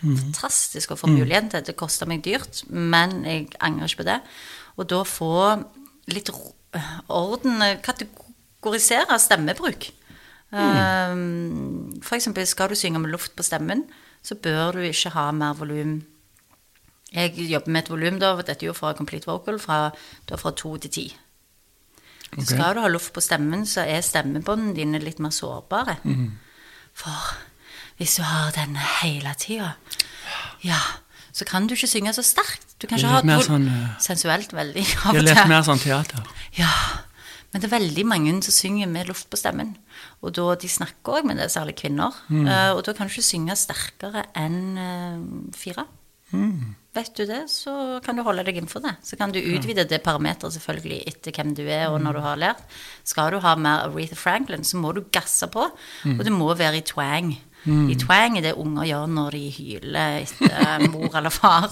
Fantastisk 0.00 0.94
å 0.94 0.98
få 0.98 1.10
muligheten 1.10 1.50
til 1.52 1.60
det. 1.60 1.72
Det 1.72 1.78
kosta 1.80 2.08
meg 2.08 2.24
dyrt, 2.24 2.62
men 2.68 3.20
jeg 3.28 3.50
angrer 3.60 3.90
ikke 3.90 4.02
på 4.02 4.08
det. 4.08 4.18
Og 4.80 4.88
da 4.90 5.00
få 5.04 5.32
litt 6.10 6.30
orden, 7.10 7.64
kategorisere 7.84 9.18
stemmebruk. 9.20 9.90
Um, 10.50 12.00
for 12.02 12.16
eksempel 12.16 12.46
skal 12.48 12.72
du 12.72 12.78
synge 12.78 12.98
med 12.98 13.12
luft 13.12 13.36
på 13.38 13.46
stemmen, 13.46 13.84
så 14.22 14.34
bør 14.34 14.78
du 14.78 14.86
ikke 14.88 15.12
ha 15.14 15.30
mer 15.36 15.54
volum. 15.58 16.00
Jeg 17.12 17.34
jobber 17.50 17.70
med 17.70 17.84
et 17.84 17.90
volum, 17.90 18.18
da, 18.22 18.34
dette 18.38 18.64
er 18.64 18.70
jo 18.70 18.76
fra 18.76 18.92
Complete 18.98 19.26
Vocal, 19.26 19.58
fra, 19.62 19.90
da 20.28 20.38
fra 20.38 20.54
to 20.54 20.76
til 20.78 20.90
ti. 20.94 21.06
Ok. 22.30 22.44
Skal 22.46 22.76
du 22.76 22.82
ha 22.84 22.90
luft 22.90 23.12
på 23.12 23.22
stemmen, 23.22 23.64
så 23.66 23.82
er 23.82 24.04
stemmebåndene 24.06 24.76
dine 24.76 25.00
litt 25.02 25.18
mer 25.18 25.34
sårbare. 25.34 25.98
For 26.94 27.32
hvis 28.00 28.16
du 28.16 28.24
har 28.24 28.48
den 28.56 28.78
hele 29.02 29.34
tida, 29.36 29.74
ja, 30.64 30.80
så 31.36 31.44
kan 31.48 31.68
du 31.68 31.76
ikke 31.76 31.90
synge 31.90 32.14
så 32.16 32.24
sterkt. 32.24 32.64
Du 32.80 32.88
kan 32.88 32.96
ikke 32.96 33.10
er 33.12 33.20
ha 33.20 33.36
et 33.36 33.46
sånn, 33.46 33.68
eh, 33.68 33.92
sensuelt 34.00 34.54
veldig 34.56 34.86
av 35.04 35.20
og 35.20 35.20
til. 35.20 35.44
mer 35.52 35.62
sånn 35.66 35.82
teater. 35.82 36.24
Ja, 36.56 36.72
men 37.52 37.60
det 37.60 37.68
er 37.68 37.76
veldig 37.76 38.06
mange 38.08 38.32
som 38.46 38.56
synger 38.56 38.88
med 38.88 39.10
luft 39.10 39.28
på 39.30 39.36
stemmen. 39.36 39.74
Og 40.24 40.32
da 40.38 40.54
de 40.56 40.70
snakker 40.70 41.20
òg 41.20 41.28
med 41.28 41.40
det, 41.42 41.50
særlig 41.52 41.76
kvinner. 41.82 42.16
Eh, 42.32 42.72
og 42.72 42.84
da 42.86 42.94
kan 42.96 43.08
du 43.08 43.12
ikke 43.12 43.26
synge 43.26 43.56
sterkere 43.58 44.24
enn 44.38 44.60
uh, 44.78 45.56
fire. 45.56 45.84
Vet 46.94 47.12
du 47.18 47.24
det, 47.26 47.44
så 47.50 48.00
kan 48.02 48.18
du 48.18 48.22
holde 48.26 48.42
deg 48.46 48.56
innenfor 48.58 48.82
det. 48.82 48.96
Så 49.06 49.18
kan 49.18 49.34
du 49.34 49.38
utvide 49.38 49.84
det 49.86 50.00
parameteret 50.02 50.54
selvfølgelig 50.56 51.00
etter 51.10 51.34
hvem 51.34 51.52
du 51.58 51.62
er 51.66 51.88
og 51.90 52.00
når 52.02 52.18
du 52.18 52.22
har 52.24 52.40
lært. 52.40 52.64
Skal 53.06 53.34
du 53.34 53.40
ha 53.42 53.54
mer 53.58 53.84
Aretha 53.88 54.18
Franklin, 54.18 54.64
så 54.66 54.78
må 54.78 54.94
du 54.94 55.04
gasse 55.14 55.46
på. 55.50 55.68
Og 56.06 56.24
det 56.26 56.34
må 56.34 56.50
være 56.54 56.80
i 56.80 56.86
twang. 56.86 57.34
I 57.68 57.96
twang 58.00 58.38
er 58.38 58.44
det 58.46 58.54
unger 58.56 58.86
gjør 58.88 59.10
når 59.12 59.36
de 59.36 59.42
hyler 59.52 60.22
etter 60.22 60.54
eh, 60.54 60.86
mor 60.92 61.16
eller 61.18 61.34
far. 61.34 61.68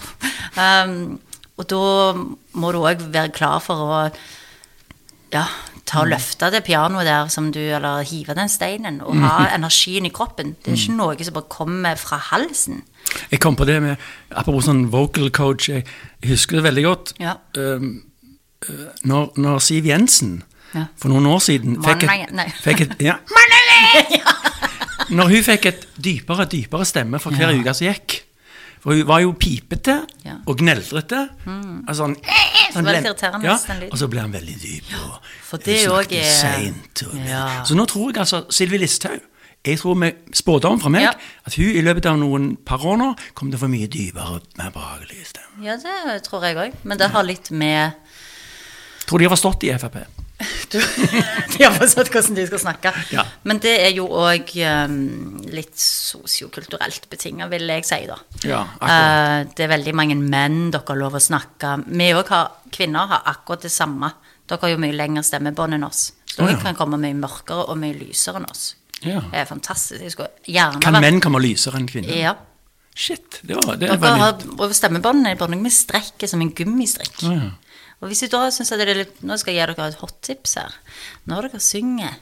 Um, 0.58 1.18
og 1.58 1.66
da 1.70 1.84
må 2.60 2.72
du 2.74 2.82
òg 2.84 3.08
være 3.08 3.32
klar 3.34 3.62
for 3.64 3.86
å 3.86 4.02
ja, 5.32 5.46
ta 5.88 6.02
og 6.04 6.10
løfte 6.12 6.50
det 6.52 6.62
pianoet 6.66 7.08
der 7.08 7.30
som 7.32 7.48
du, 7.52 7.60
eller 7.60 8.04
hive 8.06 8.36
den 8.36 8.50
steinen, 8.52 9.00
og 9.04 9.18
ha 9.24 9.48
energien 9.56 10.06
i 10.06 10.12
kroppen. 10.14 10.54
Det 10.62 10.72
er 10.74 10.78
ikke 10.78 10.98
noe 10.98 11.24
som 11.24 11.38
bare 11.38 11.52
kommer 11.52 11.98
fra 12.00 12.20
halsen. 12.30 12.82
Jeg 13.32 13.40
kom 13.40 13.56
på 13.56 13.64
det 13.64 13.78
med 13.80 13.96
Apropos 14.36 14.66
sånn 14.68 14.86
vocal 14.92 15.30
coach, 15.32 15.70
jeg, 15.72 15.86
jeg 16.20 16.34
husker 16.34 16.58
det 16.58 16.66
veldig 16.68 16.84
godt. 16.84 17.14
Ja. 17.22 17.38
Um, 17.56 18.04
uh, 18.68 18.86
når, 19.08 19.32
når 19.40 19.64
Siv 19.64 19.88
Jensen 19.88 20.42
Ja. 20.76 20.82
for 21.00 21.08
noen 21.08 21.24
år 21.24 21.38
siden 21.40 21.78
fikk 21.80 22.02
et, 22.04 22.40
fikk 22.60 22.82
et 22.84 22.90
ja. 23.00 23.14
Når 25.10 25.28
hun 25.32 25.42
fikk 25.46 25.66
et 25.66 25.86
dypere 26.04 26.44
og 26.44 26.50
dypere 26.52 26.84
stemme 26.84 27.18
for 27.20 27.30
hver 27.30 27.50
Ja. 27.52 27.58
uke 27.60 27.74
som 27.74 27.86
gikk 27.86 28.22
For 28.80 28.94
hun 28.94 29.06
var 29.08 29.18
jo 29.20 29.32
pipete 29.32 30.06
Ja. 30.24 30.34
og 30.46 30.58
gneldrete. 30.58 31.28
Altså, 31.88 32.02
han, 32.06 32.14
sånn 32.72 32.84
ble, 32.86 33.00
ja. 33.42 33.56
Og 33.90 33.98
så 33.98 34.06
ble 34.08 34.20
han 34.20 34.32
veldig 34.32 34.54
dyp. 34.62 34.84
Og 35.02 35.18
for 35.42 35.56
hun 35.58 35.64
det 35.64 35.80
snakket 35.82 36.12
er- 36.44 37.26
Ja. 37.28 37.64
Så 37.64 37.74
nå 37.74 37.86
tror 37.86 38.12
jeg 38.12 38.18
altså 38.22 38.44
Sylvi 38.50 38.78
Listhaug 38.78 39.20
jeg 39.66 39.78
tror 39.80 39.94
med 39.98 40.12
spådom 40.32 40.78
fra 40.80 40.88
meg 40.88 41.02
Ja. 41.02 41.10
at 41.44 41.54
hun 41.54 41.64
i 41.74 41.82
løpet 41.82 42.06
av 42.06 42.16
noen 42.16 42.56
par 42.64 42.78
år 42.78 42.96
nå 42.96 43.08
kommer 43.34 43.50
til 43.52 43.58
å 43.58 43.64
få 43.66 43.68
mye 43.68 43.88
dypere 43.88 44.36
og 44.36 44.42
mer 44.56 44.70
behagelig 44.70 45.26
stemme. 45.26 45.64
Ja, 45.64 45.76
det 45.76 46.22
tror 46.22 46.42
jeg 46.44 46.56
òg. 46.56 46.72
Men 46.84 46.98
det 46.98 47.10
har 47.10 47.22
litt 47.24 47.50
med 47.50 47.92
Tror 49.06 49.18
de 49.18 49.24
har 49.24 49.34
forstått 49.36 49.64
i 49.64 49.72
Frp. 49.78 50.06
De 51.58 51.64
har 51.64 51.72
forstått 51.74 52.12
hvordan 52.12 52.36
de 52.36 52.44
skal 52.46 52.60
snakke. 52.62 52.92
Ja. 53.10 53.24
Men 53.48 53.58
det 53.62 53.74
er 53.88 53.90
jo 53.96 54.06
òg 54.06 54.52
litt 55.50 55.74
sosiokulturelt 55.82 57.08
betinga, 57.10 57.48
vil 57.50 57.66
jeg 57.72 57.86
si, 57.88 58.00
da. 58.06 58.18
Ja. 58.46 58.62
Eh, 58.78 59.48
det 59.50 59.66
er 59.66 59.72
veldig 59.74 59.94
mange 59.98 60.18
menn 60.18 60.68
dere 60.70 60.86
har 60.92 61.00
lov 61.00 61.18
å 61.18 61.22
snakke 61.22 61.74
Vi 61.88 62.10
òg 62.14 62.32
har 62.34 62.54
Kvinner 62.74 63.08
har 63.10 63.24
akkurat 63.30 63.64
det 63.64 63.72
samme. 63.72 64.12
Dere 64.48 64.60
har 64.62 64.74
jo 64.74 64.82
mye 64.82 64.96
lengre 64.96 65.24
stemmebånd 65.26 65.78
enn 65.78 65.86
oss. 65.88 66.10
Så 66.28 66.42
dere 66.42 66.58
ja. 66.58 66.64
kan 66.66 66.76
komme 66.78 67.00
mye 67.00 67.16
mørkere 67.16 67.64
og 67.72 67.80
mye 67.80 67.96
lysere 67.96 68.42
enn 68.42 68.50
oss. 68.50 68.74
Ja. 69.00 69.22
Det 69.30 69.40
er 69.40 69.48
fantastisk. 69.48 70.20
Kan 70.20 70.82
vært- 70.82 71.00
menn 71.00 71.22
komme 71.24 71.40
lysere 71.42 71.80
enn 71.80 71.88
kvinner? 71.88 72.14
Ja. 72.14 72.36
Shit, 72.98 73.38
det 73.46 73.54
var, 73.54 73.76
det 73.78 73.92
Dere 73.94 74.16
har, 74.18 74.40
og 74.58 74.72
stemmebåndene 74.74 75.30
er 75.30 75.36
bare 75.38 75.52
noe 75.52 75.62
med 75.62 75.70
strekket 75.70 76.32
som 76.32 76.40
en 76.42 76.50
gummistrikk. 76.50 77.20
Ja. 77.22 77.52
Og 77.98 78.10
hvis 78.10 78.22
du 78.22 78.30
da 78.30 78.44
synes 78.54 78.70
at 78.72 78.80
det 78.80 78.92
er 78.92 79.00
litt 79.00 79.22
Nå 79.26 79.36
skal 79.40 79.56
jeg 79.56 79.66
gi 79.66 79.74
dere 79.74 79.88
et 79.90 80.00
hot 80.02 80.16
tips 80.22 80.54
her. 80.60 80.74
Når 81.30 81.48
dere 81.48 81.62
synger 81.62 82.18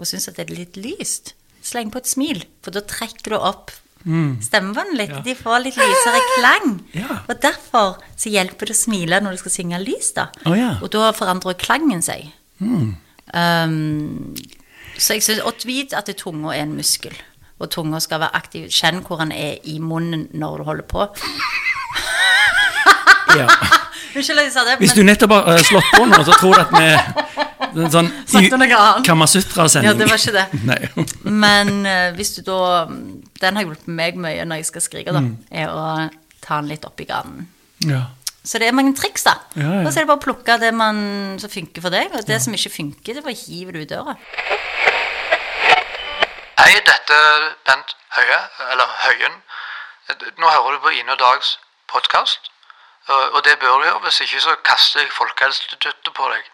og 0.00 0.08
syns 0.08 0.30
at 0.30 0.38
det 0.38 0.46
er 0.46 0.56
litt 0.56 0.76
lyst, 0.80 1.34
sleng 1.66 1.90
på 1.92 2.00
et 2.00 2.08
smil, 2.08 2.38
for 2.64 2.72
da 2.72 2.80
trekker 2.88 3.34
du 3.34 3.36
opp 3.36 3.74
stemmebåndet 4.00 4.96
litt. 4.96 5.10
Ja. 5.12 5.20
De 5.26 5.34
får 5.36 5.58
litt 5.66 5.76
lysere 5.76 6.20
klang. 6.38 6.70
Ja. 6.96 7.18
Og 7.28 7.34
derfor 7.42 7.98
så 8.16 8.32
hjelper 8.32 8.70
det 8.70 8.76
å 8.76 8.80
smile 8.80 9.18
når 9.20 9.36
du 9.36 9.42
skal 9.42 9.52
synge 9.58 9.80
lys, 9.82 10.12
da. 10.16 10.30
Oh, 10.48 10.56
ja. 10.56 10.70
Og 10.80 10.88
da 10.94 11.10
forandrer 11.16 11.58
klangen 11.60 12.00
seg. 12.04 12.30
Um, 12.60 14.32
så 14.96 15.16
jeg 15.18 15.24
synes, 15.24 15.44
Og 15.44 15.66
vit 15.68 15.92
at 15.96 16.08
tunga 16.16 16.54
er 16.56 16.64
en 16.64 16.76
muskel. 16.78 17.14
Og 17.60 17.68
tunga 17.70 18.00
skal 18.00 18.22
være 18.24 18.36
aktiv. 18.40 18.70
Kjenn 18.72 19.02
hvor 19.04 19.20
den 19.20 19.32
er 19.36 19.60
i 19.68 19.76
munnen 19.78 20.28
når 20.32 20.62
du 20.62 20.64
holder 20.70 20.88
på. 20.88 21.06
ja. 23.36 23.48
Unnskyld 24.10 24.40
at 24.42 24.46
jeg 24.48 24.52
sa 24.54 24.64
det, 24.66 24.76
Hvis 24.82 24.94
du 24.96 25.02
nettopp 25.06 25.34
har 25.36 25.48
uh, 25.54 25.60
slått 25.62 25.90
på 25.94 26.06
nå, 26.08 26.20
så 26.26 26.36
tror 26.40 26.56
du 26.56 26.62
at 26.64 26.72
vi 26.74 26.86
en 27.84 27.92
sånn. 27.94 28.08
Kamasutra-sending. 29.06 29.90
Ja, 29.90 29.94
det 29.94 30.08
var 30.10 30.18
ikke 30.18 30.34
det. 30.34 31.06
Men 31.44 31.84
uh, 31.86 32.10
hvis 32.16 32.34
du 32.38 32.42
da 32.46 32.86
Den 32.90 33.58
har 33.58 33.66
hjulpet 33.66 33.90
meg 34.00 34.18
mye 34.20 34.46
når 34.48 34.62
jeg 34.62 34.70
skal 34.72 34.84
skrike, 34.84 35.14
da. 35.14 35.22
Mm. 35.24 35.36
Er 35.62 35.70
å 35.70 35.84
ta 36.42 36.58
den 36.58 36.72
litt 36.72 36.86
opp 36.88 37.00
i 37.00 37.06
ganen. 37.08 37.46
Ja. 37.86 38.08
Så 38.42 38.58
det 38.60 38.70
er 38.70 38.76
mange 38.76 38.94
triks, 38.96 39.24
da. 39.28 39.36
Ja, 39.54 39.68
ja. 39.68 39.84
Og 39.84 39.92
så 39.92 40.00
er 40.00 40.06
det 40.06 40.10
bare 40.10 40.20
å 40.20 40.24
plukke 40.24 40.56
det 40.60 40.72
man, 40.74 41.00
som 41.40 41.52
funker 41.52 41.84
for 41.84 41.92
deg, 41.92 42.12
og 42.16 42.26
det 42.28 42.40
som 42.42 42.56
ikke 42.56 42.72
funker, 42.72 43.16
det 43.16 43.24
bare 43.24 43.36
hiver 43.36 43.76
du 43.76 43.82
ut 43.84 43.92
døra. 43.92 44.16
Hei, 46.60 46.72
dette 46.88 47.16
er 47.16 47.50
Bent 47.68 47.94
Høie, 48.16 48.40
eller 48.72 48.96
Høien. 49.04 49.36
Nå 50.40 50.48
hører 50.48 50.76
du 50.76 50.84
på 50.84 50.94
Ine 50.96 51.14
og 51.14 51.20
Dags 51.20 51.54
podkast. 51.92 52.49
Og, 53.10 53.44
det 53.44 53.58
bør 53.60 53.66
du 53.66 53.82
gjøre, 53.82 53.98
hvis 53.98 54.20
ikke 54.20 54.40
så 54.40 54.54
kaster 54.64 55.00
jeg 55.00 55.10
Folkehelseinstituttet 55.12 56.14
på 56.14 56.24
deg. 56.32 56.44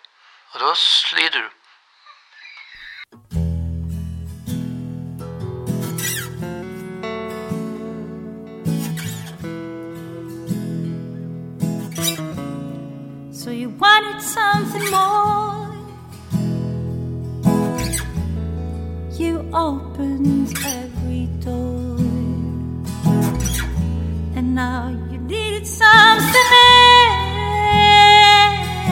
Og 0.53 0.61
da 0.61 0.75
sliter 0.75 1.41
du. 1.41 1.49
So 13.33 13.51
you 13.51 13.69
wanted 13.69 14.23
something 14.23 14.91
more. 14.91 15.67
You 19.21 19.35
opened 19.53 20.49
every 20.67 21.27
door. 21.45 21.99
And 24.37 24.55
now 24.55 25.06
needed 25.27 25.67
something 25.67 26.53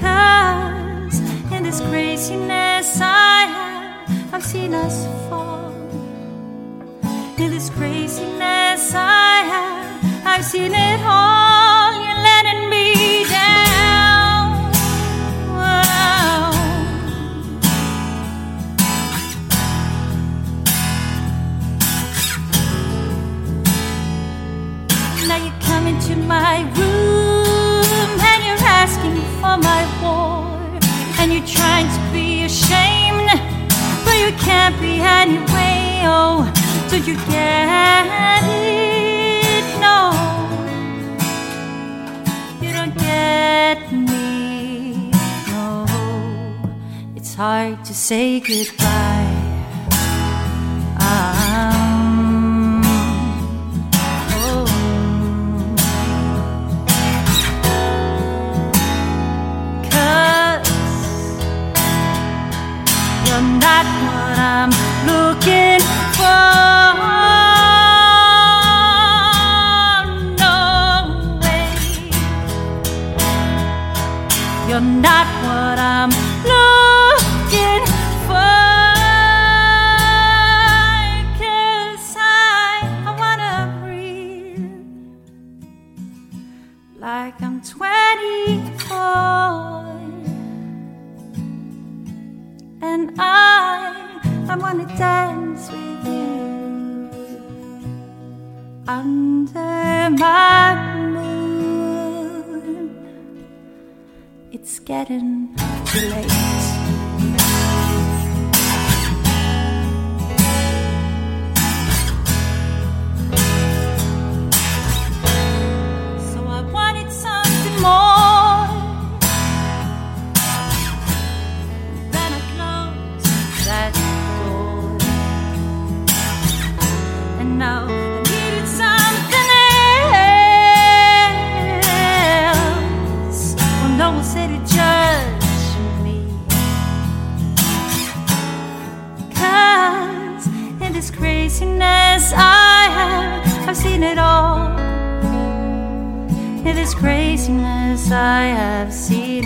Cause 0.00 1.20
in 1.52 1.62
this 1.62 1.80
craziness 1.80 3.00
I 3.00 3.46
have, 3.56 4.34
I've 4.34 4.44
seen 4.44 4.74
us 4.74 5.06
fall. 5.28 5.72
In 7.38 7.50
this 7.50 7.70
craziness 7.70 8.92
I 8.94 9.42
have, 9.52 10.26
I've 10.26 10.44
seen 10.44 10.72
it 10.74 11.00
all. 11.04 11.69
Into 26.10 26.26
my 26.26 26.62
room 26.76 28.20
and 28.30 28.44
you're 28.44 28.66
asking 28.66 29.16
for 29.40 29.56
my 29.56 29.82
war. 30.02 30.46
And 31.18 31.32
you're 31.32 31.46
trying 31.46 31.86
to 31.86 32.12
be 32.12 32.44
ashamed, 32.44 33.30
but 34.04 34.16
you 34.18 34.32
can't 34.38 34.78
be 34.80 35.00
anyway. 35.00 36.02
Oh, 36.04 36.50
do 36.88 36.96
you 36.98 37.16
get 37.28 38.06
it? 38.48 39.64
No, 39.80 40.12
you 42.62 42.72
don't 42.72 42.96
get 42.96 43.92
me. 43.92 45.10
No, 45.48 45.86
it's 47.14 47.34
hard 47.34 47.84
to 47.84 47.94
say 47.94 48.40
goodbye. 48.40 49.09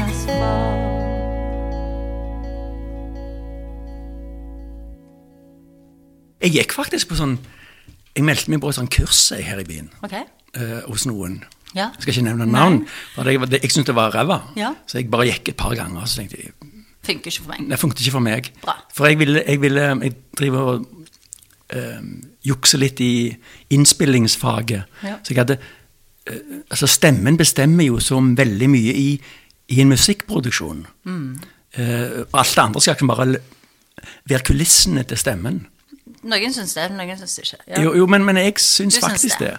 Us 0.09 0.25
fall. 0.27 0.83
Jeg 6.45 6.53
gikk 6.59 6.75
faktisk 6.77 7.09
på 7.13 7.19
sånn 7.19 7.39
Jeg 8.15 8.25
meldte 8.27 8.53
meg 8.53 8.61
på 8.63 8.71
et 8.71 8.77
sånt 8.77 8.93
kurs 8.95 9.27
her 9.35 9.59
i 9.59 9.67
byen. 9.67 9.89
okay. 10.07 10.23
uh, 10.57 10.83
hos 10.87 11.07
noen. 11.11 11.41
Ja. 11.75 11.89
Jeg 11.97 12.05
skal 12.05 12.13
ikke 12.15 12.27
nevne 12.29 12.47
navn. 12.47 12.85
for 13.17 13.27
Jeg, 13.27 13.41
jeg 13.51 13.71
syntes 13.73 13.89
det 13.89 13.95
var 13.97 14.13
ræva. 14.15 14.37
Ja. 14.57 14.69
Så 14.87 15.01
jeg 15.01 15.11
bare 15.11 15.27
gikk 15.27 15.49
et 15.51 15.57
par 15.59 15.75
ganger. 15.75 16.05
Så 16.07 16.21
tenkte 16.23 16.39
jeg 16.39 16.53
Funker 17.05 17.27
ikke 17.29 17.43
for 17.43 17.51
meg. 17.53 17.65
det 17.69 17.79
funket 17.79 18.01
ikke 18.01 18.15
for 18.15 18.25
meg. 18.25 18.53
Bra. 18.63 18.77
For 18.95 19.07
jeg 19.07 19.19
ville 19.19 19.43
Jeg, 19.47 19.61
ville, 19.61 19.81
jeg 19.81 20.13
driver 20.39 20.59
og 20.59 20.87
uh, 21.75 22.05
jukser 22.47 22.79
litt 22.79 23.01
i 23.01 23.35
innspillingsfaget. 23.71 24.83
Ja. 25.03 25.17
Så 25.25 25.35
jeg 25.35 25.39
hadde 25.43 25.59
uh, 26.31 26.63
Altså, 26.71 26.87
stemmen 26.87 27.37
bestemmer 27.37 27.85
jo 27.85 27.99
så 28.01 28.21
veldig 28.21 28.71
mye 28.71 28.95
i, 28.95 29.09
i 29.69 29.81
en 29.81 29.89
musikkproduksjon. 29.89 30.87
Mm. 31.05 31.29
Eh, 31.75 32.25
og 32.33 32.41
alt 32.41 32.57
det 32.57 32.62
andre 32.62 32.81
skal 32.81 32.97
ikke 32.97 33.07
bare 33.11 33.29
være 34.29 34.45
kulissene 34.47 35.05
til 35.09 35.19
stemmen. 35.19 35.62
Noen 36.25 36.53
syns 36.55 36.75
det, 36.77 36.91
noen 36.93 37.17
syns 37.21 37.37
det 37.37 37.47
ikke. 37.47 37.62
Ja. 37.69 37.81
Jo, 37.85 37.95
jo 37.99 38.07
men, 38.11 38.25
men 38.25 38.41
jeg 38.41 38.59
syns 38.62 38.99
faktisk 39.03 39.41
det. 39.41 39.57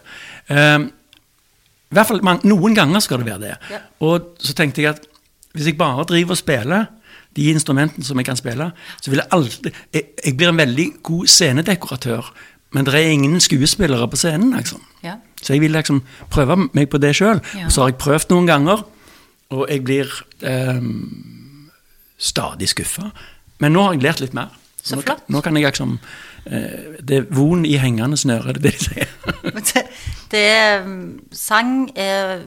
det. 0.50 0.58
Um, 0.76 0.88
I 1.92 1.98
hvert 1.98 2.10
fall 2.10 2.24
man, 2.26 2.42
noen 2.48 2.78
ganger 2.78 3.04
skal 3.04 3.22
det 3.22 3.30
være 3.30 3.44
det. 3.44 3.56
Ja. 3.72 3.82
Og 4.06 4.34
så 4.42 4.56
tenkte 4.58 4.82
jeg 4.82 4.96
at 4.96 5.06
hvis 5.56 5.70
jeg 5.72 5.78
bare 5.80 6.04
driver 6.10 6.36
og 6.36 6.42
spiller 6.42 6.90
de 7.36 7.50
instrumentene 7.52 8.06
som 8.06 8.20
jeg 8.20 8.28
kan 8.28 8.40
spille, 8.40 8.72
så 9.02 9.12
vil 9.12 9.20
jeg 9.22 9.28
alltid 9.32 9.72
Jeg, 9.94 10.04
jeg 10.26 10.38
blir 10.38 10.50
en 10.50 10.58
veldig 10.58 10.88
god 11.04 11.28
scenedekoratør, 11.28 12.34
men 12.72 12.86
det 12.86 12.94
er 12.94 13.12
ingen 13.12 13.40
skuespillere 13.40 14.08
på 14.08 14.20
scenen, 14.20 14.56
liksom. 14.58 14.82
Ja. 15.04 15.16
Så 15.42 15.54
jeg 15.54 15.62
vil 15.62 15.72
liksom 15.72 16.02
prøve 16.30 16.58
meg 16.74 16.90
på 16.90 16.98
det 16.98 17.16
sjøl. 17.16 17.40
Og 17.66 17.72
så 17.72 17.82
har 17.82 17.92
jeg 17.92 18.00
prøvd 18.02 18.34
noen 18.34 18.48
ganger, 18.48 18.84
og 19.54 19.66
jeg 19.70 19.84
blir 19.86 20.12
eh, 20.42 20.82
stadig 22.18 22.70
skuffa. 22.70 23.10
Men 23.60 23.76
nå 23.76 23.84
har 23.86 23.96
jeg 23.96 24.04
lært 24.06 24.24
litt 24.24 24.38
mer. 24.38 24.54
Så 24.86 25.00
flott. 25.02 25.26
Nå 25.34 25.42
kan 25.42 25.56
jeg 25.58 25.66
liksom 25.66 25.96
eh, 26.46 26.98
Det 27.02 27.18
er 27.18 27.30
von 27.34 27.66
i 27.66 27.78
hengende 27.82 28.18
snøre, 28.18 28.54
det 28.54 28.60
er 28.60 28.62
det 28.62 28.74
de 28.74 28.86
sier. 28.86 29.14
Det, 29.74 29.82
det 30.32 30.42
er, 30.46 30.84
Sang 31.34 31.90
er 31.98 32.44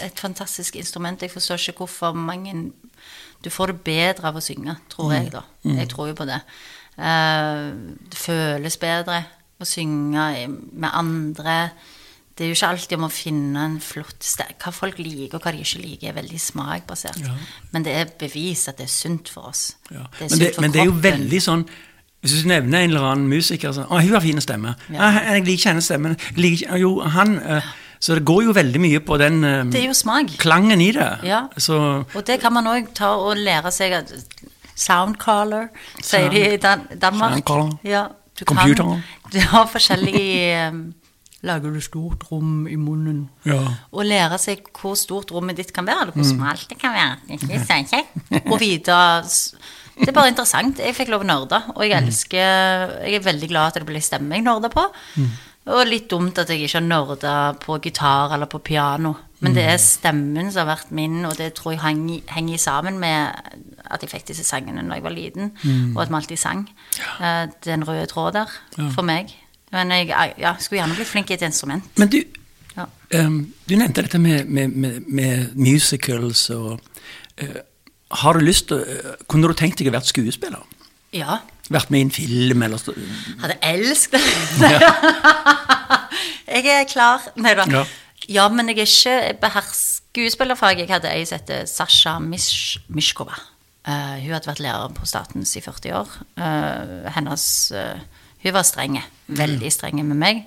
et 0.00 0.20
fantastisk 0.20 0.76
instrument. 0.76 1.22
Jeg 1.22 1.30
forstår 1.30 1.60
ikke 1.68 1.84
hvorfor 1.84 2.12
mange 2.12 2.72
Du 3.44 3.50
får 3.50 3.66
det 3.66 3.80
bedre 3.84 4.28
av 4.28 4.36
å 4.36 4.40
synge, 4.40 4.78
tror 4.88 5.12
jeg, 5.12 5.28
da. 5.32 5.42
Jeg 5.68 5.88
tror 5.92 6.08
jo 6.08 6.14
på 6.16 6.24
det. 6.24 6.40
Eh, 6.96 7.66
det 8.10 8.18
føles 8.18 8.76
bedre 8.80 9.18
å 9.60 9.66
synge 9.68 10.48
med 10.48 10.88
andre. 10.92 11.58
Det 12.34 12.44
er 12.44 12.48
jo 12.50 12.54
ikke 12.56 12.68
alltid 12.74 12.96
om 12.98 13.04
å 13.06 13.10
finne 13.14 13.64
en 13.68 13.74
flott 13.80 14.24
sted. 14.26 14.56
Hva 14.58 14.72
folk 14.74 14.98
liker 14.98 15.36
og 15.38 15.44
hva 15.44 15.52
de 15.54 15.60
ikke 15.62 15.82
liker, 15.84 16.08
er 16.10 16.16
veldig 16.16 16.40
smakbasert. 16.42 17.20
Ja. 17.22 17.34
Men 17.70 17.84
det 17.86 17.92
er 17.94 18.08
bevist 18.18 18.68
at 18.72 18.80
det 18.80 18.88
er 18.88 18.90
sunt 18.90 19.28
for 19.30 19.52
oss. 19.52 19.76
Ja. 19.90 20.06
Det 20.18 20.30
Men, 20.30 20.38
det, 20.40 20.48
men 20.60 20.72
det 20.74 20.80
er 20.80 20.88
jo 20.90 20.96
veldig 21.04 21.40
sånn 21.42 21.64
Hvis 22.24 22.40
du 22.40 22.48
nevner 22.48 22.80
en 22.80 22.90
eller 22.90 23.04
annen 23.04 23.28
musiker 23.28 23.72
sånn, 23.76 23.84
'Å, 23.86 24.00
hun 24.00 24.14
har 24.16 24.20
fin 24.24 24.40
stemme.' 24.40 24.74
Ja. 24.88 25.10
Ja. 25.12 25.34
'Jeg 25.34 25.44
liker 25.44 25.68
hennes 25.70 25.84
stemme.' 25.84 26.16
Liker, 26.36 26.76
jo, 26.80 27.00
han 27.04 27.38
eh, 27.38 27.62
Så 28.00 28.14
det 28.16 28.24
går 28.24 28.42
jo 28.46 28.52
veldig 28.56 28.80
mye 28.80 29.00
på 29.04 29.18
den 29.20 29.44
eh, 29.44 29.64
Det 29.70 29.82
er 29.82 29.86
jo 29.86 29.92
smak. 29.94 30.32
klangen 30.40 30.80
i 30.80 30.90
det. 30.90 31.10
Ja. 31.22 31.48
Så 31.58 32.04
Og 32.14 32.26
det 32.26 32.40
kan 32.40 32.52
man 32.52 32.66
òg 32.66 32.94
ta 32.94 33.12
og 33.14 33.36
lære 33.36 33.70
seg 33.70 33.92
at 33.92 34.12
Soundcaller, 34.74 35.68
sier 36.02 36.30
de 36.30 36.54
i 36.54 36.56
Dan 36.56 36.86
Danmark. 37.00 37.44
Soundcaller. 37.44 37.78
Ja, 37.84 38.08
Computer. 38.44 38.84
Kan, 38.84 39.02
du 39.32 39.38
har 39.40 39.66
forskjellige 39.70 40.68
um, 40.72 40.94
Lager 41.44 41.72
du 41.74 41.80
stort 41.84 42.24
rom 42.30 42.66
i 42.66 42.76
munnen? 42.80 43.28
Ja. 43.44 43.58
Og 43.92 44.06
lære 44.08 44.38
seg 44.40 44.62
hvor 44.72 44.94
stort 44.96 45.30
rommet 45.34 45.56
ditt 45.60 45.72
kan 45.76 45.84
være, 45.86 46.06
eller 46.06 46.12
Mm. 46.16 46.22
hvor 46.22 46.30
smalt 46.34 46.68
det 46.70 46.78
kan 46.80 46.94
være. 46.94 47.18
Ikke 47.36 47.66
sant? 47.66 47.94
Og 48.50 48.58
vite 48.60 48.96
Det 49.96 50.08
er 50.08 50.12
bare 50.12 50.28
interessant. 50.32 50.78
Jeg 50.78 50.94
fikk 50.96 51.08
lov 51.12 51.22
å 51.22 51.26
nerde, 51.28 51.60
og 51.76 51.82
Mm. 51.82 51.88
jeg 51.88 52.02
elsker 52.02 53.04
Jeg 53.04 53.14
er 53.14 53.20
veldig 53.32 53.48
glad 53.48 53.66
at 53.68 53.74
det 53.74 53.86
blir 53.86 54.00
stemme 54.02 54.34
jeg 54.34 54.42
nerder 54.42 54.68
på. 54.70 54.86
Mm. 55.16 55.28
Og 55.66 55.86
litt 55.86 56.08
dumt 56.10 56.38
at 56.38 56.48
jeg 56.48 56.60
ikke 56.60 56.80
har 56.80 56.88
nerda 56.88 57.54
på 57.60 57.78
gitar 57.80 58.32
eller 58.34 58.46
på 58.46 58.58
piano. 58.62 59.14
Men 59.40 59.54
det 59.54 59.64
Mm. 59.64 59.72
er 59.74 59.78
stemmen 59.78 60.50
som 60.52 60.66
har 60.66 60.76
vært 60.76 60.90
min, 60.90 61.24
og 61.26 61.36
det 61.36 61.54
tror 61.54 61.72
jeg 61.72 61.80
hang, 61.80 62.22
henger 62.28 62.56
sammen 62.58 62.98
med 62.98 63.34
at 63.90 64.00
jeg 64.00 64.10
fikk 64.10 64.24
disse 64.26 64.44
sangene 64.44 64.82
når 64.82 64.94
jeg 64.94 65.02
var 65.02 65.10
liten, 65.10 65.52
Mm. 65.62 65.96
og 65.96 66.02
at 66.02 66.08
vi 66.08 66.14
alltid 66.14 66.38
sang. 66.38 66.68
Eh, 67.20 67.46
Den 67.64 67.84
røde 67.84 68.06
tråd 68.06 68.32
der 68.32 68.46
for 68.94 69.02
meg. 69.02 69.32
Men 69.72 69.90
jeg 69.90 70.08
ja, 70.38 70.54
skulle 70.60 70.80
gjerne 70.82 70.94
blitt 70.94 71.08
flink 71.08 71.30
i 71.30 71.34
et 71.34 71.42
instrument. 71.42 71.84
Men 71.98 72.08
du, 72.08 72.22
Ja. 72.76 72.84
um, 73.20 73.52
du 73.68 73.76
nevnte 73.76 74.02
dette 74.02 74.18
med, 74.18 74.46
med, 74.46 74.68
med, 74.74 75.00
med 75.06 75.54
musicals 75.56 76.50
og 76.50 76.80
uh, 77.42 77.56
Har 78.10 78.32
du 78.34 78.40
lyst 78.44 78.68
til 78.68 78.76
å- 78.82 79.14
Kunne 79.28 79.48
du 79.48 79.54
tenkt 79.54 79.78
deg 79.78 79.88
å 79.88 79.92
være 79.96 80.04
skuespiller? 80.06 80.62
ja. 81.12 81.38
Vært 81.70 81.88
med 81.90 81.98
i 81.98 82.02
en 82.04 82.10
film 82.10 82.62
eller 82.62 82.76
så- 82.76 82.92
Hadde 83.40 83.54
elsket 83.62 84.20
det. 84.60 84.72
jeg 86.54 86.66
er 86.68 86.84
klar. 86.90 87.22
Nei 87.40 87.54
da. 87.56 87.64
Ja. 87.70 87.84
Ja. 88.28 88.48
men 88.52 88.68
jeg 88.68 88.78
er 88.82 88.88
ikke 88.90 89.38
behersk 89.40 90.02
skuespillerfag. 90.12 90.78
Jeg 90.84 90.88
hadde 90.92 91.08
ei 91.10 91.24
som 91.24 91.38
heter 91.40 91.64
Sasha 91.66 92.18
Mish 92.20 92.76
Mishkova. 92.88 93.34
Eh, 93.86 94.20
hun 94.24 94.32
hadde 94.36 94.46
vært 94.50 94.60
lærer 94.64 94.92
på 94.96 95.06
Statens 95.08 95.56
i 95.56 95.60
40 95.64 95.96
år. 95.98 96.12
Hennes 97.16 97.46
eh, 97.72 97.98
Hun 98.44 98.54
var 98.54 98.66
strenge. 98.68 99.02
Veldig 99.26 99.72
strenge 99.72 100.04
med 100.06 100.20
meg. 100.20 100.44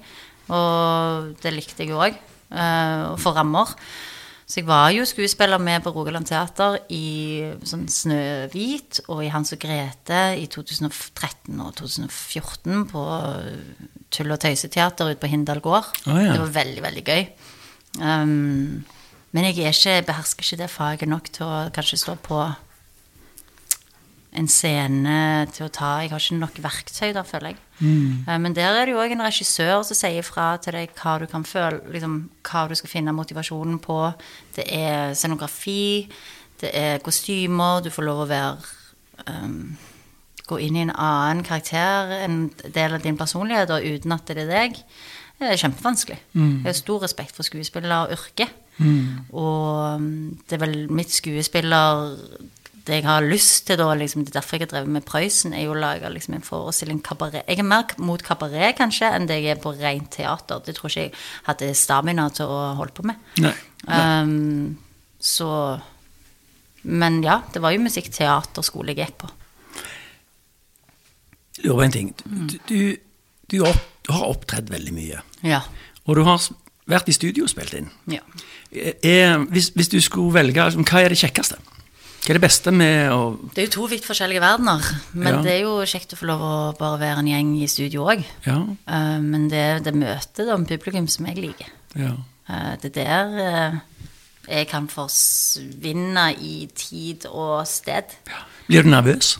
Og 0.53 1.33
det 1.43 1.55
likte 1.55 1.83
jeg 1.83 1.97
òg. 1.97 2.19
Uh, 2.47 3.13
å 3.13 3.17
få 3.19 3.33
rammer. 3.35 3.73
Så 4.47 4.61
jeg 4.61 4.67
var 4.69 4.93
jo 4.95 5.03
skuespiller 5.03 5.59
med 5.59 5.83
på 5.83 5.91
Rogaland 5.91 6.29
Teater 6.29 6.77
i 6.95 7.43
sånn 7.67 7.83
Snøhvit 7.91 9.01
og 9.11 9.25
i 9.25 9.31
Hans 9.33 9.51
og 9.51 9.59
Grete 9.59 10.21
i 10.39 10.45
2013 10.47 11.57
og 11.59 11.73
2014 11.75 12.85
på 12.87 13.03
Tull- 14.07 14.31
og 14.31 14.39
tøyseteater 14.39 15.11
ute 15.11 15.19
på 15.19 15.27
Hindal 15.27 15.59
gård. 15.59 15.89
Oh, 16.07 16.15
ja. 16.15 16.31
Det 16.31 16.39
var 16.45 16.55
veldig, 16.61 16.85
veldig 16.85 17.03
gøy. 17.03 17.27
Um, 17.99 18.85
men 19.35 19.49
jeg 19.49 19.59
er 19.59 19.75
ikke, 19.75 19.97
behersker 20.13 20.47
ikke 20.47 20.61
det 20.61 20.71
faget 20.71 21.11
nok 21.11 21.27
til 21.35 21.43
å 21.43 21.59
kanskje 21.75 21.99
stå 22.05 22.15
på 22.23 22.39
en 24.37 24.47
scene 24.47 25.19
til 25.51 25.65
å 25.67 25.73
ta 25.73 25.97
Jeg 26.05 26.13
har 26.13 26.23
ikke 26.23 26.39
nok 26.39 26.59
verktøy 26.63 27.11
der, 27.11 27.27
føler 27.27 27.51
jeg. 27.51 27.59
Eh, 27.82 28.38
Men 28.39 28.55
der 28.55 28.73
er 28.73 28.86
det 28.86 28.93
jo 28.93 29.01
òg 29.01 29.11
en 29.11 29.21
regissør 29.21 29.84
som 29.86 29.95
sier 29.95 30.25
fra 30.25 30.57
til 30.57 30.73
deg 30.73 30.89
hva 30.97 31.19
du 31.19 31.28
kan 31.30 31.43
føle, 31.45 31.82
liksom, 31.93 32.30
hva 32.43 32.67
du 32.69 32.75
skal 32.75 32.89
finne 32.89 33.13
motivasjonen 33.13 33.80
på. 33.80 33.99
Det 34.55 34.65
er 34.67 35.13
scenografi, 35.13 36.09
det 36.61 36.71
er 36.73 36.97
kostymer, 37.05 37.84
du 37.84 37.89
får 37.93 38.03
lov 38.03 38.23
å 38.25 38.32
være 38.32 38.57
um, 39.28 39.78
Gå 40.47 40.61
inn 40.63 40.78
i 40.78 40.82
en 40.86 40.93
annen 40.95 41.43
karakter, 41.43 42.07
en 42.23 42.49
del 42.73 42.93
av 42.95 43.01
din 43.03 43.17
personlighet, 43.19 43.69
og 43.69 43.84
uten 43.84 44.13
at 44.15 44.30
det 44.32 44.45
er 44.45 44.47
deg. 44.47 44.78
Det 45.38 45.49
er 45.51 45.59
kjempevanskelig. 45.59 46.15
Jeg 46.63 46.63
har 46.69 46.73
stor 46.78 47.01
respekt 47.03 47.36
for 47.36 47.43
skuespilleryrket. 47.43 48.47
Og 49.34 49.97
um, 49.99 50.38
det 50.47 50.55
er 50.55 50.61
vel 50.63 50.88
mitt 50.89 51.11
skuespiller 51.11 52.15
jeg 52.89 53.03
har 53.05 53.25
lyst 53.25 53.65
til, 53.67 53.77
da, 53.79 53.88
liksom, 53.97 54.23
det 54.25 54.31
er 54.31 54.39
derfor 54.39 54.57
jeg 54.57 54.65
har 54.65 54.71
drevet 54.71 54.93
med 54.95 55.05
Prøysen, 55.07 55.53
er 55.55 55.65
jo 55.65 55.73
å 55.73 55.79
lage 55.79 56.09
liksom, 56.13 56.38
en 56.38 56.45
forestilling 56.45 57.01
kabaret. 57.03 57.43
Jeg 57.47 57.61
er 57.61 57.67
mer 57.67 57.91
mot 57.99 58.21
kabaret, 58.23 58.75
kanskje, 58.77 59.09
enn 59.13 59.27
det 59.29 59.39
jeg 59.41 59.57
er 59.57 59.61
på 59.63 59.73
rent 59.77 60.09
teater. 60.15 60.61
Det 60.65 60.75
tror 60.77 60.91
ikke 60.91 61.05
jeg 61.07 61.13
hadde 61.49 61.71
stamina 61.77 62.27
til 62.35 62.51
å 62.51 62.61
holde 62.79 62.95
på 62.97 63.05
med. 63.09 63.21
Nei. 63.43 63.53
Um, 63.88 64.77
så 65.19 65.49
Men 66.81 67.21
ja, 67.23 67.41
det 67.53 67.61
var 67.61 67.73
jo 67.75 67.83
musikkteaterskole 67.83 68.93
jeg 68.93 69.01
gikk 69.01 69.17
på. 69.25 69.31
lurer 71.63 71.75
på 71.75 71.83
en 71.83 71.95
ting. 71.95 72.13
Du, 72.23 72.57
du, 72.69 72.79
du, 73.51 73.57
har 73.65 74.29
opptredd 74.29 74.69
veldig 74.71 74.93
mye. 74.95 75.23
Ja. 75.43 75.63
Og 76.05 76.15
du 76.15 76.23
har 76.23 76.39
vært 76.88 77.09
i 77.09 77.15
studio 77.17 77.43
og 77.43 77.51
spilt 77.51 77.75
inn. 77.75 77.91
ja. 78.07 78.23
Er, 78.67 79.38
hvis, 79.47 79.69
hvis 79.75 79.88
du 79.88 80.01
skulle 80.03 80.33
velge, 80.35 80.59
liksom, 80.59 80.83
hva 80.88 81.01
er 81.01 81.13
det 81.13 81.21
kjekkeste? 81.21 81.55
Hva 82.28 82.34
er 82.34 82.39
det 82.41 82.43
beste 82.43 82.71
med 82.75 83.07
å 83.15 83.19
Det 83.55 83.61
er 83.61 83.67
jo 83.69 83.71
to 83.78 83.86
vidt 83.88 84.03
forskjellige 84.03 84.41
verdener, 84.43 84.84
men 85.13 85.38
Ja. 85.38 85.41
det 85.45 85.51
er 85.53 85.61
jo 85.61 85.78
kjekt 85.88 86.11
å 86.11 86.17
få 86.19 86.28
lov 86.28 86.41
å 86.43 86.78
bare 86.78 86.99
være 86.99 87.21
en 87.23 87.30
gjeng 87.32 87.53
i 87.63 87.67
studio 87.71 88.03
òg. 88.03 88.25
Ja. 88.43 88.57
men 89.23 89.47
det 89.47 89.57
er 89.63 89.80
det 89.80 89.93
møtet 89.95 90.51
om 90.51 90.65
publikum 90.67 91.07
som 91.07 91.25
jeg 91.25 91.38
liker. 91.38 91.71
ja. 91.95 92.17
Uh, 92.49 92.75
det 92.82 92.95
er 92.95 93.03
der 93.03 93.71
uh, 93.71 93.80
jeg 94.47 94.67
kan 94.67 94.86
forsvinne 94.88 96.30
i 96.39 96.67
tid 96.75 97.25
og 97.28 97.65
sted. 97.67 98.13
Blir 98.67 98.84
du 98.84 98.89
nervøs? 98.89 99.38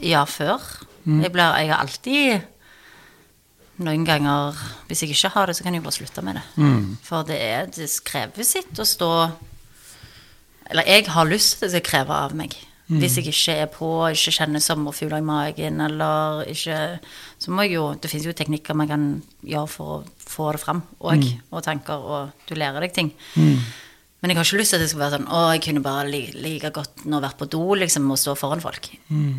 Ja, 0.00 0.24
før. 0.24 0.60
Jeg, 1.04 1.32
blir, 1.32 1.56
jeg 1.58 1.68
har 1.68 1.80
alltid 1.82 2.40
Noen 3.82 4.04
ganger 4.06 4.54
Hvis 4.86 5.00
jeg 5.02 5.10
ikke 5.10 5.32
har 5.34 5.46
det, 5.46 5.56
så 5.56 5.64
kan 5.64 5.74
jeg 5.74 5.82
bare 5.82 5.92
slutte 5.92 6.22
med 6.22 6.36
det. 6.38 6.42
For 7.02 7.24
det, 7.26 7.40
er, 7.42 7.66
det 7.66 7.88
krever 8.04 8.44
sitt 8.46 8.78
å 8.78 8.84
stå 8.86 9.08
Eller 10.70 10.86
jeg 10.86 11.06
har 11.08 11.24
lyst 11.28 11.58
til 11.58 11.68
det 11.68 11.72
skal 11.74 11.90
kreve 11.90 12.10
av 12.26 12.34
meg. 12.38 12.54
Hvis 12.92 13.14
jeg 13.16 13.26
ikke 13.30 13.52
er 13.62 13.68
på, 13.72 13.86
ikke 14.12 14.32
kjenner 14.36 14.60
sommerfugler 14.60 15.22
i 15.22 15.24
magen, 15.24 15.80
eller 15.80 16.42
ikke 16.50 16.98
Så 17.40 17.50
må 17.50 17.62
jeg 17.64 17.72
jo 17.78 17.94
Det 17.94 18.10
finnes 18.10 18.26
jo 18.26 18.32
teknikker 18.36 18.74
man 18.76 18.88
kan 18.90 19.04
gjøre 19.48 19.68
for 19.70 19.92
å 19.94 20.02
få 20.18 20.50
det 20.52 20.60
fram 20.60 20.82
òg, 21.00 21.22
og 21.50 21.62
tanker, 21.64 21.94
og 21.96 22.30
du 22.48 22.54
lærer 22.54 22.80
deg 22.84 22.92
ting. 22.92 23.12
Men 24.22 24.30
jeg 24.30 24.36
har 24.36 24.44
ikke 24.44 24.58
lyst 24.60 24.70
til 24.74 24.76
at 24.76 24.82
det 24.84 24.90
skal 24.90 25.00
være 25.00 25.16
sånn 25.18 25.28
Å, 25.32 25.38
jeg 25.54 25.62
kunne 25.64 25.82
bare 25.82 26.04
li- 26.10 26.34
like 26.34 26.70
godt 26.70 27.06
nå 27.06 27.20
vært 27.24 27.38
på 27.40 27.48
do, 27.50 27.62
liksom, 27.80 28.10
og 28.10 28.18
stå 28.18 28.34
foran 28.36 28.60
folk. 28.60 28.90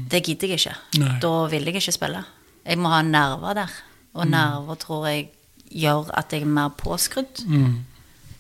Det 0.10 0.24
gidder 0.26 0.48
jeg 0.48 0.60
ikke. 0.64 0.76
Nei. 1.04 1.20
Da 1.22 1.34
vil 1.52 1.64
jeg 1.70 1.76
ikke 1.76 1.92
spille. 2.00 2.24
Jeg 2.66 2.78
må 2.82 2.90
ha 2.90 3.02
nerver 3.06 3.54
der. 3.62 3.72
Og 4.16 4.28
nerver 4.34 4.76
tror 4.82 5.08
jeg 5.12 5.30
gjør 5.70 6.10
at 6.18 6.32
jeg 6.34 6.42
er 6.42 6.46
mer 6.58 6.70
påskrudd. 6.70 7.46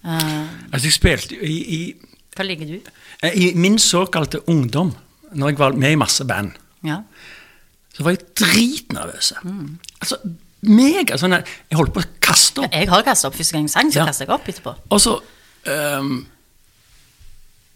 Uh, 0.03 0.47
Altså, 0.73 0.87
jeg 0.89 0.93
spilte 0.97 1.37
i, 1.37 1.55
i, 1.77 1.95
hva 2.35 2.43
ligger 2.47 2.65
du? 2.67 2.91
i 3.35 3.53
min 3.55 3.77
såkalte 3.79 4.39
ungdom, 4.49 4.93
når 5.33 5.49
jeg 5.53 5.57
var 5.59 5.71
med 5.79 5.91
i 5.91 5.95
masse 5.95 6.25
band, 6.25 6.51
Ja. 6.83 7.01
så 7.95 8.03
var 8.03 8.11
jeg 8.11 8.25
dritnervøs. 8.35 9.33
Altså, 10.01 10.17
mega 10.63 11.15
sånn 11.17 11.31
Jeg 11.37 11.77
holdt 11.77 11.93
på 11.93 12.01
å 12.01 12.05
kaste 12.23 12.61
opp. 12.65 12.71
Jeg 12.73 12.89
har 12.89 13.03
kastet 13.03 13.27
opp 13.29 13.35
første 13.35 13.53
gang 13.53 13.63
jeg 13.63 13.69
sang, 13.71 13.91
så 13.91 13.99
Ja. 13.99 14.05
kastet 14.05 14.27
jeg 14.27 14.33
opp 14.35 14.47
etterpå. 14.47 14.75
Og 14.91 14.99
så 15.01 15.19
ehm, 15.65 16.25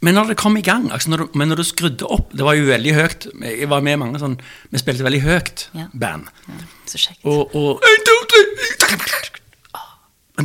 Men 0.01 0.13
når 0.13 0.27
det 0.27 0.37
kom 0.37 0.55
i 0.57 0.61
gang, 0.61 0.91
altså 0.91 1.09
når 1.09 1.17
du, 1.17 1.27
men 1.33 1.47
når 1.49 1.55
du 1.55 1.63
skrudde 1.63 2.05
opp 2.05 2.31
Det 2.31 2.43
var 2.45 2.53
jo 2.53 2.65
veldig 2.65 2.93
høyt. 2.93 3.27
Jeg 3.41 3.69
var 3.69 3.81
med 3.81 3.93
i 3.93 3.95
mange 3.97 4.19
sånn 4.19 4.39
Vi 4.71 4.77
spilte 4.77 5.03
veldig 5.03 5.21
høyt 5.23 5.69
Ja. 5.73 5.87
band. 5.93 6.27
Ja, 6.47 6.53
så 6.85 6.97
kjekt. 6.97 7.25
Og, 7.25 7.55
og 7.55 7.81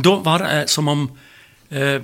da 0.01 0.15
var 0.25 0.37
det 0.39 0.49
eh, 0.51 0.65
som 0.71 0.87
om 0.89 1.03
eh, 1.71 1.99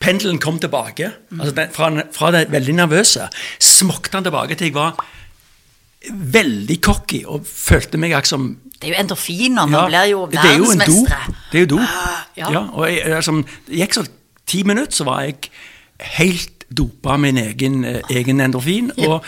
pendelen 0.00 0.38
kom 0.40 0.58
tilbake. 0.62 1.10
Altså 1.36 1.54
den, 1.56 1.72
fra, 1.74 1.90
fra 2.16 2.30
det 2.34 2.46
veldig 2.52 2.74
nervøse 2.78 3.26
smokte 3.60 4.16
han 4.16 4.24
tilbake 4.26 4.56
til 4.56 4.70
jeg 4.70 4.74
var 4.78 5.00
veldig 6.10 6.78
cocky 6.80 7.20
og 7.28 7.44
følte 7.46 7.98
meg 8.00 8.14
som 8.26 8.54
Det 8.80 8.88
er 8.88 8.94
jo 8.94 9.00
endorfiner. 9.02 9.66
Man 9.68 9.90
blir 9.90 10.06
jo 10.08 10.22
det 10.32 10.38
er 10.40 10.54
jo 10.56 10.70
en 10.72 10.80
do. 10.80 10.94
verdensmestere. 11.02 11.34
Det 11.52 11.58
er 11.58 11.66
jo 11.66 11.70
do. 11.74 11.80
Ah, 11.84 12.22
ja. 12.38 12.52
ja. 12.54 12.62
og 12.72 12.86
jeg, 12.88 13.02
altså, 13.18 13.34
det 13.68 13.82
gikk 13.82 13.98
så 13.98 14.06
ti 14.48 14.62
minutter, 14.64 14.96
så 14.96 15.04
var 15.04 15.20
jeg 15.26 15.50
helt 16.16 16.64
dopa 16.70 17.16
min 17.20 17.36
egen, 17.36 17.84
eh, 17.84 18.00
egen 18.14 18.40
endorfin. 18.40 18.88
Og 19.08 19.24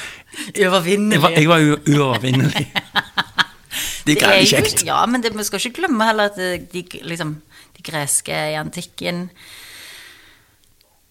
Uovervinnelig. 0.57 1.13
jeg 1.19 1.23
var, 1.23 1.31
jeg 1.37 1.49
var 1.51 1.61
u- 1.61 1.83
uovervinnelig. 1.93 2.67
Det 4.07 4.17
er 4.23 4.29
er 4.33 4.41
jo- 4.41 4.47
kjekt. 4.57 4.83
Ja, 4.87 5.05
men 5.07 5.23
det, 5.23 5.31
vi 5.37 5.45
skal 5.45 5.61
ikke 5.61 5.83
glemme 5.83 6.07
heller 6.09 6.31
at 6.33 6.39
eh, 6.41 6.59
de, 6.73 6.83
liksom, 7.07 7.37
de 7.77 7.83
greske 7.87 8.33
i 8.33 8.57
antikken 8.59 9.29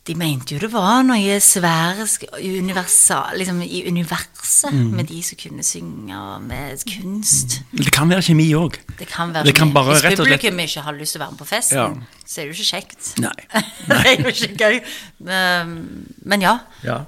De 0.09 0.15
mente 0.17 0.55
jo 0.55 0.59
det 0.63 0.71
var 0.73 1.03
noe 1.05 1.35
sværisk 1.39 2.23
liksom, 2.41 3.61
i 3.61 3.83
universet 3.87 4.71
Mm. 4.73 4.91
med 4.97 5.05
de 5.07 5.21
som 5.23 5.37
kunne 5.37 5.63
synge 5.63 6.15
og 6.17 6.41
med 6.41 6.81
kunst. 6.89 7.59
Det 7.71 7.91
kan 7.93 8.09
være 8.09 8.21
kjemi 8.21 8.47
òg. 8.57 8.79
Det 8.97 9.07
kan 9.07 9.31
være 9.33 9.45
Det 9.45 9.53
kan 9.55 9.67
sånn- 9.69 9.73
bare 9.73 9.93
Hvis 9.93 10.01
slett- 10.01 10.17
publikum 10.17 10.59
ikke 10.59 10.81
har 10.81 10.93
lyst 10.93 11.11
til 11.13 11.21
å 11.21 11.23
være 11.25 11.31
med 11.31 11.39
på 11.39 11.47
festen, 11.47 11.77
Ja. 11.77 11.93
så 12.25 12.41
er 12.41 12.45
det 12.45 12.55
jo 12.57 12.63
ikke 12.63 12.71
kjekt. 12.73 13.19
Nei. 13.19 13.31
det 13.87 14.05
er 14.05 14.17
jo 14.23 14.29
ikke 14.29 14.57
gøy. 14.57 14.81
Men, 15.19 16.05
men 16.25 16.41
ja. 16.41 16.59
Ja. 16.83 17.05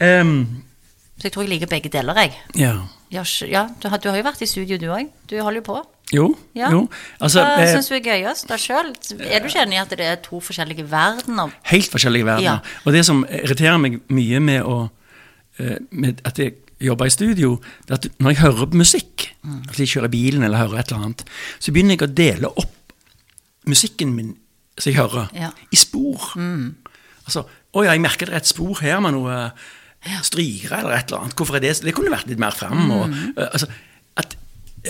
Um, 0.00 0.62
Så 1.18 1.22
jeg 1.24 1.32
tror 1.32 1.42
jeg 1.46 1.50
liker 1.50 1.66
begge 1.66 1.88
deler, 1.90 2.14
jeg. 2.14 2.32
ja. 2.56 2.74
Ja 3.08 3.22
du, 3.80 3.88
har, 3.88 3.98
du 3.98 4.08
har 4.10 4.16
jo 4.16 4.22
vært 4.24 4.42
i 4.42 4.46
studio, 4.46 4.76
du 4.78 4.86
òg. 4.90 5.08
Du 5.30 5.38
holder 5.40 5.60
jo 5.62 5.72
på. 5.72 5.86
Jo. 6.14 6.28
Ja. 6.54 6.68
jo. 6.70 6.84
Altså, 7.18 7.42
Hva 7.42 7.64
eh, 7.64 7.72
syns 7.74 7.88
du 7.90 7.96
er 7.96 8.04
gøyest 8.04 8.46
da 8.46 8.58
sjøl? 8.60 8.92
Er 9.26 9.42
du 9.42 9.48
ikke 9.48 9.64
enig 9.64 9.74
i 9.74 9.80
at 9.82 9.90
det 9.90 10.06
er 10.06 10.20
to 10.22 10.38
forskjellige 10.44 10.84
verdener? 10.90 11.50
helt 11.72 11.90
forskjellige 11.90 12.28
verdener. 12.28 12.60
Ja. 12.62 12.78
Og 12.86 12.94
det 12.94 13.02
som 13.08 13.24
irriterer 13.26 13.80
meg 13.82 13.98
mye 14.14 14.40
med 14.40 14.62
å 14.62 14.76
eh, 15.58 15.80
med 15.90 16.22
at 16.28 16.38
jeg 16.38 16.54
jobber 16.78 17.08
i 17.08 17.14
studio, 17.14 17.56
det 17.88 17.94
er 17.96 18.00
at 18.02 18.08
når 18.20 18.34
jeg 18.34 18.40
hører 18.44 18.66
på 18.70 18.76
musikk, 18.78 19.28
altså 19.48 19.82
jeg 19.82 19.88
kjører 19.96 20.12
bilen 20.12 20.42
eller 20.46 20.60
hører 20.60 20.78
et 20.82 20.90
eller 20.92 21.06
annet, 21.08 21.24
så 21.58 21.72
begynner 21.72 21.96
jeg 21.96 22.04
å 22.06 22.14
dele 22.20 22.50
opp 22.52 22.92
musikken 23.66 24.12
min 24.14 24.34
som 24.78 24.92
jeg 24.92 24.98
hører, 25.00 25.30
Ja. 25.34 25.50
i 25.72 25.76
spor. 25.80 26.34
Altså, 27.24 27.46
å 27.72 27.82
ja, 27.84 27.94
jeg 27.96 28.02
merker 28.04 28.28
det 28.28 28.34
er 28.36 28.42
et 28.44 28.50
spor 28.50 28.78
her 28.84 29.00
med 29.00 29.16
noe 29.16 29.38
strykere 30.22 30.82
eller 30.82 30.98
et 30.98 31.08
eller 31.10 31.24
annet. 31.24 31.34
Hvorfor 31.34 31.56
er 31.56 31.64
det 31.64 31.72
Det 31.82 31.94
kunne 31.96 32.12
vært 32.12 32.28
litt 32.28 32.38
mer 32.38 32.54
fram. 32.54 32.90
Og, 32.92 33.08
eh, 33.36 33.48
altså, 33.52 33.66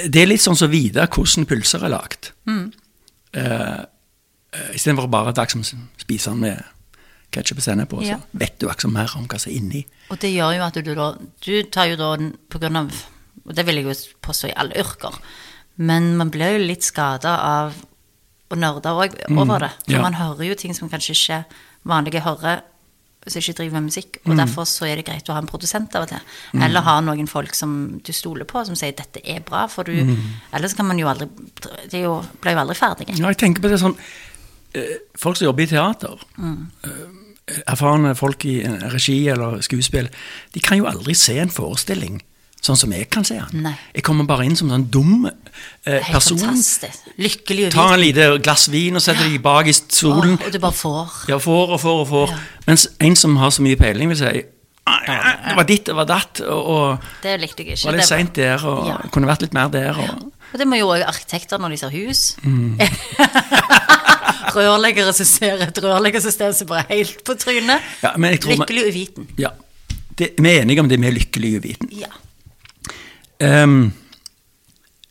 det 0.04 0.22
er 0.22 0.28
litt 0.28 0.44
sånn 0.44 0.56
som 0.58 0.68
å 0.68 0.72
vite 0.72 1.04
hvordan 1.08 1.46
pølser 1.48 1.84
er 1.86 1.92
lagd. 1.92 2.30
Uh, 2.46 3.84
Istedenfor 4.72 5.10
bare 5.12 5.32
at 5.34 5.40
liksom 5.42 5.64
spise 6.00 6.32
den 6.32 6.40
med 6.44 6.62
ketsjup 7.34 7.58
og 7.60 7.64
sennep 7.64 7.90
på, 7.90 8.02
Ja. 8.06 8.16
så 8.16 8.38
vet 8.38 8.58
du 8.60 8.66
liksom 8.68 8.92
mer 8.92 9.12
om 9.16 9.26
hva 9.28 9.38
som 9.38 9.52
er 9.52 9.56
inni. 9.56 9.82
Og 10.10 10.18
det 10.22 10.30
gjør 10.32 10.56
jo 10.56 10.62
at 10.64 10.74
du 10.74 10.94
da 10.94 11.08
Du 11.44 11.62
tar 11.64 11.86
jo 11.90 11.96
da 11.96 12.16
på 12.48 12.58
grunn 12.60 12.76
av 12.76 12.92
Og 13.46 13.54
det 13.54 13.66
vil 13.66 13.76
jeg 13.76 13.84
jo 13.84 13.94
påstå 14.22 14.48
i 14.48 14.56
alle 14.56 14.74
yrker. 14.74 15.14
Men 15.76 16.16
man 16.16 16.30
blir 16.30 16.56
jo 16.56 16.66
litt 16.66 16.82
skada 16.82 17.36
av 17.38 17.74
og 18.50 18.58
nerder 18.58 18.90
òg 18.90 19.14
over 19.38 19.58
det. 19.58 19.70
For 19.84 19.92
ja. 19.92 20.02
man 20.02 20.14
hører 20.14 20.48
jo 20.48 20.54
ting 20.54 20.74
som 20.74 20.88
kanskje 20.88 21.14
ikke 21.14 21.44
vanlige 21.84 22.20
hører 22.24 22.62
som 23.26 23.40
ikke 23.40 23.56
driver 23.60 23.76
med 23.78 23.88
musikk. 23.88 24.18
Mm. 24.22 24.30
Og 24.30 24.38
derfor 24.40 24.68
så 24.70 24.86
er 24.88 25.00
det 25.00 25.06
greit 25.08 25.28
å 25.28 25.34
ha 25.34 25.42
en 25.42 25.50
produsent 25.50 25.94
av 25.98 26.06
og 26.06 26.12
til. 26.12 26.36
Eller 26.62 26.86
ha 26.86 26.96
noen 27.04 27.28
folk 27.30 27.54
som 27.58 28.00
du 28.06 28.12
stoler 28.14 28.48
på, 28.48 28.64
som 28.66 28.78
sier 28.78 28.92
'dette 28.92 29.20
er 29.24 29.40
bra', 29.40 29.66
for 29.68 29.82
du 29.82 29.96
Mm. 29.96 30.16
Ellers 30.52 30.74
kan 30.74 30.86
man 30.86 30.98
jo 30.98 31.08
aldri 31.08 31.26
Det 31.90 32.02
jo, 32.02 32.22
blir 32.40 32.52
jo 32.52 32.58
aldri 32.58 32.74
ferdige. 32.74 33.18
Ja, 33.18 33.28
jeg 33.28 33.38
tenker 33.38 33.62
på 33.62 33.68
det 33.68 33.80
sånn 33.80 33.96
eh, 34.74 34.98
Folk 35.16 35.36
som 35.36 35.46
jobber 35.46 35.62
i 35.62 35.66
teater, 35.66 36.20
mm. 36.36 36.66
erfarne 37.66 38.14
folk 38.14 38.44
i 38.44 38.62
regi 38.92 39.28
eller 39.28 39.60
skuespill, 39.60 40.08
de 40.52 40.60
kan 40.60 40.78
jo 40.78 40.86
aldri 40.86 41.14
se 41.14 41.38
en 41.38 41.48
forestilling 41.48 42.22
sånn 42.66 42.78
som 42.80 42.92
jeg 42.94 43.06
kan 43.14 43.24
se 43.26 43.36
den. 43.38 43.62
Nei. 43.66 43.74
Jeg 43.94 44.04
kommer 44.06 44.26
bare 44.28 44.44
inn 44.48 44.56
som 44.58 44.68
en 44.70 44.80
sånn 44.82 44.88
dum 44.92 45.26
eh, 45.28 46.02
person. 46.10 46.38
fantastisk. 46.42 47.06
Lykkelig 47.22 47.68
og 47.68 47.72
Tar 47.78 47.94
en 47.94 48.02
lite 48.02 48.26
glass 48.44 48.66
vin 48.72 48.98
og 48.98 49.04
setter 49.04 49.30
de 49.30 49.38
bak 49.42 49.70
i 49.70 49.74
stolen. 49.76 50.36
Og 50.42 50.52
du 50.52 50.58
bare 50.62 50.76
får. 50.76 51.14
Ja, 51.30 51.38
får 51.42 51.72
og 51.78 51.80
får 51.80 52.02
og 52.02 52.08
får. 52.12 52.34
Ja. 52.34 52.42
Mens 52.66 52.88
en 53.00 53.16
som 53.16 53.36
har 53.40 53.54
så 53.54 53.64
mye 53.64 53.78
peiling, 53.80 54.10
vil 54.12 54.18
si 54.20 54.42
Det 54.86 55.54
var 55.56 55.64
ditt, 55.66 55.84
det 55.88 55.94
var 55.98 56.06
datt, 56.06 56.40
og, 56.46 56.66
og 56.70 57.06
Det 57.22 57.32
likte 57.42 57.64
jeg 57.64 57.74
ikke. 57.74 57.86
var 57.88 57.96
litt 57.96 58.02
Det 58.04 58.08
seint 58.08 58.34
der, 58.38 58.66
og 58.70 58.86
Ja. 58.86 58.96
kunne 59.10 59.26
vært 59.26 59.42
litt 59.42 59.54
mer 59.56 59.68
der. 59.72 59.96
Og, 59.98 60.28
Og 60.52 60.58
det 60.60 60.66
må 60.70 60.78
jo 60.78 60.92
òg 60.94 61.02
arkitekter 61.08 61.58
når 61.58 61.74
de 61.74 61.76
ser 61.80 61.90
hus. 61.96 62.36
Mm. 62.46 62.78
Rørleggere 64.56 65.12
som 65.16 65.26
ser 65.28 65.60
et 65.66 65.78
rørleggersystem 65.82 66.52
som 66.56 66.68
bare 66.70 66.84
er 66.86 67.00
helt 67.02 67.18
på 67.26 67.34
trynet. 67.38 67.82
Ja, 68.04 68.12
Lykkelig 68.16 68.86
uviten. 68.92 69.26
ja. 69.38 69.50
Det, 70.16 70.30
vi 70.40 70.48
er 70.48 70.62
enige 70.62 70.80
om 70.80 70.88
det 70.88 70.96
med 71.00 71.12
lykkelig 71.12 71.50
uviten. 71.58 71.90
Ja. 71.92 72.08
Ehm, 73.40 73.92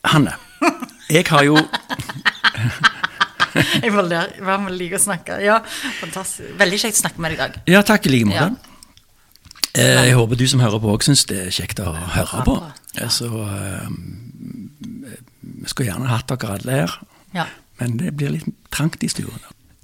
Hanne, 0.05 0.33
jeg 1.09 1.25
har 1.29 1.43
jo 1.45 1.57
Jeg 3.83 3.91
må 3.95 4.01
der. 4.09 4.33
hva 4.43 4.57
må 4.59 4.69
like 4.73 4.97
å 4.97 5.01
snakke. 5.01 5.37
Ja, 5.43 5.59
fantastisk. 6.01 6.49
Veldig 6.59 6.79
kjekt 6.81 6.97
å 6.99 7.03
snakke 7.05 7.21
med 7.23 7.31
deg 7.31 7.37
i 7.37 7.41
dag. 7.43 7.59
Ja, 7.71 7.81
takk 7.87 8.07
i 8.09 8.11
like 8.11 8.27
måte. 8.27 8.47
Ja. 8.51 8.71
Eh, 9.75 10.05
Jeg 10.09 10.15
håper 10.17 10.35
du 10.39 10.45
som 10.47 10.59
hører 10.63 10.79
på 10.83 10.91
òg 10.91 11.03
syns 11.05 11.23
det 11.29 11.37
er 11.47 11.53
kjekt 11.55 11.79
å 11.83 11.93
høre 11.93 12.43
på. 12.47 12.55
Så 13.11 13.29
ehm, 13.31 13.97
vi 15.41 15.67
skulle 15.71 15.89
gjerne 15.91 16.09
hatt 16.11 16.27
dere 16.31 16.57
alle 16.57 16.79
her, 16.81 16.97
Ja. 17.35 17.45
men 17.79 17.97
det 17.99 18.13
blir 18.17 18.29
litt 18.35 18.49
trangt 18.71 19.03
i 19.03 19.07
stua. 19.11 19.31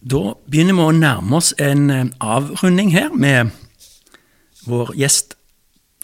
Da 0.02 0.34
begynner 0.50 0.74
vi 0.76 0.82
å 0.88 0.92
nærme 0.98 1.38
oss 1.38 1.54
en 1.62 1.90
eh, 1.92 2.06
avrunding 2.20 2.92
her 2.96 3.10
med 3.14 3.52
vår 4.68 4.92
gjest 5.00 5.36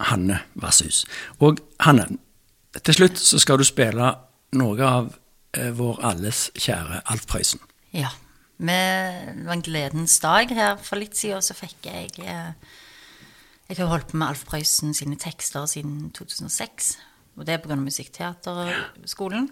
Hanne 0.08 0.40
Vasshus. 0.56 1.04
Og 1.42 1.60
Hanne, 1.84 2.08
til 2.84 2.98
slutt 2.98 3.20
så 3.20 3.40
skal 3.42 3.60
du 3.60 3.66
spille 3.68 4.12
noe 4.58 4.88
av 4.88 5.12
eh, 5.58 5.72
vår 5.76 6.02
alles 6.06 6.48
kjære 6.58 7.04
Alf 7.14 7.28
Prøysen. 7.30 7.62
ja. 7.96 8.14
Med, 8.58 9.36
det 9.38 9.44
var 9.46 9.54
en 9.54 9.62
gledens 9.62 10.16
dag 10.18 10.50
her 10.50 10.80
for 10.82 10.98
litt 10.98 11.14
siden, 11.14 11.44
så 11.46 11.54
fikk 11.54 11.86
jeg 11.86 12.08
eh, 12.26 12.56
Jeg 13.68 13.78
har 13.78 13.92
holdt 13.92 14.08
på 14.10 14.18
med 14.18 14.32
Alf 14.32 14.48
Prøysen 14.50 14.96
sine 14.98 15.14
tekster 15.22 15.68
siden 15.70 16.10
2006. 16.10 16.96
Og 17.38 17.46
det 17.46 17.54
er 17.54 17.62
pga. 17.62 17.76
Musikkteaterskolen. 17.78 19.52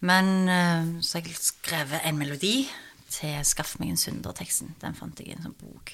Men 0.00 0.48
eh, 0.48 1.02
så 1.04 1.18
har 1.18 1.28
jeg 1.28 1.36
skrevet 1.36 2.00
en 2.00 2.16
melodi 2.16 2.70
til 3.10 3.44
'Skaff 3.44 3.76
meg 3.78 3.90
en 3.90 4.00
synder'-teksten. 4.00 4.72
Den 4.80 4.94
fant 4.94 5.20
jeg 5.20 5.28
i 5.28 5.36
en 5.36 5.44
sånn 5.44 5.60
bok. 5.60 5.92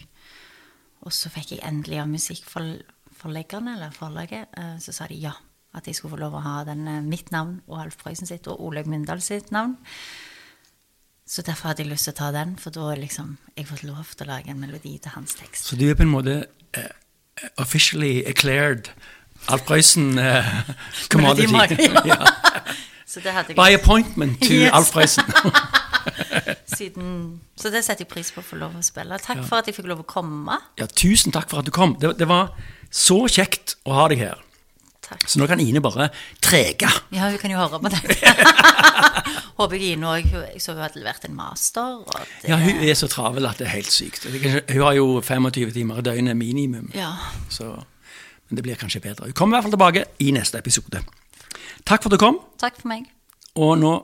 Og 1.02 1.12
så 1.12 1.32
fikk 1.32 1.57
jeg 1.57 1.64
endelig 1.66 1.98
av 1.98 2.09
musikkforleggerne, 2.14 3.74
eller 3.74 3.90
forlaget, 3.90 4.54
så 4.78 4.92
sa 4.92 5.07
de 5.11 5.18
ja. 5.18 5.32
At 5.77 5.87
jeg 5.89 5.99
skulle 5.99 6.16
få 6.16 6.20
lov 6.22 6.35
å 6.39 6.43
ha 6.45 6.64
den, 6.64 6.87
eh, 6.89 7.03
mitt 7.05 7.31
navn 7.35 7.61
og 7.68 7.83
Alf 7.85 7.99
Prøysen 8.01 8.27
sitt 8.29 8.47
og 8.49 8.61
Olaug 8.64 8.87
Myndal 8.89 9.20
sitt 9.20 9.51
navn. 9.53 9.77
Så 11.27 11.43
derfor 11.43 11.68
hadde 11.72 11.83
jeg 11.83 11.91
lyst 11.91 12.07
til 12.07 12.14
å 12.14 12.16
ta 12.20 12.31
den, 12.33 12.55
for 12.57 12.70
da 12.70 12.81
har 12.93 13.01
liksom, 13.03 13.37
jeg 13.57 13.66
fått 13.66 13.83
lov 13.83 14.14
til 14.14 14.27
å 14.27 14.31
lage 14.31 14.53
en 14.53 14.61
melodi 14.62 14.95
til 15.03 15.11
hans 15.16 15.35
tekst. 15.35 15.64
Så 15.66 15.77
du 15.77 15.89
er 15.91 15.97
på 15.99 16.07
en 16.07 16.12
måte 16.12 16.37
uh, 16.79 16.93
officially 17.59 18.22
declared 18.22 18.89
Alf 19.49 19.64
Prøysen 19.66 20.18
uh, 20.22 20.47
commodity. 21.11 21.51
Ja. 22.07 22.22
ja. 23.24 23.43
By 23.57 23.74
appointment 23.74 24.41
to 24.43 24.55
Yes. 24.55 24.72
Alf 24.72 24.93
Prøysen. 24.93 25.24
siden, 26.66 27.41
Så 27.57 27.70
det 27.70 27.85
setter 27.85 28.05
jeg 28.05 28.11
pris 28.11 28.31
på 28.31 28.43
å 28.43 28.47
få 28.47 28.59
lov 28.61 28.74
å 28.79 28.83
spille. 28.85 29.18
Takk 29.18 29.43
for 29.47 29.59
at 29.59 29.66
jeg 29.70 29.77
fikk 29.79 29.91
lov 29.91 30.03
å 30.05 30.07
komme. 30.07 30.59
ja, 30.79 30.87
tusen 30.87 31.33
takk 31.35 31.51
for 31.51 31.59
at 31.62 31.66
du 31.66 31.72
kom. 31.74 31.97
Det, 32.01 32.14
det 32.18 32.29
var 32.29 32.53
så 32.91 33.24
kjekt 33.27 33.77
å 33.87 33.95
ha 33.99 34.09
deg 34.12 34.22
her. 34.22 34.43
Takk. 35.07 35.22
Så 35.30 35.38
nå 35.38 35.46
kan 35.46 35.61
Ine 35.62 35.78
bare 35.84 36.09
trege. 36.42 36.88
Ja, 37.14 37.28
hun 37.30 37.38
kan 37.38 37.52
jo 37.52 37.61
høre 37.61 37.78
på 37.78 37.90
det. 37.92 38.00
Håper 39.59 39.76
jeg 39.78 39.92
Ine 39.96 40.09
òg 40.11 40.32
Jeg 40.32 40.61
så 40.62 40.74
hun 40.74 40.82
hadde 40.82 40.98
levert 40.98 41.24
en 41.28 41.36
master. 41.38 42.00
Og 42.02 42.16
det, 42.42 42.50
Ja, 42.50 42.59
hun 42.59 42.82
er 42.82 42.94
så 42.98 43.09
travel 43.11 43.46
at 43.46 43.61
det 43.62 43.68
er 43.68 43.74
helt 43.76 43.92
sykt. 43.92 44.26
Hun 44.26 44.82
har 44.82 44.96
jo 44.98 45.07
25 45.22 45.70
timer 45.76 46.02
i 46.02 46.07
døgnet 46.09 46.36
minimum. 46.36 46.90
Ja. 46.94 47.12
Så, 47.48 47.70
men 48.48 48.59
det 48.59 48.66
blir 48.66 48.74
kanskje 48.80 49.00
bedre. 49.04 49.30
Hun 49.30 49.38
kommer 49.38 49.57
i 49.57 49.61
hvert 49.61 49.68
fall 49.70 49.76
tilbake 49.78 50.04
i 50.26 50.32
neste 50.34 50.59
episode. 50.59 51.04
Takk 51.86 52.02
for 52.02 52.11
at 52.11 52.18
du 52.18 52.22
kom. 52.22 52.40
Takk 52.59 52.80
for 52.80 52.90
meg. 52.90 53.07
Og 53.57 53.76
nå, 53.78 53.94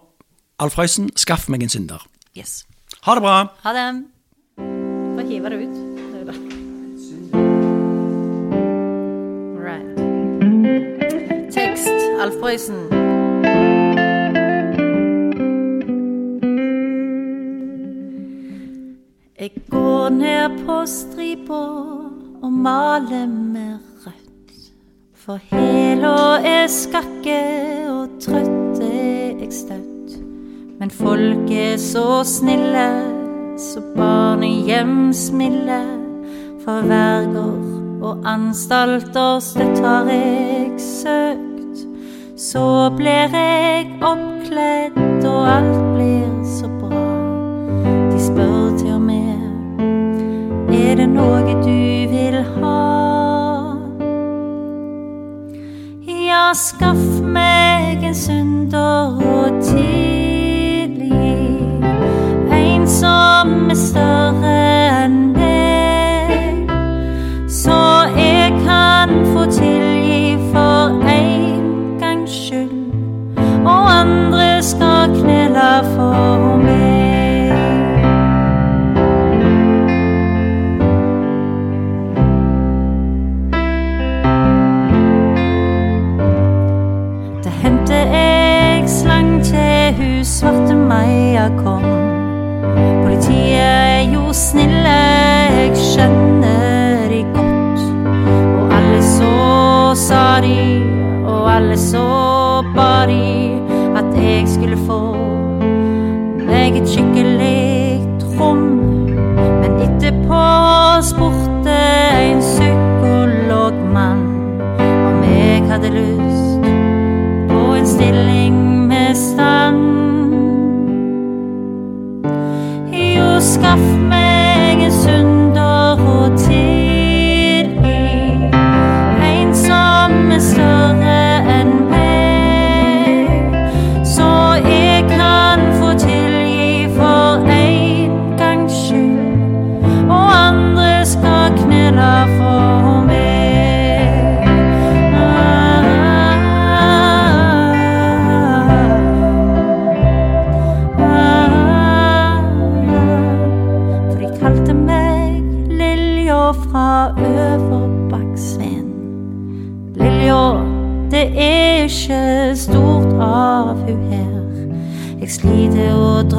Alf 0.62 0.78
Røysen, 0.78 1.11
skaff 1.18 1.48
meg 1.53 1.66
en 1.66 1.72
synder. 1.72 2.07
Yes. 2.38 2.62
Ha 3.03 3.18
det 3.18 3.26
bra. 3.26 3.38
Ha 3.66 3.74
det. 3.76 3.88
Få 4.62 5.26
hive 5.26 5.50
det 5.50 5.64
ut. 5.66 5.91
Alf 12.21 12.35
Prøysen. 12.41 12.75
Jeg 19.41 19.51
går 19.71 20.09
ned 20.09 20.67
på 20.67 20.87
stripa 20.87 21.63
og 22.43 22.53
maler 22.53 23.27
med 23.27 23.79
rødt. 24.07 24.73
For 25.15 25.39
hæla 25.51 26.39
er 26.45 26.67
skakke 26.67 27.41
og 27.91 28.09
trøtt 28.21 28.83
er 28.83 29.39
jeg 29.41 29.53
støtt. 29.53 30.19
Men 30.81 30.91
folk 30.91 31.51
er 31.51 31.77
så 31.77 32.25
snille, 32.25 32.89
så 33.59 33.83
barnehjemsmilde. 33.97 35.83
For 36.65 36.87
verger 36.87 38.03
og 38.03 38.19
anstalter 38.27 39.39
støtt 39.39 39.79
har 39.79 40.05
jeg 40.11 40.81
søkt. 40.81 41.51
Så 42.53 42.90
blir 42.96 43.32
jeg 43.32 43.86
oppkledd, 44.05 45.24
og 45.24 45.46
alt 45.48 45.78
blir 45.94 46.26
så 46.44 46.68
bra. 46.82 47.05
De 48.12 48.18
spør 48.20 48.76
til 48.76 48.90
og 48.92 49.00
med 49.07 50.74
Er 50.76 51.00
det 51.00 51.07
noe 51.14 51.55
du 51.64 52.12
vil 52.12 52.36
ha? 52.59 52.74
Ja, 56.05 56.44
skaff 56.53 57.12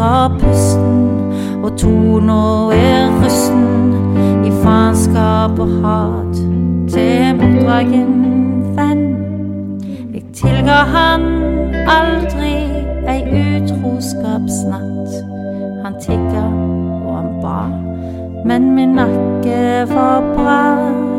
og 0.04 0.32
pusten, 0.40 1.64
og 1.64 1.78
tona 1.78 2.42
er 2.76 3.12
rusten 3.24 3.94
i 4.46 4.52
faenskap 4.64 5.60
og 5.60 5.70
hat 5.84 6.36
til 6.92 7.36
motdragen 7.40 8.14
venn. 8.78 9.06
Jeg 10.14 10.24
tilga 10.40 10.80
han 10.96 11.24
aldri 11.98 12.56
ei 13.14 13.22
utroskapsnatt. 13.44 15.12
Han 15.84 15.94
tigga 16.04 16.46
og 17.06 17.16
han 17.18 17.32
ba, 17.44 17.62
men 18.46 18.72
min 18.76 18.96
nakke 19.00 19.88
var 19.94 20.22
bratt. 20.36 21.14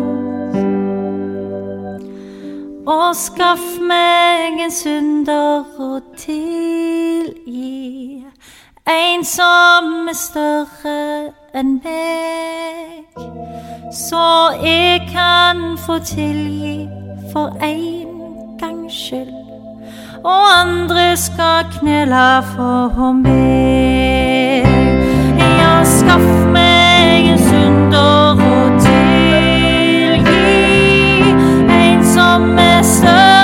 Og 2.87 3.17
skaff 3.17 3.79
meg 3.81 4.61
en 4.61 4.73
synder 4.73 5.65
å 5.81 6.01
tilgi. 6.21 8.14
En 8.87 9.25
som 9.25 10.09
er 10.09 10.13
større 10.13 11.33
enn 11.57 11.81
meg. 11.85 13.07
Så 13.89 14.53
jeg 14.61 15.01
kan 15.09 15.79
få 15.87 15.99
tilgi 15.99 16.89
for 17.33 17.57
en 17.65 18.59
gangs 18.61 18.93
skyld. 18.93 19.33
Og 20.25 20.45
andre 20.61 21.17
skal 21.17 21.65
knele 21.79 22.43
for 22.53 23.13
meg. 23.13 24.69
Ja, 25.41 25.81
skaff 25.85 26.29
meg 26.53 27.33
en 27.33 27.41
synder 27.49 28.37
å 28.37 28.61
tilgi. 28.85 30.29
En 31.81 32.05
som 32.05 32.53
er 32.59 32.83
større 32.83 33.44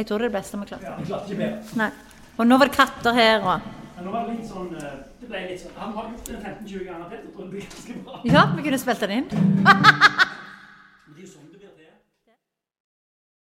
Jeg 0.00 0.06
tror 0.08 0.22
det 0.24 0.32
beste 0.32 0.56
vi 0.56 0.64
klarte. 0.64 0.86
Ja, 0.88 0.94
vi 0.96 1.04
klarte 1.10 1.28
ikke 1.28 1.42
bedre. 1.42 1.76
Nei. 1.76 1.90
Og 2.40 2.46
nå 2.48 2.56
var 2.56 2.70
det 2.70 2.76
katter 2.78 3.12
her 3.12 3.42
og 3.44 3.66
Men 3.96 4.06
nå 4.06 4.12
var 4.14 4.22
det 4.24 4.36
litt 4.38 4.46
sånn 4.48 4.70
eh, 4.80 4.94
Det 5.20 5.28
ble 5.28 5.40
litt 5.50 5.60
sånn 5.60 5.74
Han 5.76 5.90
har 5.92 6.06
gjort 6.08 6.30
det 6.30 6.38
15-20 6.40 6.86
ganger 6.86 7.10
til. 7.10 7.18
Jeg 7.18 7.34
tror 7.34 7.42
det 7.44 7.50
blir 7.50 7.66
ganske 7.74 7.96
bra. 8.06 8.20
Ja, 8.32 8.44
vi 8.56 8.64
kunne 8.64 8.78
spilt 8.80 9.04
den 9.04 9.12
inn. 9.18 9.28